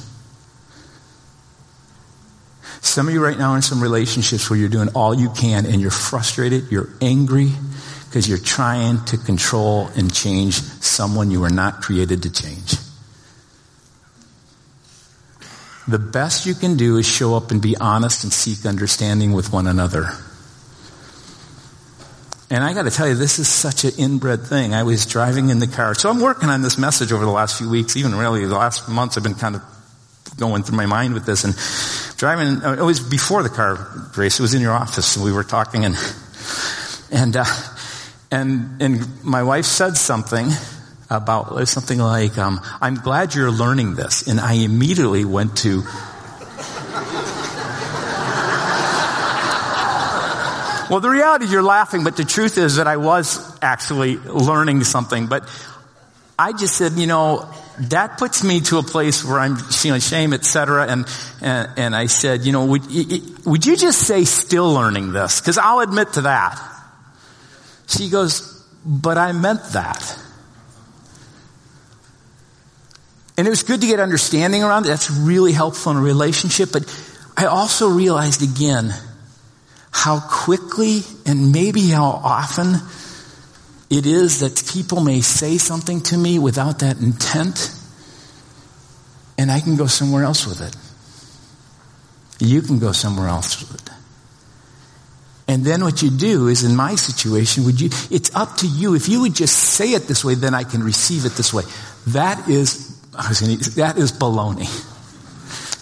Some 2.81 3.07
of 3.07 3.15
you 3.15 3.25
right 3.25 3.39
now 3.39 3.53
are 3.53 3.57
in 3.57 3.63
some 3.63 3.81
relationships 3.81 4.51
where 4.51 4.59
you're 4.59 4.69
doing 4.69 4.89
all 4.89 5.15
you 5.15 5.31
can 5.31 5.67
and 5.67 5.81
you're 5.81 5.93
frustrated, 5.93 6.73
you're 6.73 6.89
angry 7.01 7.53
because 8.07 8.29
you're 8.29 8.39
trying 8.39 9.05
to 9.05 9.17
control 9.17 9.87
and 9.97 10.13
change 10.13 10.55
someone 10.55 11.31
you 11.31 11.41
were 11.41 11.49
not 11.49 11.81
created 11.81 12.25
to 12.25 12.31
change. 12.31 12.75
The 15.87 16.01
best 16.01 16.45
you 16.45 16.55
can 16.55 16.77
do 16.77 16.97
is 16.97 17.07
show 17.07 17.37
up 17.37 17.53
and 17.53 17.63
be 17.63 17.77
honest 17.77 18.25
and 18.25 18.33
seek 18.33 18.67
understanding 18.67 19.33
with 19.33 19.53
one 19.53 19.69
another. 19.69 20.09
And 22.51 22.65
I 22.65 22.73
got 22.73 22.85
to 22.85 22.91
tell 22.91 23.07
you, 23.07 23.15
this 23.15 23.39
is 23.39 23.47
such 23.47 23.85
an 23.85 23.93
inbred 23.99 24.43
thing. 24.43 24.73
I 24.73 24.83
was 24.83 25.05
driving 25.05 25.51
in 25.51 25.59
the 25.59 25.67
car. 25.67 25.95
So 25.95 26.09
I'm 26.09 26.21
working 26.21 26.49
on 26.49 26.63
this 26.63 26.79
message 26.79 27.13
over 27.13 27.25
the 27.25 27.31
last 27.31 27.59
few 27.59 27.69
weeks. 27.69 27.97
Even 27.97 28.15
really 28.15 28.47
the 28.47 28.57
last 28.57 28.89
months 28.89 29.17
I've 29.17 29.23
been 29.23 29.35
kind 29.35 29.57
of 29.57 29.63
going 30.39 30.63
through 30.63 30.77
my 30.77 30.87
mind 30.87 31.13
with 31.13 31.27
this 31.27 31.45
and 31.45 31.55
driving. 32.17 32.63
It 32.79 32.83
was 32.83 33.01
before 33.01 33.43
the 33.43 33.51
car 33.51 34.09
race. 34.17 34.39
It 34.39 34.43
was 34.43 34.55
in 34.55 34.63
your 34.63 34.73
office 34.73 35.17
and 35.17 35.25
we 35.25 35.33
were 35.33 35.45
talking 35.45 35.85
and, 35.85 35.97
and, 37.11 37.37
uh, 37.37 37.45
and, 38.31 38.81
and 38.81 39.25
my 39.25 39.43
wife 39.43 39.67
said 39.67 39.97
something 39.97 40.49
about 41.11 41.67
something 41.69 41.99
like, 41.99 42.37
um, 42.39 42.61
I'm 42.81 42.97
glad 42.97 43.35
you're 43.35 43.51
learning 43.51 43.95
this. 43.95 44.27
And 44.27 44.41
I 44.41 44.55
immediately 44.55 45.25
went 45.25 45.59
to 45.59 45.83
Well, 50.91 51.01
the 51.01 51.11
reality 51.11 51.45
is 51.45 51.53
you're 51.53 51.63
laughing, 51.63 52.03
but 52.03 52.17
the 52.17 52.25
truth 52.25 52.57
is 52.57 52.77
that 52.77 52.87
I 52.87 52.97
was 52.97 53.59
actually 53.61 54.17
learning 54.17 54.85
something. 54.85 55.27
But 55.27 55.45
I 56.39 56.53
just 56.53 56.77
said, 56.77 56.93
you 56.93 57.07
know, 57.07 57.53
that 57.81 58.17
puts 58.17 58.43
me 58.43 58.61
to 58.63 58.79
a 58.79 58.83
place 58.83 59.25
where 59.25 59.39
I'm 59.39 59.57
feeling 59.57 60.01
shame, 60.01 60.33
etc. 60.33 60.87
And, 60.87 61.07
and, 61.43 61.69
and 61.77 61.97
I 61.97 62.07
said, 62.07 62.47
you 62.47 62.53
know, 62.53 62.65
would, 62.67 62.83
would 63.45 63.67
you 63.67 63.77
just 63.77 64.01
say 64.01 64.25
still 64.25 64.73
learning 64.73 65.13
this? 65.13 65.41
Because 65.41 65.59
I'll 65.59 65.81
admit 65.81 66.15
to 66.15 66.23
that. 66.23 66.59
She 67.87 68.09
goes, 68.09 68.65
but 68.85 69.19
I 69.19 69.33
meant 69.33 69.63
that. 69.73 70.19
And 73.37 73.47
it 73.47 73.51
was 73.51 73.63
good 73.63 73.83
to 73.83 73.87
get 73.87 74.01
understanding 74.01 74.65
around 74.65 74.87
it. 74.87 74.89
That's 74.89 75.11
really 75.11 75.53
helpful 75.53 75.93
in 75.93 75.99
a 75.99 76.03
relationship. 76.03 76.71
But 76.73 76.85
I 77.37 77.45
also 77.45 77.89
realized 77.89 78.43
again 78.43 78.93
how 79.99 80.21
quickly 80.21 81.03
and 81.27 81.51
maybe 81.51 81.89
how 81.89 82.05
often 82.05 82.77
it 83.91 84.07
is 84.07 84.41
that 84.41 84.65
people 84.73 85.01
may 85.01 85.21
say 85.21 85.59
something 85.59 86.01
to 86.03 86.17
me 86.17 86.39
without 86.39 86.79
that 86.79 87.01
intent, 87.01 87.75
and 89.37 89.51
I 89.51 89.59
can 89.59 89.75
go 89.75 89.89
somewhere 89.89 90.23
else 90.23 90.47
with 90.47 90.61
it. 90.61 90.77
You 92.39 92.63
can 92.63 92.79
go 92.79 92.93
somewhere 92.93 93.27
else 93.27 93.61
with 93.61 93.75
it. 93.75 93.93
And 95.49 95.65
then 95.65 95.83
what 95.83 96.01
you 96.01 96.11
do 96.11 96.47
is 96.47 96.63
in 96.63 96.77
my 96.77 96.95
situation, 96.95 97.65
would 97.65 97.81
you, 97.81 97.89
it's 98.09 98.33
up 98.37 98.57
to 98.59 98.69
you. 98.69 98.95
If 98.95 99.09
you 99.09 99.23
would 99.23 99.35
just 99.35 99.57
say 99.57 99.95
it 99.95 100.07
this 100.07 100.25
way, 100.25 100.35
then 100.35 100.55
I 100.55 100.63
can 100.63 100.85
receive 100.85 101.25
it 101.25 101.33
this 101.33 101.53
way. 101.53 101.65
That 102.09 102.49
is, 102.49 102.97
I 103.19 103.29
was 103.29 103.41
gonna, 103.41 103.57
that 103.57 103.99
is 103.99 104.13
baloney. 104.13 104.69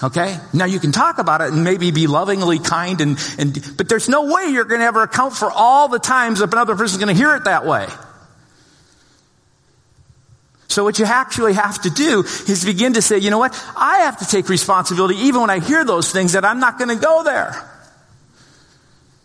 Okay? 0.03 0.39
Now 0.53 0.67
you 0.67 0.79
can 0.79 0.93
talk 0.93 1.19
about 1.19 1.41
it 1.41 1.53
and 1.53 1.65
maybe 1.65 1.91
be 1.91 2.07
lovingly 2.07 2.59
kind 2.59 3.01
and, 3.01 3.19
and 3.39 3.77
but 3.77 3.89
there's 3.89 4.09
no 4.09 4.35
way 4.35 4.49
you're 4.49 4.65
going 4.65 4.81
to 4.81 4.87
ever 4.87 5.03
account 5.03 5.35
for 5.35 5.51
all 5.51 5.89
the 5.89 5.99
times 5.99 6.41
that 6.41 6.53
another 6.53 6.77
person's 6.77 7.03
going 7.03 7.15
to 7.15 7.19
hear 7.19 7.35
it 7.35 7.45
that 7.45 7.65
way. 7.65 7.87
So 10.69 10.85
what 10.85 10.99
you 10.99 11.07
actually 11.07 11.55
have 11.55 11.81
to 11.83 11.91
do 11.91 12.21
is 12.21 12.65
begin 12.67 12.95
to 12.95 13.03
say, 13.03 13.17
you 13.17 13.31
know 13.31 13.39
what? 13.39 13.55
I 13.75 14.01
have 14.01 14.19
to 14.19 14.27
take 14.27 14.51
responsibility 14.51 15.19
even 15.21 15.41
when 15.41 15.49
I 15.49 15.61
hear 15.61 15.85
those 15.85 16.13
things 16.13 16.35
that 16.35 16.45
I'm 16.45 16.61
not 16.61 16.77
going 16.77 16.91
to 16.91 17.03
go 17.03 17.23
there. 17.23 17.73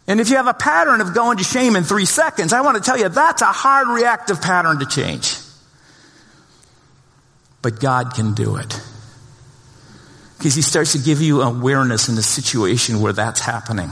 And 0.07 0.21
if 0.21 0.29
you 0.29 0.38
have 0.38 0.47
a 0.47 0.53
pattern 0.53 1.01
of 1.01 1.13
going 1.13 1.39
to 1.39 1.43
shame 1.43 1.75
in 1.75 1.84
three 1.84 2.05
seconds, 2.05 2.53
I 2.53 2.62
want 2.62 2.77
to 2.77 2.84
tell 2.84 2.97
you 2.97 3.10
that's 3.10 3.41
a 3.41 3.45
hard 3.45 3.89
reactive 3.89 4.41
pattern 4.41 4.79
to 4.79 4.86
change. 4.86 5.36
But 7.62 7.79
God 7.81 8.13
can 8.13 8.34
do 8.34 8.55
it. 8.55 8.81
Because 10.41 10.56
he 10.56 10.63
starts 10.63 10.93
to 10.93 10.97
give 10.97 11.21
you 11.21 11.43
awareness 11.43 12.10
in 12.10 12.15
the 12.15 12.23
situation 12.23 12.99
where 12.99 13.13
that's 13.13 13.39
happening. 13.39 13.91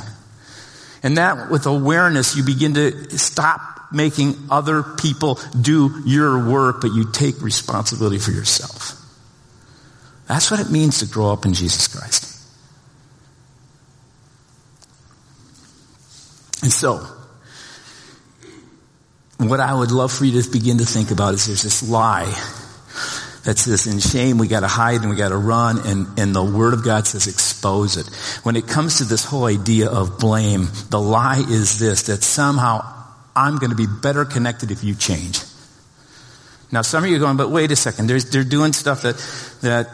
And 1.03 1.17
that 1.17 1.51
with 1.51 1.67
awareness, 1.67 2.35
you 2.35 2.41
begin 2.43 2.73
to 2.73 3.19
stop 3.19 3.62
making 3.91 4.33
other 4.49 4.81
people 4.81 5.39
do 5.62 6.01
your 6.07 6.49
work, 6.49 6.81
but 6.81 6.88
you 6.88 7.12
take 7.12 7.39
responsibility 7.43 8.17
for 8.17 8.31
yourself. 8.31 8.95
That's 10.27 10.49
what 10.49 10.59
it 10.59 10.71
means 10.71 10.97
to 11.01 11.05
grow 11.05 11.31
up 11.31 11.45
in 11.45 11.53
Jesus 11.53 11.88
Christ. 11.88 12.43
And 16.63 16.73
so, 16.73 17.05
what 19.38 19.59
I 19.59 19.75
would 19.75 19.91
love 19.91 20.12
for 20.12 20.25
you 20.25 20.41
to 20.41 20.49
begin 20.49 20.79
to 20.79 20.85
think 20.85 21.12
about 21.12 21.35
is 21.35 21.45
there's 21.45 21.62
this 21.62 21.88
lie 21.88 22.33
that 23.49 23.57
says 23.57 23.88
in 23.88 23.97
shame 23.97 24.38
we 24.38 24.47
got 24.47 24.59
to 24.59 24.67
hide 24.67 25.01
and 25.01 25.09
we 25.09 25.15
got 25.15 25.29
to 25.29 25.38
run 25.38 25.79
and, 25.88 26.19
and 26.19 26.35
the 26.35 26.43
word 26.43 26.75
of 26.75 26.83
God 26.85 27.07
says 27.07 27.25
expose 27.25 27.97
it. 27.97 28.05
When 28.45 28.55
it 28.55 28.67
comes 28.67 28.99
to 28.99 29.05
this 29.05 29.25
whole 29.25 29.45
idea 29.45 29.89
of 29.89 30.19
blame, 30.19 30.67
the 30.91 31.01
lie 31.01 31.43
is 31.49 31.79
this, 31.79 32.03
that 32.03 32.21
somehow 32.21 32.85
I'm 33.35 33.57
going 33.57 33.71
to 33.71 33.75
be 33.75 33.88
better 33.88 34.23
connected 34.23 34.69
if 34.69 34.83
you 34.83 34.93
change. 34.93 35.39
Now 36.71 36.83
some 36.83 37.03
of 37.03 37.09
you 37.09 37.15
are 37.15 37.19
going, 37.19 37.38
but 37.38 37.49
wait 37.49 37.71
a 37.71 37.75
second, 37.75 38.05
they're, 38.05 38.19
they're 38.19 38.43
doing 38.43 38.71
stuff 38.71 39.01
that, 39.01 39.15
that, 39.63 39.89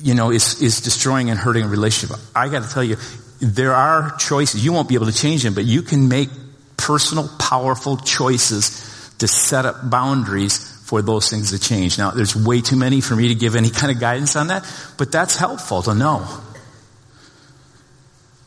you 0.00 0.14
know, 0.14 0.30
is, 0.30 0.62
is 0.62 0.80
destroying 0.80 1.28
and 1.28 1.40
hurting 1.40 1.64
a 1.64 1.68
relationship. 1.68 2.18
I 2.36 2.48
got 2.50 2.62
to 2.62 2.72
tell 2.72 2.84
you, 2.84 2.98
there 3.40 3.74
are 3.74 4.14
choices. 4.16 4.64
You 4.64 4.72
won't 4.72 4.88
be 4.88 4.94
able 4.94 5.06
to 5.06 5.12
change 5.12 5.42
them, 5.42 5.54
but 5.54 5.64
you 5.64 5.82
can 5.82 6.08
make 6.08 6.28
personal, 6.76 7.28
powerful 7.36 7.96
choices 7.96 9.12
to 9.18 9.26
set 9.26 9.64
up 9.64 9.90
boundaries 9.90 10.69
for 10.90 11.02
those 11.02 11.30
things 11.30 11.52
to 11.52 11.58
change. 11.60 11.98
Now, 11.98 12.10
there's 12.10 12.34
way 12.34 12.60
too 12.60 12.74
many 12.74 13.00
for 13.00 13.14
me 13.14 13.28
to 13.28 13.36
give 13.36 13.54
any 13.54 13.70
kind 13.70 13.92
of 13.92 14.00
guidance 14.00 14.34
on 14.34 14.48
that, 14.48 14.66
but 14.98 15.12
that's 15.12 15.36
helpful 15.36 15.82
to 15.82 15.94
know. 15.94 16.26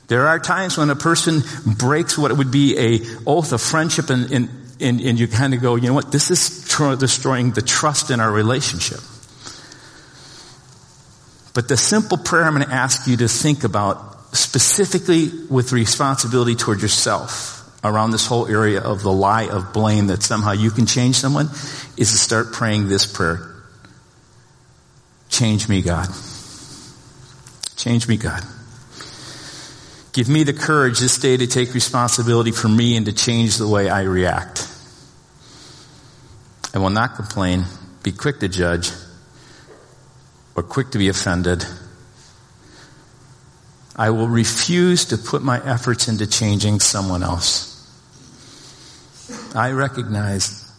There 0.10 0.28
are 0.28 0.40
times 0.40 0.78
when 0.78 0.90
a 0.90 0.96
person 0.96 1.42
breaks 1.66 2.18
what 2.18 2.38
would 2.38 2.52
be 2.52 2.78
a 2.78 3.00
oath 3.26 3.54
of 3.54 3.62
friendship 3.62 4.10
and, 4.10 4.30
and, 4.30 4.50
and, 4.82 5.00
and 5.00 5.18
you 5.18 5.30
kind 5.30 5.54
of 5.54 5.62
go, 5.62 5.76
you 5.76 5.88
know 5.88 5.94
what, 5.94 6.12
this 6.12 6.32
is 6.32 6.68
tr- 6.68 6.96
destroying 6.96 7.52
the 7.52 7.62
trust 7.62 8.12
in 8.12 8.20
our 8.20 8.30
relationship. 8.30 9.00
But 11.54 11.70
the 11.70 11.78
simple 11.78 12.18
prayer 12.18 12.44
I'm 12.44 12.56
going 12.56 12.68
to 12.68 12.74
ask 12.74 13.08
you 13.08 13.16
to 13.18 13.30
think 13.30 13.64
about 13.64 14.36
specifically 14.36 15.30
with 15.50 15.72
responsibility 15.72 16.56
toward 16.56 16.82
yourself 16.82 17.63
around 17.84 18.12
this 18.12 18.26
whole 18.26 18.48
area 18.48 18.80
of 18.80 19.04
the 19.04 19.12
lie 19.12 19.48
of 19.48 19.74
blame 19.74 20.08
that 20.08 20.24
somehow 20.24 20.52
you 20.52 20.72
can 20.72 20.86
change 20.86 21.16
someone 21.16 21.48
is 21.98 22.12
to 22.12 22.18
start 22.18 22.54
praying 22.54 22.88
this 22.88 23.06
prayer. 23.06 23.50
Change 25.30 25.68
me, 25.68 25.82
God. 25.82 26.08
Change 27.76 28.08
me, 28.08 28.18
God. 28.18 28.44
Give 30.14 30.30
me 30.30 30.44
the 30.44 30.54
courage 30.54 31.00
this 31.00 31.18
day 31.18 31.36
to 31.36 31.48
take 31.48 31.74
responsibility 31.74 32.52
for 32.52 32.70
me 32.70 32.96
and 32.96 33.08
to 33.08 33.14
change 33.14 33.58
the 33.58 33.68
way 33.68 33.90
I 33.90 34.04
react. 34.04 34.70
I 36.74 36.80
will 36.80 36.92
not 36.92 37.16
complain, 37.16 37.66
be 38.04 38.12
quick 38.12 38.40
to 38.40 38.48
judge, 38.48 38.92
or 40.56 40.64
quick 40.64 40.92
to 40.92 41.00
be 41.00 41.10
offended. 41.10 41.66
I 43.96 44.12
will 44.12 44.28
refuse 44.28 45.06
to 45.06 45.18
put 45.18 45.44
my 45.44 45.64
efforts 45.64 46.08
into 46.08 46.28
changing 46.28 46.80
someone 46.80 47.24
else. 47.24 47.73
I 49.56 49.72
recognize 49.72 50.72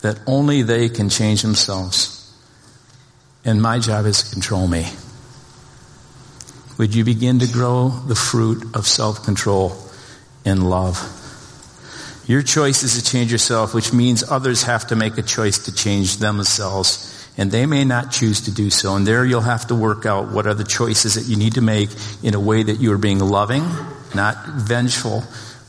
that 0.00 0.18
only 0.26 0.62
they 0.62 0.88
can 0.88 1.08
change 1.08 1.42
themselves. 1.42 2.32
And 3.44 3.60
my 3.60 3.78
job 3.78 4.06
is 4.06 4.22
to 4.22 4.30
control 4.32 4.66
me. 4.66 4.86
Would 6.78 6.94
you 6.94 7.04
begin 7.04 7.38
to 7.38 7.46
grow 7.46 7.88
the 7.88 8.14
fruit 8.14 8.74
of 8.74 8.86
self-control 8.86 9.76
in 10.44 10.62
love? 10.62 10.98
Your 12.26 12.42
choice 12.42 12.82
is 12.82 12.94
to 13.00 13.04
change 13.04 13.30
yourself, 13.30 13.74
which 13.74 13.92
means 13.92 14.24
others 14.28 14.62
have 14.62 14.86
to 14.88 14.96
make 14.96 15.18
a 15.18 15.22
choice 15.22 15.58
to 15.66 15.74
change 15.74 16.16
themselves 16.18 17.14
And 17.36 17.50
they 17.50 17.66
may 17.66 17.84
not 17.84 18.12
choose 18.12 18.42
to 18.42 18.52
do 18.52 18.70
so. 18.70 18.94
And 18.94 19.06
there 19.06 19.24
you'll 19.24 19.40
have 19.40 19.66
to 19.68 19.74
work 19.74 20.06
out 20.06 20.30
what 20.30 20.46
are 20.46 20.54
the 20.54 20.64
choices 20.64 21.14
that 21.14 21.24
you 21.24 21.36
need 21.36 21.54
to 21.54 21.60
make 21.60 21.90
in 22.22 22.34
a 22.34 22.40
way 22.40 22.62
that 22.62 22.80
you 22.80 22.92
are 22.92 22.98
being 22.98 23.18
loving, 23.18 23.64
not 24.14 24.36
vengeful, 24.46 25.24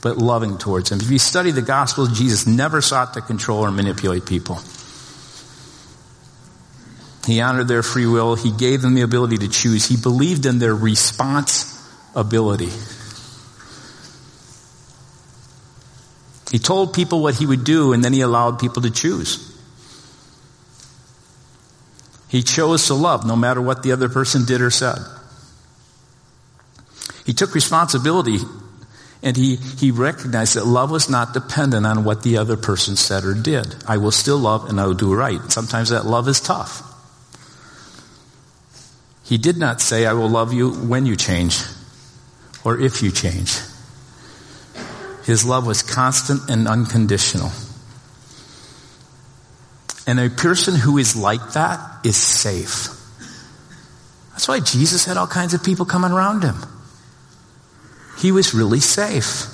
but 0.06 0.20
loving 0.20 0.60
towards 0.60 0.92
them. 0.92 1.00
If 1.02 1.10
you 1.10 1.18
study 1.18 1.50
the 1.50 1.64
gospel, 1.64 2.06
Jesus 2.06 2.46
never 2.46 2.80
sought 2.80 3.16
to 3.16 3.22
control 3.22 3.66
or 3.66 3.72
manipulate 3.72 4.28
people. 4.28 4.60
He 7.26 7.42
honored 7.42 7.68
their 7.68 7.82
free 7.82 8.06
will. 8.06 8.36
He 8.36 8.52
gave 8.52 8.84
them 8.84 8.94
the 8.94 9.02
ability 9.02 9.40
to 9.40 9.48
choose. 9.48 9.88
He 9.88 9.98
believed 9.98 10.46
in 10.46 10.60
their 10.60 10.76
responsibility. 10.76 12.70
He 16.52 16.60
told 16.60 16.94
people 16.94 17.24
what 17.24 17.34
he 17.34 17.48
would 17.48 17.64
do 17.64 17.92
and 17.92 18.06
then 18.06 18.14
he 18.14 18.22
allowed 18.22 18.60
people 18.60 18.84
to 18.84 18.92
choose. 18.92 19.60
He 22.28 22.44
chose 22.44 22.86
to 22.86 22.94
love 22.94 23.26
no 23.26 23.36
matter 23.36 23.60
what 23.60 23.82
the 23.82 23.92
other 23.92 24.08
person 24.08 24.46
did 24.46 24.62
or 24.62 24.70
said. 24.70 25.00
He 27.26 27.34
took 27.34 27.56
responsibility 27.56 28.38
and 29.26 29.36
he, 29.36 29.56
he 29.56 29.90
recognized 29.90 30.56
that 30.56 30.68
love 30.68 30.92
was 30.92 31.10
not 31.10 31.34
dependent 31.34 31.84
on 31.84 32.04
what 32.04 32.22
the 32.22 32.38
other 32.38 32.56
person 32.56 32.96
said 32.96 33.24
or 33.24 33.34
did. 33.34 33.76
I 33.88 33.98
will 33.98 34.12
still 34.12 34.38
love 34.38 34.70
and 34.70 34.80
I 34.80 34.86
will 34.86 34.94
do 34.94 35.16
right. 35.16 35.42
Sometimes 35.52 35.90
that 35.90 36.06
love 36.06 36.28
is 36.28 36.40
tough. 36.40 36.84
He 39.24 39.40
did 39.40 39.58
not 39.58 39.82
say, 39.82 40.06
I 40.06 40.14
will 40.14 40.30
love 40.30 40.54
you 40.54 40.70
when 40.70 41.08
you 41.08 41.16
change 41.16 41.60
or 42.64 42.80
if 42.80 43.02
you 43.02 43.10
change. 43.10 43.58
His 45.26 45.44
love 45.44 45.66
was 45.66 45.82
constant 45.82 46.48
and 46.48 46.68
unconditional. 46.68 47.50
And 50.06 50.20
a 50.20 50.30
person 50.30 50.76
who 50.76 51.00
is 51.00 51.16
like 51.16 51.54
that 51.54 52.06
is 52.06 52.16
safe. 52.16 52.90
That's 54.34 54.48
why 54.48 54.60
Jesus 54.60 55.06
had 55.06 55.18
all 55.18 55.26
kinds 55.26 55.56
of 55.56 55.64
people 55.64 55.88
coming 55.88 56.12
around 56.12 56.44
him. 56.44 56.58
He 58.26 58.32
was 58.32 58.56
really 58.56 58.80
safe. 58.80 59.46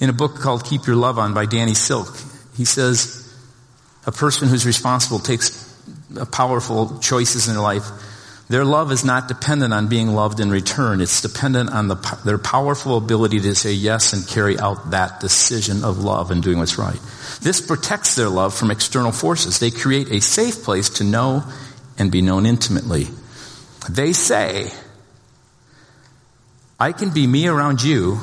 In 0.00 0.10
a 0.10 0.12
book 0.12 0.40
called 0.40 0.64
Keep 0.64 0.88
Your 0.88 0.96
Love 0.96 1.20
On 1.20 1.34
by 1.34 1.46
Danny 1.46 1.74
Silk, 1.74 2.08
he 2.56 2.64
says 2.64 3.32
a 4.08 4.10
person 4.10 4.48
who's 4.48 4.66
responsible 4.66 5.20
takes 5.20 5.72
powerful 6.32 6.98
choices 6.98 7.46
in 7.46 7.54
their 7.54 7.62
life. 7.62 7.88
Their 8.48 8.64
love 8.64 8.90
is 8.90 9.04
not 9.04 9.28
dependent 9.28 9.72
on 9.72 9.86
being 9.86 10.08
loved 10.08 10.40
in 10.40 10.50
return. 10.50 11.00
It's 11.00 11.20
dependent 11.20 11.70
on 11.70 11.86
the, 11.86 12.20
their 12.24 12.38
powerful 12.38 12.96
ability 12.96 13.38
to 13.38 13.54
say 13.54 13.74
yes 13.74 14.12
and 14.12 14.26
carry 14.26 14.58
out 14.58 14.90
that 14.90 15.20
decision 15.20 15.84
of 15.84 15.98
love 15.98 16.32
and 16.32 16.42
doing 16.42 16.58
what's 16.58 16.76
right. 16.76 16.98
This 17.40 17.60
protects 17.60 18.16
their 18.16 18.28
love 18.28 18.52
from 18.52 18.72
external 18.72 19.12
forces. 19.12 19.60
They 19.60 19.70
create 19.70 20.10
a 20.10 20.20
safe 20.20 20.64
place 20.64 20.88
to 20.98 21.04
know 21.04 21.44
and 21.96 22.10
be 22.10 22.20
known 22.20 22.46
intimately. 22.46 23.06
They 23.88 24.12
say, 24.12 24.72
I 26.78 26.92
can 26.92 27.10
be 27.10 27.26
me 27.26 27.48
around 27.48 27.82
you, 27.82 28.20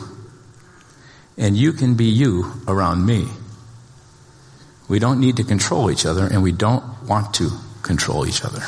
and 1.37 1.57
you 1.57 1.73
can 1.73 1.95
be 1.95 2.05
you 2.05 2.53
around 2.67 3.05
me. 3.05 3.27
We 4.87 4.99
don't 4.99 5.19
need 5.19 5.37
to 5.37 5.43
control 5.43 5.91
each 5.91 6.05
other, 6.05 6.25
and 6.25 6.41
we 6.41 6.53
don't 6.53 6.83
want 7.07 7.33
to 7.35 7.51
control 7.81 8.25
each 8.25 8.45
other. 8.45 8.61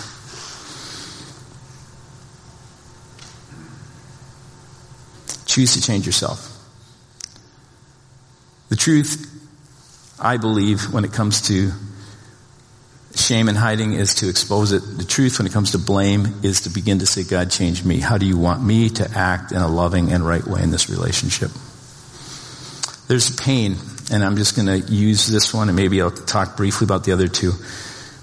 Choose 5.45 5.73
to 5.73 5.81
change 5.81 6.05
yourself. 6.05 6.53
The 8.69 8.75
truth, 8.75 9.31
I 10.19 10.35
believe, 10.35 10.91
when 10.91 11.05
it 11.05 11.13
comes 11.13 11.41
to 11.43 11.71
shame 13.17 13.49
and 13.49 13.57
hiding 13.57 13.93
is 13.93 14.15
to 14.15 14.29
expose 14.29 14.71
it. 14.71 14.79
The 14.79 15.03
truth 15.03 15.39
when 15.39 15.47
it 15.47 15.53
comes 15.53 15.71
to 15.71 15.77
blame 15.77 16.39
is 16.43 16.61
to 16.61 16.69
begin 16.69 16.99
to 16.99 17.05
say, 17.05 17.23
God, 17.23 17.51
change 17.51 17.83
me. 17.83 17.99
How 17.99 18.17
do 18.17 18.25
you 18.25 18.37
want 18.37 18.63
me 18.63 18.89
to 18.89 19.09
act 19.11 19.51
in 19.51 19.57
a 19.57 19.67
loving 19.67 20.11
and 20.11 20.25
right 20.25 20.45
way 20.45 20.61
in 20.61 20.71
this 20.71 20.89
relationship? 20.89 21.51
There's 23.07 23.33
pain, 23.35 23.77
and 24.11 24.23
I'm 24.23 24.35
just 24.35 24.55
going 24.55 24.67
to 24.67 24.79
use 24.93 25.27
this 25.27 25.53
one, 25.53 25.69
and 25.69 25.75
maybe 25.75 26.01
I'll 26.01 26.11
talk 26.11 26.57
briefly 26.57 26.85
about 26.85 27.03
the 27.03 27.13
other 27.13 27.27
two. 27.27 27.53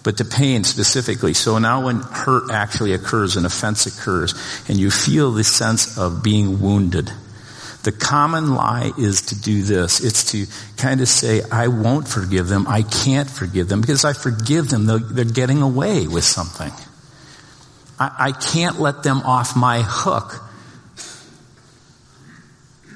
But 0.03 0.18
the 0.18 0.26
pain 0.26 0.64
specifically. 0.64 1.32
So 1.32 1.59
now 1.59 1.86
when 1.86 2.01
hurt 2.01 2.51
actually 2.51 2.92
occurs, 2.92 3.36
an 3.36 3.47
offense 3.47 3.86
occurs, 3.86 4.34
and 4.68 4.78
you 4.78 4.90
feel 4.90 5.30
the 5.30 5.45
sense 5.45 5.97
of 5.97 6.22
being 6.22 6.61
wounded, 6.61 7.11
the 7.85 7.93
common 7.93 8.55
lie 8.55 8.93
is 8.99 9.22
to 9.22 9.41
do 9.41 9.62
this. 9.62 10.03
It's 10.03 10.32
to 10.32 10.47
kind 10.76 11.01
of 11.01 11.09
say, 11.09 11.43
I 11.53 11.68
won't 11.68 12.09
forgive 12.09 12.49
them. 12.49 12.66
I 12.66 12.82
can't 12.82 13.30
forgive 13.30 13.68
them 13.68 13.80
because 13.80 14.05
I 14.05 14.14
forgive 14.14 14.68
them. 14.68 14.87
They're 14.87 15.24
getting 15.24 15.62
away 15.62 16.07
with 16.07 16.24
something. 16.24 16.72
I, 17.99 18.16
I 18.18 18.32
can't 18.32 18.80
let 18.80 19.03
them 19.03 19.18
off 19.18 19.55
my 19.55 19.82
hook. 19.85 20.41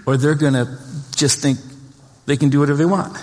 Or 0.07 0.16
they're 0.16 0.34
going 0.34 0.55
to 0.55 0.78
just 1.14 1.41
think 1.41 1.59
they 2.26 2.36
can 2.36 2.49
do 2.49 2.61
whatever 2.61 2.78
they 2.78 2.86
want. 2.86 3.16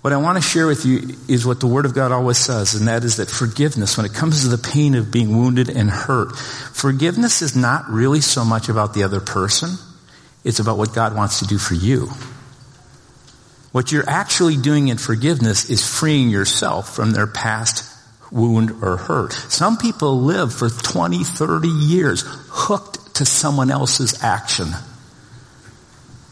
What 0.00 0.14
I 0.14 0.16
want 0.16 0.38
to 0.38 0.42
share 0.42 0.66
with 0.66 0.86
you 0.86 1.14
is 1.28 1.44
what 1.44 1.60
the 1.60 1.66
Word 1.66 1.84
of 1.84 1.94
God 1.94 2.10
always 2.10 2.38
says, 2.38 2.74
and 2.74 2.88
that 2.88 3.04
is 3.04 3.18
that 3.18 3.28
forgiveness, 3.28 3.98
when 3.98 4.06
it 4.06 4.14
comes 4.14 4.42
to 4.42 4.48
the 4.48 4.56
pain 4.56 4.94
of 4.94 5.12
being 5.12 5.36
wounded 5.36 5.68
and 5.68 5.90
hurt, 5.90 6.34
forgiveness 6.38 7.42
is 7.42 7.54
not 7.54 7.90
really 7.90 8.22
so 8.22 8.42
much 8.46 8.70
about 8.70 8.94
the 8.94 9.02
other 9.02 9.20
person. 9.20 9.76
It's 10.44 10.58
about 10.58 10.78
what 10.78 10.94
God 10.94 11.14
wants 11.14 11.40
to 11.40 11.46
do 11.46 11.58
for 11.58 11.74
you. 11.74 12.10
What 13.72 13.92
you're 13.92 14.08
actually 14.08 14.56
doing 14.56 14.88
in 14.88 14.98
forgiveness 14.98 15.70
is 15.70 15.86
freeing 15.86 16.28
yourself 16.28 16.94
from 16.94 17.12
their 17.12 17.26
past 17.26 17.84
wound 18.32 18.82
or 18.82 18.96
hurt. 18.96 19.32
Some 19.32 19.76
people 19.76 20.22
live 20.22 20.52
for 20.52 20.68
20, 20.68 21.22
30 21.24 21.68
years 21.68 22.24
hooked 22.26 23.14
to 23.16 23.24
someone 23.24 23.70
else's 23.70 24.22
action. 24.24 24.68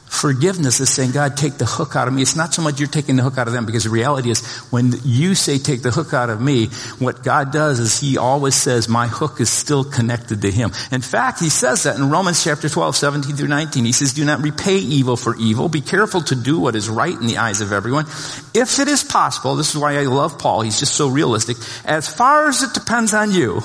Forgiveness 0.08 0.80
is 0.80 0.90
saying, 0.90 1.12
God, 1.12 1.36
take 1.36 1.58
the 1.58 1.66
hook 1.66 1.94
out 1.94 2.08
of 2.08 2.14
me. 2.14 2.22
It's 2.22 2.34
not 2.34 2.54
so 2.54 2.62
much 2.62 2.80
you're 2.80 2.88
taking 2.88 3.16
the 3.16 3.22
hook 3.22 3.38
out 3.38 3.46
of 3.46 3.52
them 3.52 3.66
because 3.66 3.84
the 3.84 3.90
reality 3.90 4.30
is 4.30 4.44
when 4.70 4.92
you 5.04 5.34
say 5.34 5.58
take 5.58 5.82
the 5.82 5.90
hook 5.90 6.14
out 6.14 6.30
of 6.30 6.40
me, 6.40 6.66
what 6.98 7.22
God 7.22 7.52
does 7.52 7.78
is 7.78 8.00
he 8.00 8.16
always 8.16 8.54
says 8.54 8.88
my 8.88 9.06
hook 9.06 9.40
is 9.40 9.50
still 9.50 9.84
connected 9.84 10.42
to 10.42 10.50
him. 10.50 10.72
In 10.90 11.02
fact, 11.02 11.40
he 11.40 11.50
says 11.50 11.82
that 11.82 11.96
in 11.96 12.10
Romans 12.10 12.42
chapter 12.42 12.68
12, 12.68 12.96
17 12.96 13.36
through 13.36 13.48
19. 13.48 13.84
He 13.84 13.92
says, 13.92 14.14
do 14.14 14.24
not 14.24 14.40
repay 14.40 14.78
evil 14.78 15.16
for 15.16 15.36
evil. 15.36 15.68
Be 15.68 15.82
careful 15.82 16.22
to 16.22 16.34
do 16.34 16.58
what 16.58 16.74
is 16.74 16.88
right 16.88 17.14
in 17.14 17.26
the 17.26 17.38
eyes 17.38 17.60
of 17.60 17.72
everyone. 17.72 18.06
If 18.54 18.78
it 18.78 18.88
is 18.88 19.04
possible, 19.04 19.56
this 19.56 19.74
is 19.74 19.80
why 19.80 19.98
I 19.98 20.04
love 20.04 20.38
Paul. 20.38 20.62
He's 20.62 20.80
just 20.80 20.94
so 20.94 21.08
realistic. 21.08 21.58
As 21.84 22.08
far 22.08 22.48
as 22.48 22.62
it 22.62 22.72
depends 22.72 23.12
on 23.12 23.30
you, 23.30 23.60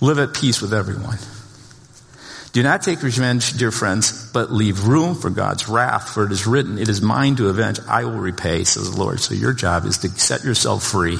live 0.00 0.18
at 0.18 0.34
peace 0.34 0.60
with 0.60 0.74
everyone. 0.74 1.18
Do 2.52 2.62
not 2.62 2.82
take 2.82 3.02
revenge, 3.02 3.56
dear 3.58 3.70
friends, 3.70 4.30
but 4.32 4.50
leave 4.50 4.84
room 4.84 5.14
for 5.14 5.30
God's 5.30 5.68
wrath, 5.68 6.10
for 6.10 6.24
it 6.24 6.32
is 6.32 6.46
written, 6.46 6.78
it 6.78 6.88
is 6.88 7.02
mine 7.02 7.36
to 7.36 7.48
avenge, 7.48 7.78
I 7.86 8.04
will 8.04 8.12
repay, 8.18 8.64
says 8.64 8.90
the 8.90 8.98
Lord. 8.98 9.20
So 9.20 9.34
your 9.34 9.52
job 9.52 9.84
is 9.84 9.98
to 9.98 10.08
set 10.10 10.44
yourself 10.44 10.82
free 10.82 11.18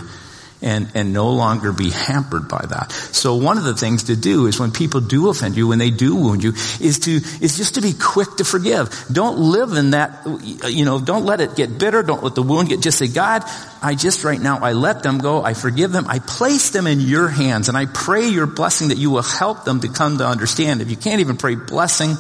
and, 0.61 0.91
and 0.95 1.13
no 1.13 1.31
longer 1.31 1.73
be 1.73 1.91
hampered 1.91 2.49
by 2.49 2.65
that. 2.69 2.91
So 2.91 3.37
one 3.37 3.59
of 3.59 3.65
the 3.65 3.75
things 3.75 4.05
to 4.05 4.17
do 4.17 4.47
is 4.47 4.59
when 4.59 4.73
people 4.73 5.01
do 5.01 5.29
offend 5.29 5.57
you, 5.57 5.69
when 5.69 5.79
they 5.79 5.91
do 5.91 6.17
wound 6.17 6.43
you, 6.43 6.51
is 6.81 6.99
to, 7.01 7.13
is 7.41 7.57
just 7.57 7.77
to 7.77 7.81
be 7.81 7.93
quick 7.93 8.37
to 8.37 8.45
forgive. 8.45 9.07
Don't 9.11 9.39
live 9.39 9.73
in 9.73 9.91
that, 9.91 10.27
you 10.69 10.85
know, 10.85 11.01
don't 11.01 11.25
let 11.25 11.41
it 11.41 11.55
get 11.55 11.79
bitter. 11.79 12.03
Don't 12.03 12.23
let 12.23 12.35
the 12.35 12.43
wound 12.43 12.69
get, 12.69 12.81
just 12.81 12.99
say, 12.99 13.07
God, 13.09 13.45
I 13.83 13.95
just 13.95 14.25
right 14.25 14.41
now, 14.41 14.59
I 14.59 14.73
let 14.73 15.03
them 15.03 15.19
go. 15.19 15.43
I 15.43 15.55
forgive 15.55 15.93
them. 15.93 16.07
I 16.09 16.19
place 16.19 16.71
them 16.71 16.87
in 16.87 17.01
your 17.01 17.29
hands 17.29 17.69
and 17.69 17.79
I 17.79 17.87
pray 17.87 18.29
your 18.29 18.47
blessing 18.47 18.89
that 18.89 18.99
you 18.99 19.11
will 19.11 19.23
help 19.23 19.65
them 19.65 19.81
to 19.81 19.89
come 19.89 20.19
to 20.19 20.27
understand. 20.27 20.81
If 20.81 20.91
you 20.91 20.97
can't 20.97 21.21
even 21.21 21.37
pray 21.37 21.55
blessing, 21.55 22.17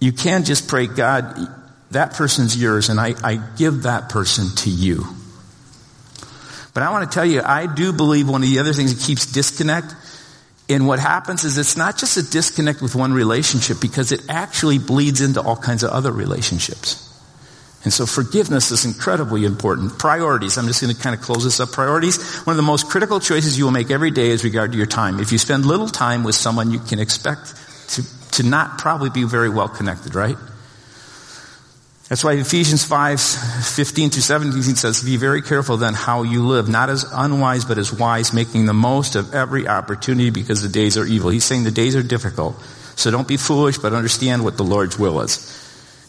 you 0.00 0.12
can 0.12 0.42
just 0.42 0.66
pray, 0.66 0.88
God, 0.88 1.38
that 1.92 2.14
person's 2.14 2.60
yours 2.60 2.88
and 2.88 2.98
I, 2.98 3.14
I 3.22 3.36
give 3.56 3.84
that 3.84 4.08
person 4.08 4.48
to 4.56 4.70
you. 4.70 5.06
But 6.74 6.82
I 6.82 6.90
want 6.90 7.10
to 7.10 7.14
tell 7.14 7.26
you, 7.26 7.42
I 7.42 7.66
do 7.66 7.92
believe 7.92 8.28
one 8.28 8.42
of 8.42 8.48
the 8.48 8.58
other 8.58 8.72
things 8.72 8.94
that 8.94 9.06
keeps 9.06 9.30
disconnect. 9.30 9.94
And 10.68 10.86
what 10.86 10.98
happens 10.98 11.44
is 11.44 11.58
it's 11.58 11.76
not 11.76 11.98
just 11.98 12.16
a 12.16 12.22
disconnect 12.22 12.80
with 12.80 12.94
one 12.94 13.12
relationship 13.12 13.78
because 13.80 14.10
it 14.10 14.22
actually 14.28 14.78
bleeds 14.78 15.20
into 15.20 15.42
all 15.42 15.56
kinds 15.56 15.82
of 15.82 15.90
other 15.90 16.12
relationships. 16.12 17.08
And 17.84 17.92
so 17.92 18.06
forgiveness 18.06 18.70
is 18.70 18.84
incredibly 18.84 19.44
important. 19.44 19.98
Priorities. 19.98 20.56
I'm 20.56 20.66
just 20.66 20.80
going 20.80 20.94
to 20.94 21.00
kind 21.00 21.16
of 21.16 21.20
close 21.20 21.44
this 21.44 21.58
up. 21.58 21.72
Priorities. 21.72 22.40
One 22.42 22.52
of 22.52 22.56
the 22.56 22.62
most 22.62 22.88
critical 22.88 23.18
choices 23.18 23.58
you 23.58 23.64
will 23.64 23.72
make 23.72 23.90
every 23.90 24.12
day 24.12 24.30
is 24.30 24.44
regard 24.44 24.72
to 24.72 24.78
your 24.78 24.86
time. 24.86 25.18
If 25.18 25.32
you 25.32 25.38
spend 25.38 25.66
little 25.66 25.88
time 25.88 26.22
with 26.22 26.36
someone, 26.36 26.70
you 26.70 26.78
can 26.78 27.00
expect 27.00 27.54
to, 27.90 28.30
to 28.32 28.42
not 28.44 28.78
probably 28.78 29.10
be 29.10 29.24
very 29.24 29.50
well 29.50 29.68
connected, 29.68 30.14
right? 30.14 30.36
That's 32.12 32.24
why 32.24 32.34
Ephesians 32.34 32.84
5, 32.84 33.18
15 33.18 34.10
to 34.10 34.20
17 34.20 34.62
says, 34.76 35.02
be 35.02 35.16
very 35.16 35.40
careful 35.40 35.78
then 35.78 35.94
how 35.94 36.24
you 36.24 36.46
live, 36.46 36.68
not 36.68 36.90
as 36.90 37.06
unwise, 37.10 37.64
but 37.64 37.78
as 37.78 37.90
wise, 37.90 38.34
making 38.34 38.66
the 38.66 38.74
most 38.74 39.16
of 39.16 39.32
every 39.32 39.66
opportunity 39.66 40.28
because 40.28 40.60
the 40.60 40.68
days 40.68 40.98
are 40.98 41.06
evil. 41.06 41.30
He's 41.30 41.46
saying 41.46 41.64
the 41.64 41.70
days 41.70 41.96
are 41.96 42.02
difficult. 42.02 42.62
So 42.96 43.10
don't 43.10 43.26
be 43.26 43.38
foolish, 43.38 43.78
but 43.78 43.94
understand 43.94 44.44
what 44.44 44.58
the 44.58 44.62
Lord's 44.62 44.98
will 44.98 45.22
is. 45.22 45.36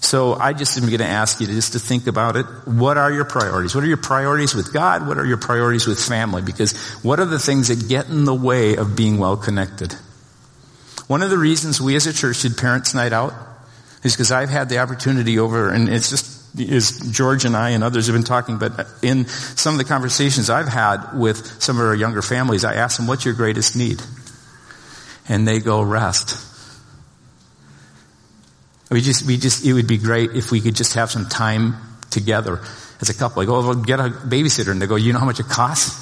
So 0.01 0.33
I 0.33 0.51
just 0.51 0.77
am 0.77 0.87
going 0.87 0.97
to 0.97 1.05
ask 1.05 1.39
you 1.39 1.47
to 1.47 1.53
just 1.53 1.71
to 1.71 1.79
think 1.79 2.05
about 2.07 2.35
it. 2.35 2.47
What 2.65 2.97
are 2.97 3.09
your 3.09 3.23
priorities? 3.23 3.73
What 3.73 3.85
are 3.85 3.87
your 3.87 3.95
priorities 3.95 4.53
with 4.53 4.73
God? 4.73 5.07
What 5.07 5.17
are 5.17 5.25
your 5.25 5.37
priorities 5.37 5.87
with 5.87 6.03
family? 6.03 6.41
Because 6.41 6.75
what 7.01 7.21
are 7.21 7.25
the 7.25 7.39
things 7.39 7.69
that 7.69 7.87
get 7.87 8.09
in 8.09 8.25
the 8.25 8.35
way 8.35 8.75
of 8.75 8.97
being 8.97 9.19
well 9.19 9.37
connected? 9.37 9.93
One 11.07 11.23
of 11.23 11.29
the 11.29 11.37
reasons 11.37 11.79
we 11.79 11.95
as 11.95 12.07
a 12.07 12.11
church 12.11 12.41
did 12.41 12.57
Parents 12.57 12.93
Night 12.93 13.13
Out 13.13 13.33
is 14.03 14.13
because 14.13 14.31
I've 14.31 14.49
had 14.49 14.69
the 14.69 14.79
opportunity 14.79 15.39
over, 15.39 15.69
and 15.69 15.89
it's 15.89 16.09
just 16.09 16.43
is 16.57 16.99
George 17.11 17.45
and 17.45 17.55
I 17.55 17.71
and 17.71 17.83
others 17.83 18.07
have 18.07 18.15
been 18.15 18.23
talking, 18.23 18.57
but 18.59 18.87
in 19.01 19.25
some 19.25 19.73
of 19.73 19.79
the 19.79 19.85
conversations 19.85 20.49
I've 20.49 20.67
had 20.67 21.13
with 21.17 21.61
some 21.61 21.79
of 21.79 21.85
our 21.85 21.95
younger 21.95 22.21
families, 22.21 22.63
I 22.63 22.75
ask 22.75 22.97
them, 22.97 23.07
what's 23.07 23.25
your 23.25 23.33
greatest 23.33 23.75
need? 23.75 24.01
And 25.27 25.47
they 25.47 25.59
go, 25.59 25.81
rest. 25.81 26.37
We 28.91 29.01
just, 29.01 29.25
we 29.25 29.37
just, 29.37 29.65
it 29.65 29.73
would 29.73 29.87
be 29.87 29.97
great 29.97 30.31
if 30.35 30.51
we 30.51 30.61
could 30.61 30.75
just 30.75 30.93
have 30.93 31.09
some 31.09 31.27
time 31.27 31.75
together 32.11 32.59
as 33.01 33.09
a 33.09 33.13
couple. 33.13 33.41
I 33.41 33.45
go, 33.45 33.59
well, 33.61 33.75
get 33.75 33.99
a 33.99 34.09
babysitter. 34.09 34.69
And 34.69 34.81
they 34.81 34.85
go, 34.85 34.95
you 34.95 35.13
know 35.13 35.19
how 35.19 35.25
much 35.25 35.39
it 35.39 35.47
costs? 35.47 36.01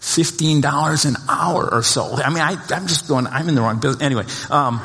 $15 0.00 1.06
an 1.06 1.16
hour 1.28 1.72
or 1.72 1.82
so. 1.82 2.14
I 2.14 2.30
mean, 2.30 2.42
I 2.42 2.52
am 2.52 2.86
just 2.86 3.08
going, 3.08 3.26
I'm 3.26 3.48
in 3.48 3.54
the 3.54 3.60
wrong 3.60 3.80
business. 3.80 4.02
Anyway, 4.02 4.24
um, 4.50 4.80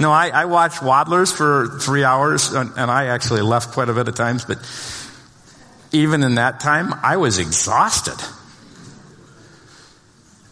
no, 0.00 0.10
I, 0.10 0.28
I 0.28 0.44
watched 0.46 0.82
Waddlers 0.82 1.30
for 1.30 1.78
three 1.78 2.04
hours, 2.04 2.54
and, 2.54 2.70
and 2.76 2.90
I 2.90 3.06
actually 3.08 3.42
left 3.42 3.72
quite 3.72 3.90
a 3.90 3.92
bit 3.92 4.08
of 4.08 4.14
times, 4.14 4.46
but 4.46 4.58
even 5.92 6.22
in 6.24 6.36
that 6.36 6.58
time, 6.58 6.94
I 7.02 7.18
was 7.18 7.38
exhausted. 7.38 8.16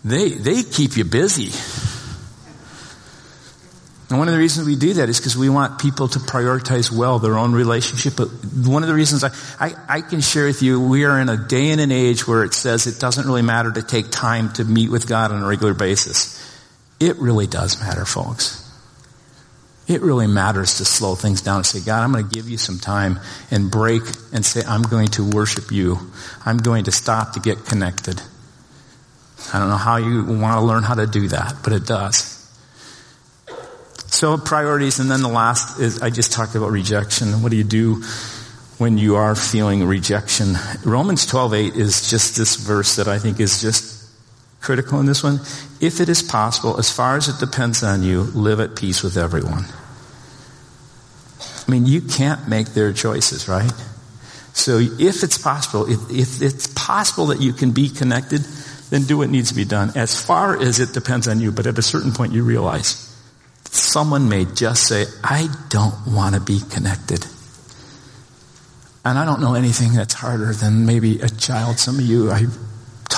They, 0.04 0.28
they 0.28 0.62
keep 0.62 0.98
you 0.98 1.04
busy. 1.04 1.50
And 4.10 4.18
one 4.18 4.28
of 4.28 4.34
the 4.34 4.38
reasons 4.38 4.66
we 4.66 4.76
do 4.76 4.94
that 4.94 5.08
is 5.08 5.18
because 5.18 5.36
we 5.36 5.48
want 5.48 5.78
people 5.78 6.08
to 6.08 6.18
prioritize 6.18 6.90
well 6.90 7.18
their 7.18 7.38
own 7.38 7.52
relationship. 7.52 8.16
But 8.16 8.28
one 8.66 8.82
of 8.82 8.88
the 8.88 8.94
reasons 8.94 9.24
I, 9.24 9.30
I, 9.58 9.74
I, 9.88 10.00
can 10.02 10.20
share 10.20 10.46
with 10.46 10.62
you, 10.62 10.80
we 10.80 11.04
are 11.04 11.18
in 11.20 11.30
a 11.30 11.36
day 11.36 11.70
and 11.70 11.80
an 11.80 11.92
age 11.92 12.26
where 12.28 12.44
it 12.44 12.52
says 12.52 12.86
it 12.86 13.00
doesn't 13.00 13.26
really 13.26 13.42
matter 13.42 13.72
to 13.72 13.82
take 13.82 14.10
time 14.10 14.52
to 14.54 14.64
meet 14.64 14.90
with 14.90 15.08
God 15.08 15.30
on 15.30 15.42
a 15.42 15.46
regular 15.46 15.74
basis. 15.74 16.36
It 17.00 17.16
really 17.16 17.46
does 17.46 17.80
matter, 17.80 18.04
folks 18.04 18.67
it 19.88 20.02
really 20.02 20.26
matters 20.26 20.76
to 20.76 20.84
slow 20.84 21.14
things 21.14 21.40
down 21.40 21.56
and 21.56 21.66
say, 21.66 21.80
God, 21.80 22.04
I'm 22.04 22.12
going 22.12 22.28
to 22.28 22.34
give 22.34 22.48
you 22.48 22.58
some 22.58 22.78
time 22.78 23.18
and 23.50 23.70
break 23.70 24.02
and 24.34 24.44
say, 24.44 24.62
I'm 24.68 24.82
going 24.82 25.08
to 25.08 25.28
worship 25.28 25.72
you. 25.72 25.98
I'm 26.44 26.58
going 26.58 26.84
to 26.84 26.92
stop 26.92 27.32
to 27.32 27.40
get 27.40 27.64
connected. 27.64 28.20
I 29.52 29.58
don't 29.58 29.70
know 29.70 29.76
how 29.76 29.96
you 29.96 30.24
want 30.24 30.58
to 30.58 30.60
learn 30.60 30.82
how 30.82 30.94
to 30.94 31.06
do 31.06 31.28
that, 31.28 31.54
but 31.64 31.72
it 31.72 31.86
does. 31.86 32.34
So 34.08 34.36
priorities, 34.36 35.00
and 35.00 35.10
then 35.10 35.22
the 35.22 35.28
last 35.28 35.80
is 35.80 36.02
I 36.02 36.10
just 36.10 36.32
talked 36.32 36.54
about 36.54 36.70
rejection. 36.70 37.42
What 37.42 37.50
do 37.50 37.56
you 37.56 37.64
do 37.64 38.02
when 38.78 38.98
you 38.98 39.16
are 39.16 39.34
feeling 39.34 39.86
rejection? 39.86 40.56
Romans 40.84 41.26
12:8 41.26 41.76
is 41.76 42.10
just 42.10 42.36
this 42.36 42.56
verse 42.56 42.96
that 42.96 43.06
I 43.06 43.18
think 43.18 43.38
is 43.38 43.60
just 43.60 44.06
critical 44.60 44.98
in 45.00 45.06
this 45.06 45.22
one. 45.22 45.40
If 45.80 46.00
it 46.00 46.08
is 46.08 46.22
possible, 46.22 46.78
as 46.78 46.90
far 46.90 47.16
as 47.16 47.28
it 47.28 47.38
depends 47.38 47.82
on 47.82 48.02
you, 48.02 48.22
live 48.22 48.60
at 48.60 48.76
peace 48.76 49.02
with 49.02 49.16
everyone. 49.16 49.64
I 51.40 51.70
mean, 51.70 51.86
you 51.86 52.00
can't 52.00 52.48
make 52.48 52.68
their 52.68 52.92
choices, 52.92 53.48
right? 53.48 53.72
So 54.54 54.78
if 54.78 55.22
it's 55.22 55.38
possible, 55.38 55.88
if, 55.88 56.10
if 56.10 56.42
it's 56.42 56.66
possible 56.66 57.26
that 57.26 57.40
you 57.40 57.52
can 57.52 57.70
be 57.70 57.88
connected, 57.90 58.40
then 58.90 59.04
do 59.04 59.18
what 59.18 59.30
needs 59.30 59.50
to 59.50 59.54
be 59.54 59.64
done. 59.64 59.92
As 59.94 60.20
far 60.20 60.60
as 60.60 60.80
it 60.80 60.92
depends 60.94 61.28
on 61.28 61.40
you, 61.40 61.52
but 61.52 61.66
at 61.66 61.78
a 61.78 61.82
certain 61.82 62.12
point 62.12 62.32
you 62.32 62.42
realize 62.42 63.04
someone 63.70 64.28
may 64.28 64.46
just 64.46 64.88
say, 64.88 65.04
I 65.22 65.48
don't 65.68 65.94
want 66.08 66.34
to 66.34 66.40
be 66.40 66.60
connected. 66.70 67.24
And 69.04 69.18
I 69.18 69.24
don't 69.24 69.40
know 69.40 69.54
anything 69.54 69.92
that's 69.92 70.14
harder 70.14 70.52
than 70.52 70.86
maybe 70.86 71.20
a 71.20 71.28
child. 71.28 71.78
Some 71.78 71.98
of 71.98 72.04
you 72.04 72.30
I 72.30 72.46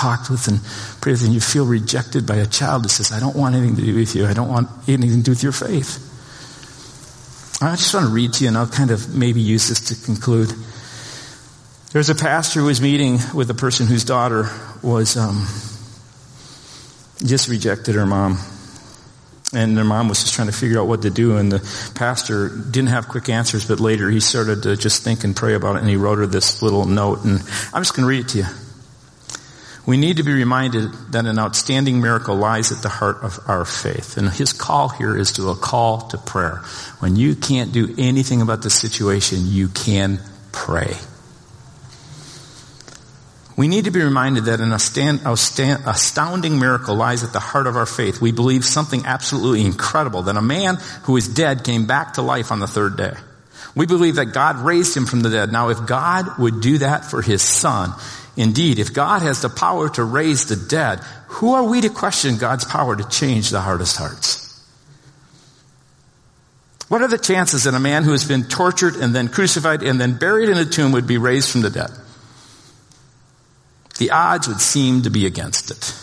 talked 0.01 0.29
with 0.31 0.47
and 0.47 0.59
prayed 0.99 1.13
with, 1.13 1.25
and 1.25 1.33
you 1.33 1.39
feel 1.39 1.65
rejected 1.65 2.25
by 2.25 2.37
a 2.37 2.47
child 2.47 2.83
that 2.83 2.89
says, 2.89 3.11
I 3.11 3.19
don't 3.19 3.35
want 3.35 3.55
anything 3.55 3.75
to 3.75 3.83
do 3.83 3.95
with 3.95 4.15
you. 4.15 4.25
I 4.25 4.33
don't 4.33 4.49
want 4.49 4.67
anything 4.87 5.19
to 5.19 5.23
do 5.23 5.31
with 5.31 5.43
your 5.43 5.51
faith. 5.51 6.07
I 7.61 7.75
just 7.75 7.93
want 7.93 8.07
to 8.07 8.11
read 8.11 8.33
to 8.33 8.43
you 8.43 8.47
and 8.47 8.57
I'll 8.57 8.67
kind 8.67 8.89
of 8.89 9.15
maybe 9.15 9.39
use 9.41 9.69
this 9.69 9.79
to 9.89 10.05
conclude. 10.05 10.49
There 11.91 11.99
was 11.99 12.09
a 12.09 12.15
pastor 12.15 12.61
who 12.61 12.65
was 12.65 12.81
meeting 12.81 13.19
with 13.35 13.51
a 13.51 13.53
person 13.53 13.85
whose 13.85 14.03
daughter 14.03 14.49
was 14.81 15.15
um, 15.15 15.45
just 17.23 17.47
rejected 17.47 17.93
her 17.93 18.07
mom. 18.07 18.39
And 19.53 19.77
their 19.77 19.83
mom 19.83 20.07
was 20.07 20.23
just 20.23 20.33
trying 20.33 20.47
to 20.47 20.53
figure 20.53 20.79
out 20.79 20.87
what 20.87 21.01
to 21.01 21.09
do, 21.09 21.35
and 21.35 21.51
the 21.51 21.59
pastor 21.93 22.47
didn't 22.47 22.87
have 22.87 23.09
quick 23.09 23.27
answers, 23.27 23.67
but 23.67 23.81
later 23.81 24.09
he 24.09 24.21
started 24.21 24.63
to 24.63 24.77
just 24.77 25.03
think 25.03 25.25
and 25.25 25.35
pray 25.35 25.55
about 25.55 25.75
it, 25.75 25.79
and 25.79 25.89
he 25.89 25.97
wrote 25.97 26.19
her 26.19 26.25
this 26.25 26.61
little 26.61 26.85
note, 26.85 27.25
and 27.25 27.41
I'm 27.73 27.81
just 27.81 27.93
going 27.93 28.03
to 28.03 28.07
read 28.07 28.21
it 28.21 28.29
to 28.29 28.37
you. 28.37 28.45
We 29.85 29.97
need 29.97 30.17
to 30.17 30.23
be 30.23 30.31
reminded 30.31 30.91
that 31.11 31.25
an 31.25 31.39
outstanding 31.39 32.01
miracle 32.01 32.35
lies 32.35 32.71
at 32.71 32.83
the 32.83 32.89
heart 32.89 33.23
of 33.23 33.39
our 33.47 33.65
faith. 33.65 34.15
And 34.17 34.29
his 34.29 34.53
call 34.53 34.89
here 34.89 35.17
is 35.17 35.31
to 35.33 35.49
a 35.49 35.55
call 35.55 36.01
to 36.09 36.17
prayer. 36.19 36.57
When 36.99 37.15
you 37.15 37.35
can't 37.35 37.71
do 37.71 37.95
anything 37.97 38.41
about 38.41 38.61
the 38.61 38.69
situation, 38.69 39.39
you 39.47 39.69
can 39.69 40.19
pray. 40.51 40.93
We 43.57 43.67
need 43.67 43.85
to 43.85 43.91
be 43.91 44.01
reminded 44.01 44.45
that 44.45 44.61
an 44.61 44.71
astounding 44.71 46.59
miracle 46.59 46.95
lies 46.95 47.23
at 47.23 47.33
the 47.33 47.39
heart 47.39 47.67
of 47.67 47.75
our 47.75 47.85
faith. 47.85 48.21
We 48.21 48.31
believe 48.31 48.63
something 48.63 49.05
absolutely 49.05 49.65
incredible, 49.65 50.23
that 50.23 50.37
a 50.37 50.41
man 50.41 50.77
who 51.03 51.17
is 51.17 51.27
dead 51.27 51.63
came 51.63 51.85
back 51.85 52.13
to 52.13 52.21
life 52.21 52.51
on 52.51 52.59
the 52.59 52.67
third 52.67 52.97
day. 52.97 53.13
We 53.75 53.85
believe 53.85 54.15
that 54.15 54.27
God 54.27 54.57
raised 54.57 54.95
him 54.95 55.05
from 55.05 55.21
the 55.21 55.29
dead. 55.29 55.51
Now, 55.51 55.69
if 55.69 55.85
God 55.85 56.39
would 56.39 56.61
do 56.61 56.79
that 56.79 57.05
for 57.05 57.21
his 57.21 57.41
son, 57.41 57.93
Indeed, 58.37 58.79
if 58.79 58.93
God 58.93 59.21
has 59.21 59.41
the 59.41 59.49
power 59.49 59.89
to 59.89 60.03
raise 60.03 60.45
the 60.45 60.55
dead, 60.55 60.99
who 61.27 61.53
are 61.53 61.63
we 61.63 61.81
to 61.81 61.89
question 61.89 62.37
God's 62.37 62.65
power 62.65 62.95
to 62.95 63.07
change 63.09 63.49
the 63.49 63.61
hardest 63.61 63.97
hearts? 63.97 64.47
What 66.87 67.01
are 67.01 67.07
the 67.07 67.17
chances 67.17 67.63
that 67.63 67.73
a 67.73 67.79
man 67.79 68.03
who 68.03 68.11
has 68.11 68.25
been 68.25 68.43
tortured 68.43 68.95
and 68.95 69.15
then 69.15 69.29
crucified 69.29 69.81
and 69.81 69.99
then 69.99 70.17
buried 70.17 70.49
in 70.49 70.57
a 70.57 70.65
tomb 70.65 70.91
would 70.91 71.07
be 71.07 71.17
raised 71.17 71.49
from 71.49 71.61
the 71.61 71.69
dead? 71.69 71.89
The 73.97 74.11
odds 74.11 74.47
would 74.47 74.59
seem 74.59 75.03
to 75.03 75.09
be 75.09 75.25
against 75.25 75.71
it. 75.71 75.95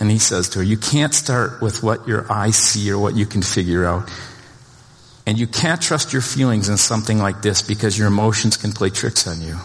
And 0.00 0.10
he 0.10 0.18
says 0.18 0.48
to 0.50 0.58
her, 0.58 0.64
You 0.64 0.76
can't 0.76 1.14
start 1.14 1.60
with 1.60 1.82
what 1.82 2.08
your 2.08 2.30
eyes 2.32 2.56
see 2.56 2.90
or 2.90 2.98
what 2.98 3.14
you 3.14 3.26
can 3.26 3.42
figure 3.42 3.84
out. 3.84 4.10
And 5.26 5.38
you 5.38 5.46
can't 5.46 5.80
trust 5.80 6.12
your 6.12 6.22
feelings 6.22 6.68
in 6.68 6.76
something 6.76 7.18
like 7.18 7.40
this 7.40 7.62
because 7.62 7.98
your 7.98 8.08
emotions 8.08 8.56
can 8.56 8.72
play 8.72 8.90
tricks 8.90 9.26
on 9.26 9.40
you. 9.40 9.58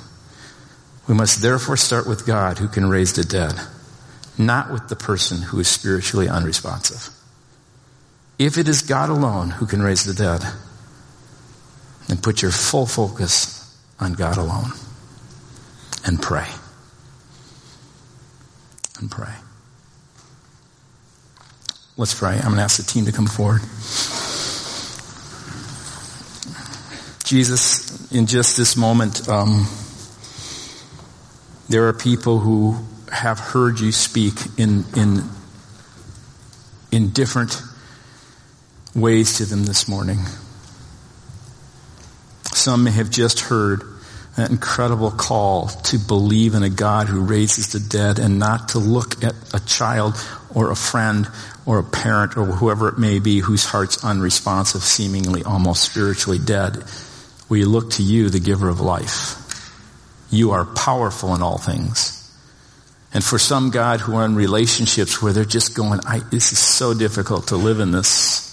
We 1.08 1.16
must 1.16 1.42
therefore 1.42 1.76
start 1.76 2.08
with 2.08 2.26
God 2.26 2.60
who 2.60 2.68
can 2.68 2.88
raise 2.88 3.14
the 3.14 3.24
dead, 3.24 3.54
not 4.38 4.72
with 4.72 4.88
the 4.88 4.96
person 4.96 5.42
who 5.42 5.60
is 5.60 5.68
spiritually 5.68 6.30
unresponsive. 6.30 7.10
If 8.38 8.58
it 8.58 8.70
is 8.70 8.84
God 8.84 9.10
alone 9.10 9.50
who 9.50 9.66
can 9.66 9.82
raise 9.82 10.06
the 10.06 10.14
dead, 10.14 10.42
then 12.08 12.18
put 12.18 12.42
your 12.42 12.52
full 12.52 12.86
focus 12.86 13.78
on 14.00 14.14
God 14.14 14.38
alone 14.38 14.72
and 16.06 16.22
pray. 16.22 16.48
And 19.00 19.12
pray. 19.12 19.34
Let's 21.98 22.18
pray. 22.18 22.36
I'm 22.36 22.44
going 22.44 22.56
to 22.56 22.62
ask 22.62 22.78
the 22.78 22.84
team 22.84 23.06
to 23.06 23.12
come 23.12 23.28
forward. 23.28 23.62
Jesus, 27.30 28.12
in 28.12 28.26
just 28.26 28.58
this 28.58 28.76
moment, 28.76 29.30
um, 29.30 29.68
there 31.70 31.88
are 31.88 31.94
people 31.94 32.40
who 32.40 32.84
have 33.12 33.38
heard 33.38 33.80
you 33.80 33.92
speak 33.92 34.34
in, 34.58 34.84
in, 34.96 35.22
in 36.92 37.12
different 37.12 37.62
ways 38.96 39.38
to 39.38 39.46
them 39.46 39.66
this 39.66 39.88
morning. 39.88 40.18
Some 42.46 42.86
may 42.86 42.92
have 42.94 43.12
just 43.12 43.42
heard 43.42 43.84
an 44.36 44.50
incredible 44.52 45.12
call 45.12 45.68
to 45.68 46.00
believe 46.00 46.56
in 46.56 46.64
a 46.64 46.70
God 46.70 47.10
who 47.10 47.20
raises 47.20 47.74
the 47.74 47.80
dead 47.80 48.18
and 48.18 48.40
not 48.40 48.70
to 48.70 48.80
look 48.80 49.24
at 49.24 49.36
a 49.54 49.60
child 49.68 50.16
or 50.56 50.72
a 50.72 50.76
friend 50.76 51.28
or 51.68 51.78
a 51.78 51.84
parent 51.84 52.38
or 52.38 52.46
whoever 52.46 52.90
it 52.90 52.98
may 52.98 53.20
be 53.20 53.38
whose 53.38 53.66
heart's 53.66 54.04
unresponsive, 54.04 54.82
seemingly 54.82 55.44
almost 55.44 55.84
spiritually 55.84 56.40
dead 56.40 56.84
we 57.50 57.66
look 57.66 57.92
to 57.92 58.04
you, 58.04 58.30
the 58.30 58.40
giver 58.40 58.70
of 58.70 58.80
life. 58.80 59.36
You 60.32 60.52
are 60.52 60.66
powerful 60.66 61.34
in 61.36 61.42
all 61.42 61.58
things. 61.58 62.16
And 63.12 63.24
for 63.24 63.40
some, 63.40 63.72
God, 63.72 64.02
who 64.02 64.16
are 64.16 64.26
in 64.26 64.36
relationships 64.36 65.22
where 65.22 65.34
they're 65.34 65.44
just 65.46 65.76
going, 65.76 66.00
this 66.32 66.52
is 66.52 66.60
so 66.60 66.94
difficult 66.94 67.48
to 67.48 67.58
live 67.58 67.80
in 67.80 67.92
this. 67.92 68.46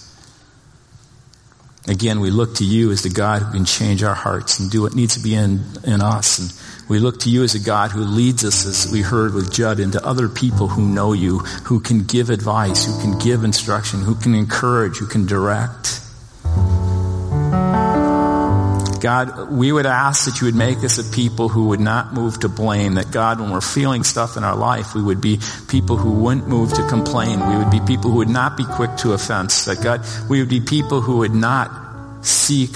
Again, 1.86 2.20
we 2.20 2.30
look 2.30 2.57
to 2.57 2.64
you 2.64 2.90
as 2.90 3.03
the 3.03 3.11
God 3.11 3.42
who 3.42 3.53
can 3.53 3.64
change 3.64 4.03
our 4.03 4.14
hearts 4.14 4.59
and 4.59 4.70
do 4.70 4.82
what 4.82 4.94
needs 4.94 5.14
to 5.16 5.20
be 5.22 5.34
in, 5.34 5.62
in 5.84 6.01
us. 6.01 6.38
And 6.38 6.88
We 6.88 6.99
look 7.01 7.20
to 7.20 7.30
you 7.30 7.42
as 7.42 7.55
a 7.55 7.61
God 7.61 7.90
who 7.90 8.01
leads 8.01 8.44
us, 8.44 8.64
as 8.64 8.90
we 8.90 9.03
heard 9.03 9.34
with 9.34 9.53
Judd, 9.53 9.78
into 9.78 10.05
other 10.05 10.28
people 10.28 10.68
who 10.68 10.88
know 10.88 11.12
you, 11.12 11.38
who 11.38 11.80
can 11.80 12.05
give 12.05 12.30
advice, 12.30 12.86
who 12.86 13.01
can 13.01 13.18
give 13.18 13.44
instruction, 13.44 14.01
who 14.01 14.14
can 14.14 14.34
encourage, 14.34 14.97
who 14.99 15.07
can 15.07 15.26
direct. 15.26 16.01
God, 18.99 19.51
we 19.51 19.72
would 19.72 19.86
ask 19.86 20.24
that 20.26 20.40
you 20.40 20.47
would 20.47 20.55
make 20.55 20.78
us 20.78 20.99
a 20.99 21.05
people 21.14 21.49
who 21.49 21.68
would 21.68 21.80
not 21.80 22.14
move 22.14 22.40
to 22.40 22.49
blame. 22.49 22.94
That 22.94 23.11
God, 23.11 23.40
when 23.40 23.51
we're 23.51 23.61
feeling 23.61 24.05
stuff 24.05 24.36
in 24.36 24.44
our 24.44 24.57
life, 24.57 24.94
we 24.94 25.03
would 25.03 25.20
be 25.20 25.40
people 25.68 25.97
who 25.97 26.12
wouldn't 26.12 26.49
move 26.49 26.72
to 26.74 26.86
complain. 26.88 27.38
We 27.49 27.57
would 27.57 27.70
be 27.70 27.80
people 27.80 28.11
who 28.11 28.18
would 28.18 28.28
not 28.28 28.57
be 28.57 28.64
quick 28.64 28.97
to 28.99 29.12
offense. 29.12 29.64
That 29.66 29.82
God, 29.82 30.05
we 30.28 30.40
would 30.40 30.49
be 30.49 30.61
people 30.61 31.01
who 31.01 31.18
would 31.18 31.34
not 31.34 31.70
seek 32.22 32.72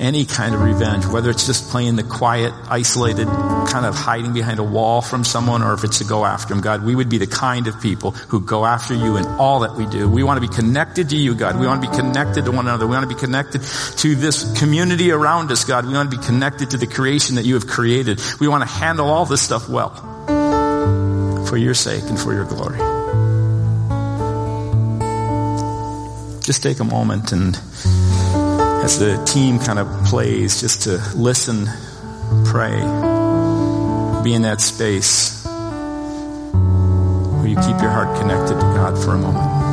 any 0.00 0.24
kind 0.24 0.54
of 0.54 0.62
revenge, 0.62 1.06
whether 1.06 1.30
it's 1.30 1.46
just 1.46 1.70
playing 1.70 1.96
the 1.96 2.02
quiet, 2.02 2.52
isolated, 2.68 3.26
kind 3.26 3.84
of 3.84 3.94
hiding 3.94 4.32
behind 4.32 4.58
a 4.58 4.64
wall 4.64 5.02
from 5.02 5.24
someone, 5.24 5.62
or 5.62 5.74
if 5.74 5.84
it's 5.84 5.98
to 5.98 6.04
go 6.04 6.24
after 6.24 6.54
him. 6.54 6.60
God, 6.60 6.82
we 6.84 6.94
would 6.94 7.08
be 7.08 7.18
the 7.18 7.26
kind 7.26 7.68
of 7.68 7.80
people 7.80 8.12
who 8.12 8.40
go 8.40 8.64
after 8.64 8.94
you 8.94 9.16
in 9.16 9.26
all 9.26 9.60
that 9.60 9.74
we 9.74 9.86
do. 9.86 10.08
We 10.08 10.22
want 10.22 10.42
to 10.42 10.48
be 10.48 10.52
connected 10.52 11.10
to 11.10 11.16
you, 11.16 11.34
God. 11.34 11.60
We 11.60 11.66
want 11.66 11.82
to 11.82 11.90
be 11.90 11.94
connected 11.94 12.46
to 12.46 12.50
one 12.50 12.66
another. 12.66 12.86
We 12.86 12.96
want 12.96 13.08
to 13.08 13.14
be 13.14 13.20
connected 13.20 13.62
to 13.62 14.14
this 14.14 14.58
community 14.58 15.12
around 15.12 15.52
us, 15.52 15.64
God. 15.64 15.86
We 15.86 15.92
want 15.92 16.10
to 16.10 16.18
be 16.18 16.24
connected 16.24 16.70
to 16.70 16.78
the 16.78 16.86
creation 16.86 17.36
that 17.36 17.44
you 17.44 17.54
have 17.54 17.66
created. 17.66 18.20
We 18.40 18.48
want 18.48 18.62
to 18.62 18.68
handle 18.68 19.08
all 19.10 19.26
this 19.26 19.42
stuff 19.42 19.68
well 19.68 19.90
for 21.46 21.56
your 21.56 21.74
sake 21.74 22.04
and 22.04 22.18
for 22.18 22.32
your 22.32 22.44
glory. 22.44 22.78
Just 26.40 26.62
take 26.62 26.80
a 26.80 26.84
moment 26.84 27.32
and 27.32 27.54
as 28.82 28.98
the 28.98 29.22
team 29.24 29.58
kind 29.58 29.78
of 29.78 29.88
plays, 30.04 30.60
just 30.60 30.82
to 30.82 31.02
listen, 31.14 31.66
pray, 32.46 32.76
be 34.22 34.34
in 34.34 34.42
that 34.42 34.60
space 34.60 35.44
where 35.44 37.46
you 37.46 37.56
keep 37.56 37.80
your 37.80 37.90
heart 37.90 38.18
connected 38.20 38.54
to 38.54 38.60
God 38.60 39.02
for 39.02 39.14
a 39.14 39.18
moment. 39.18 39.69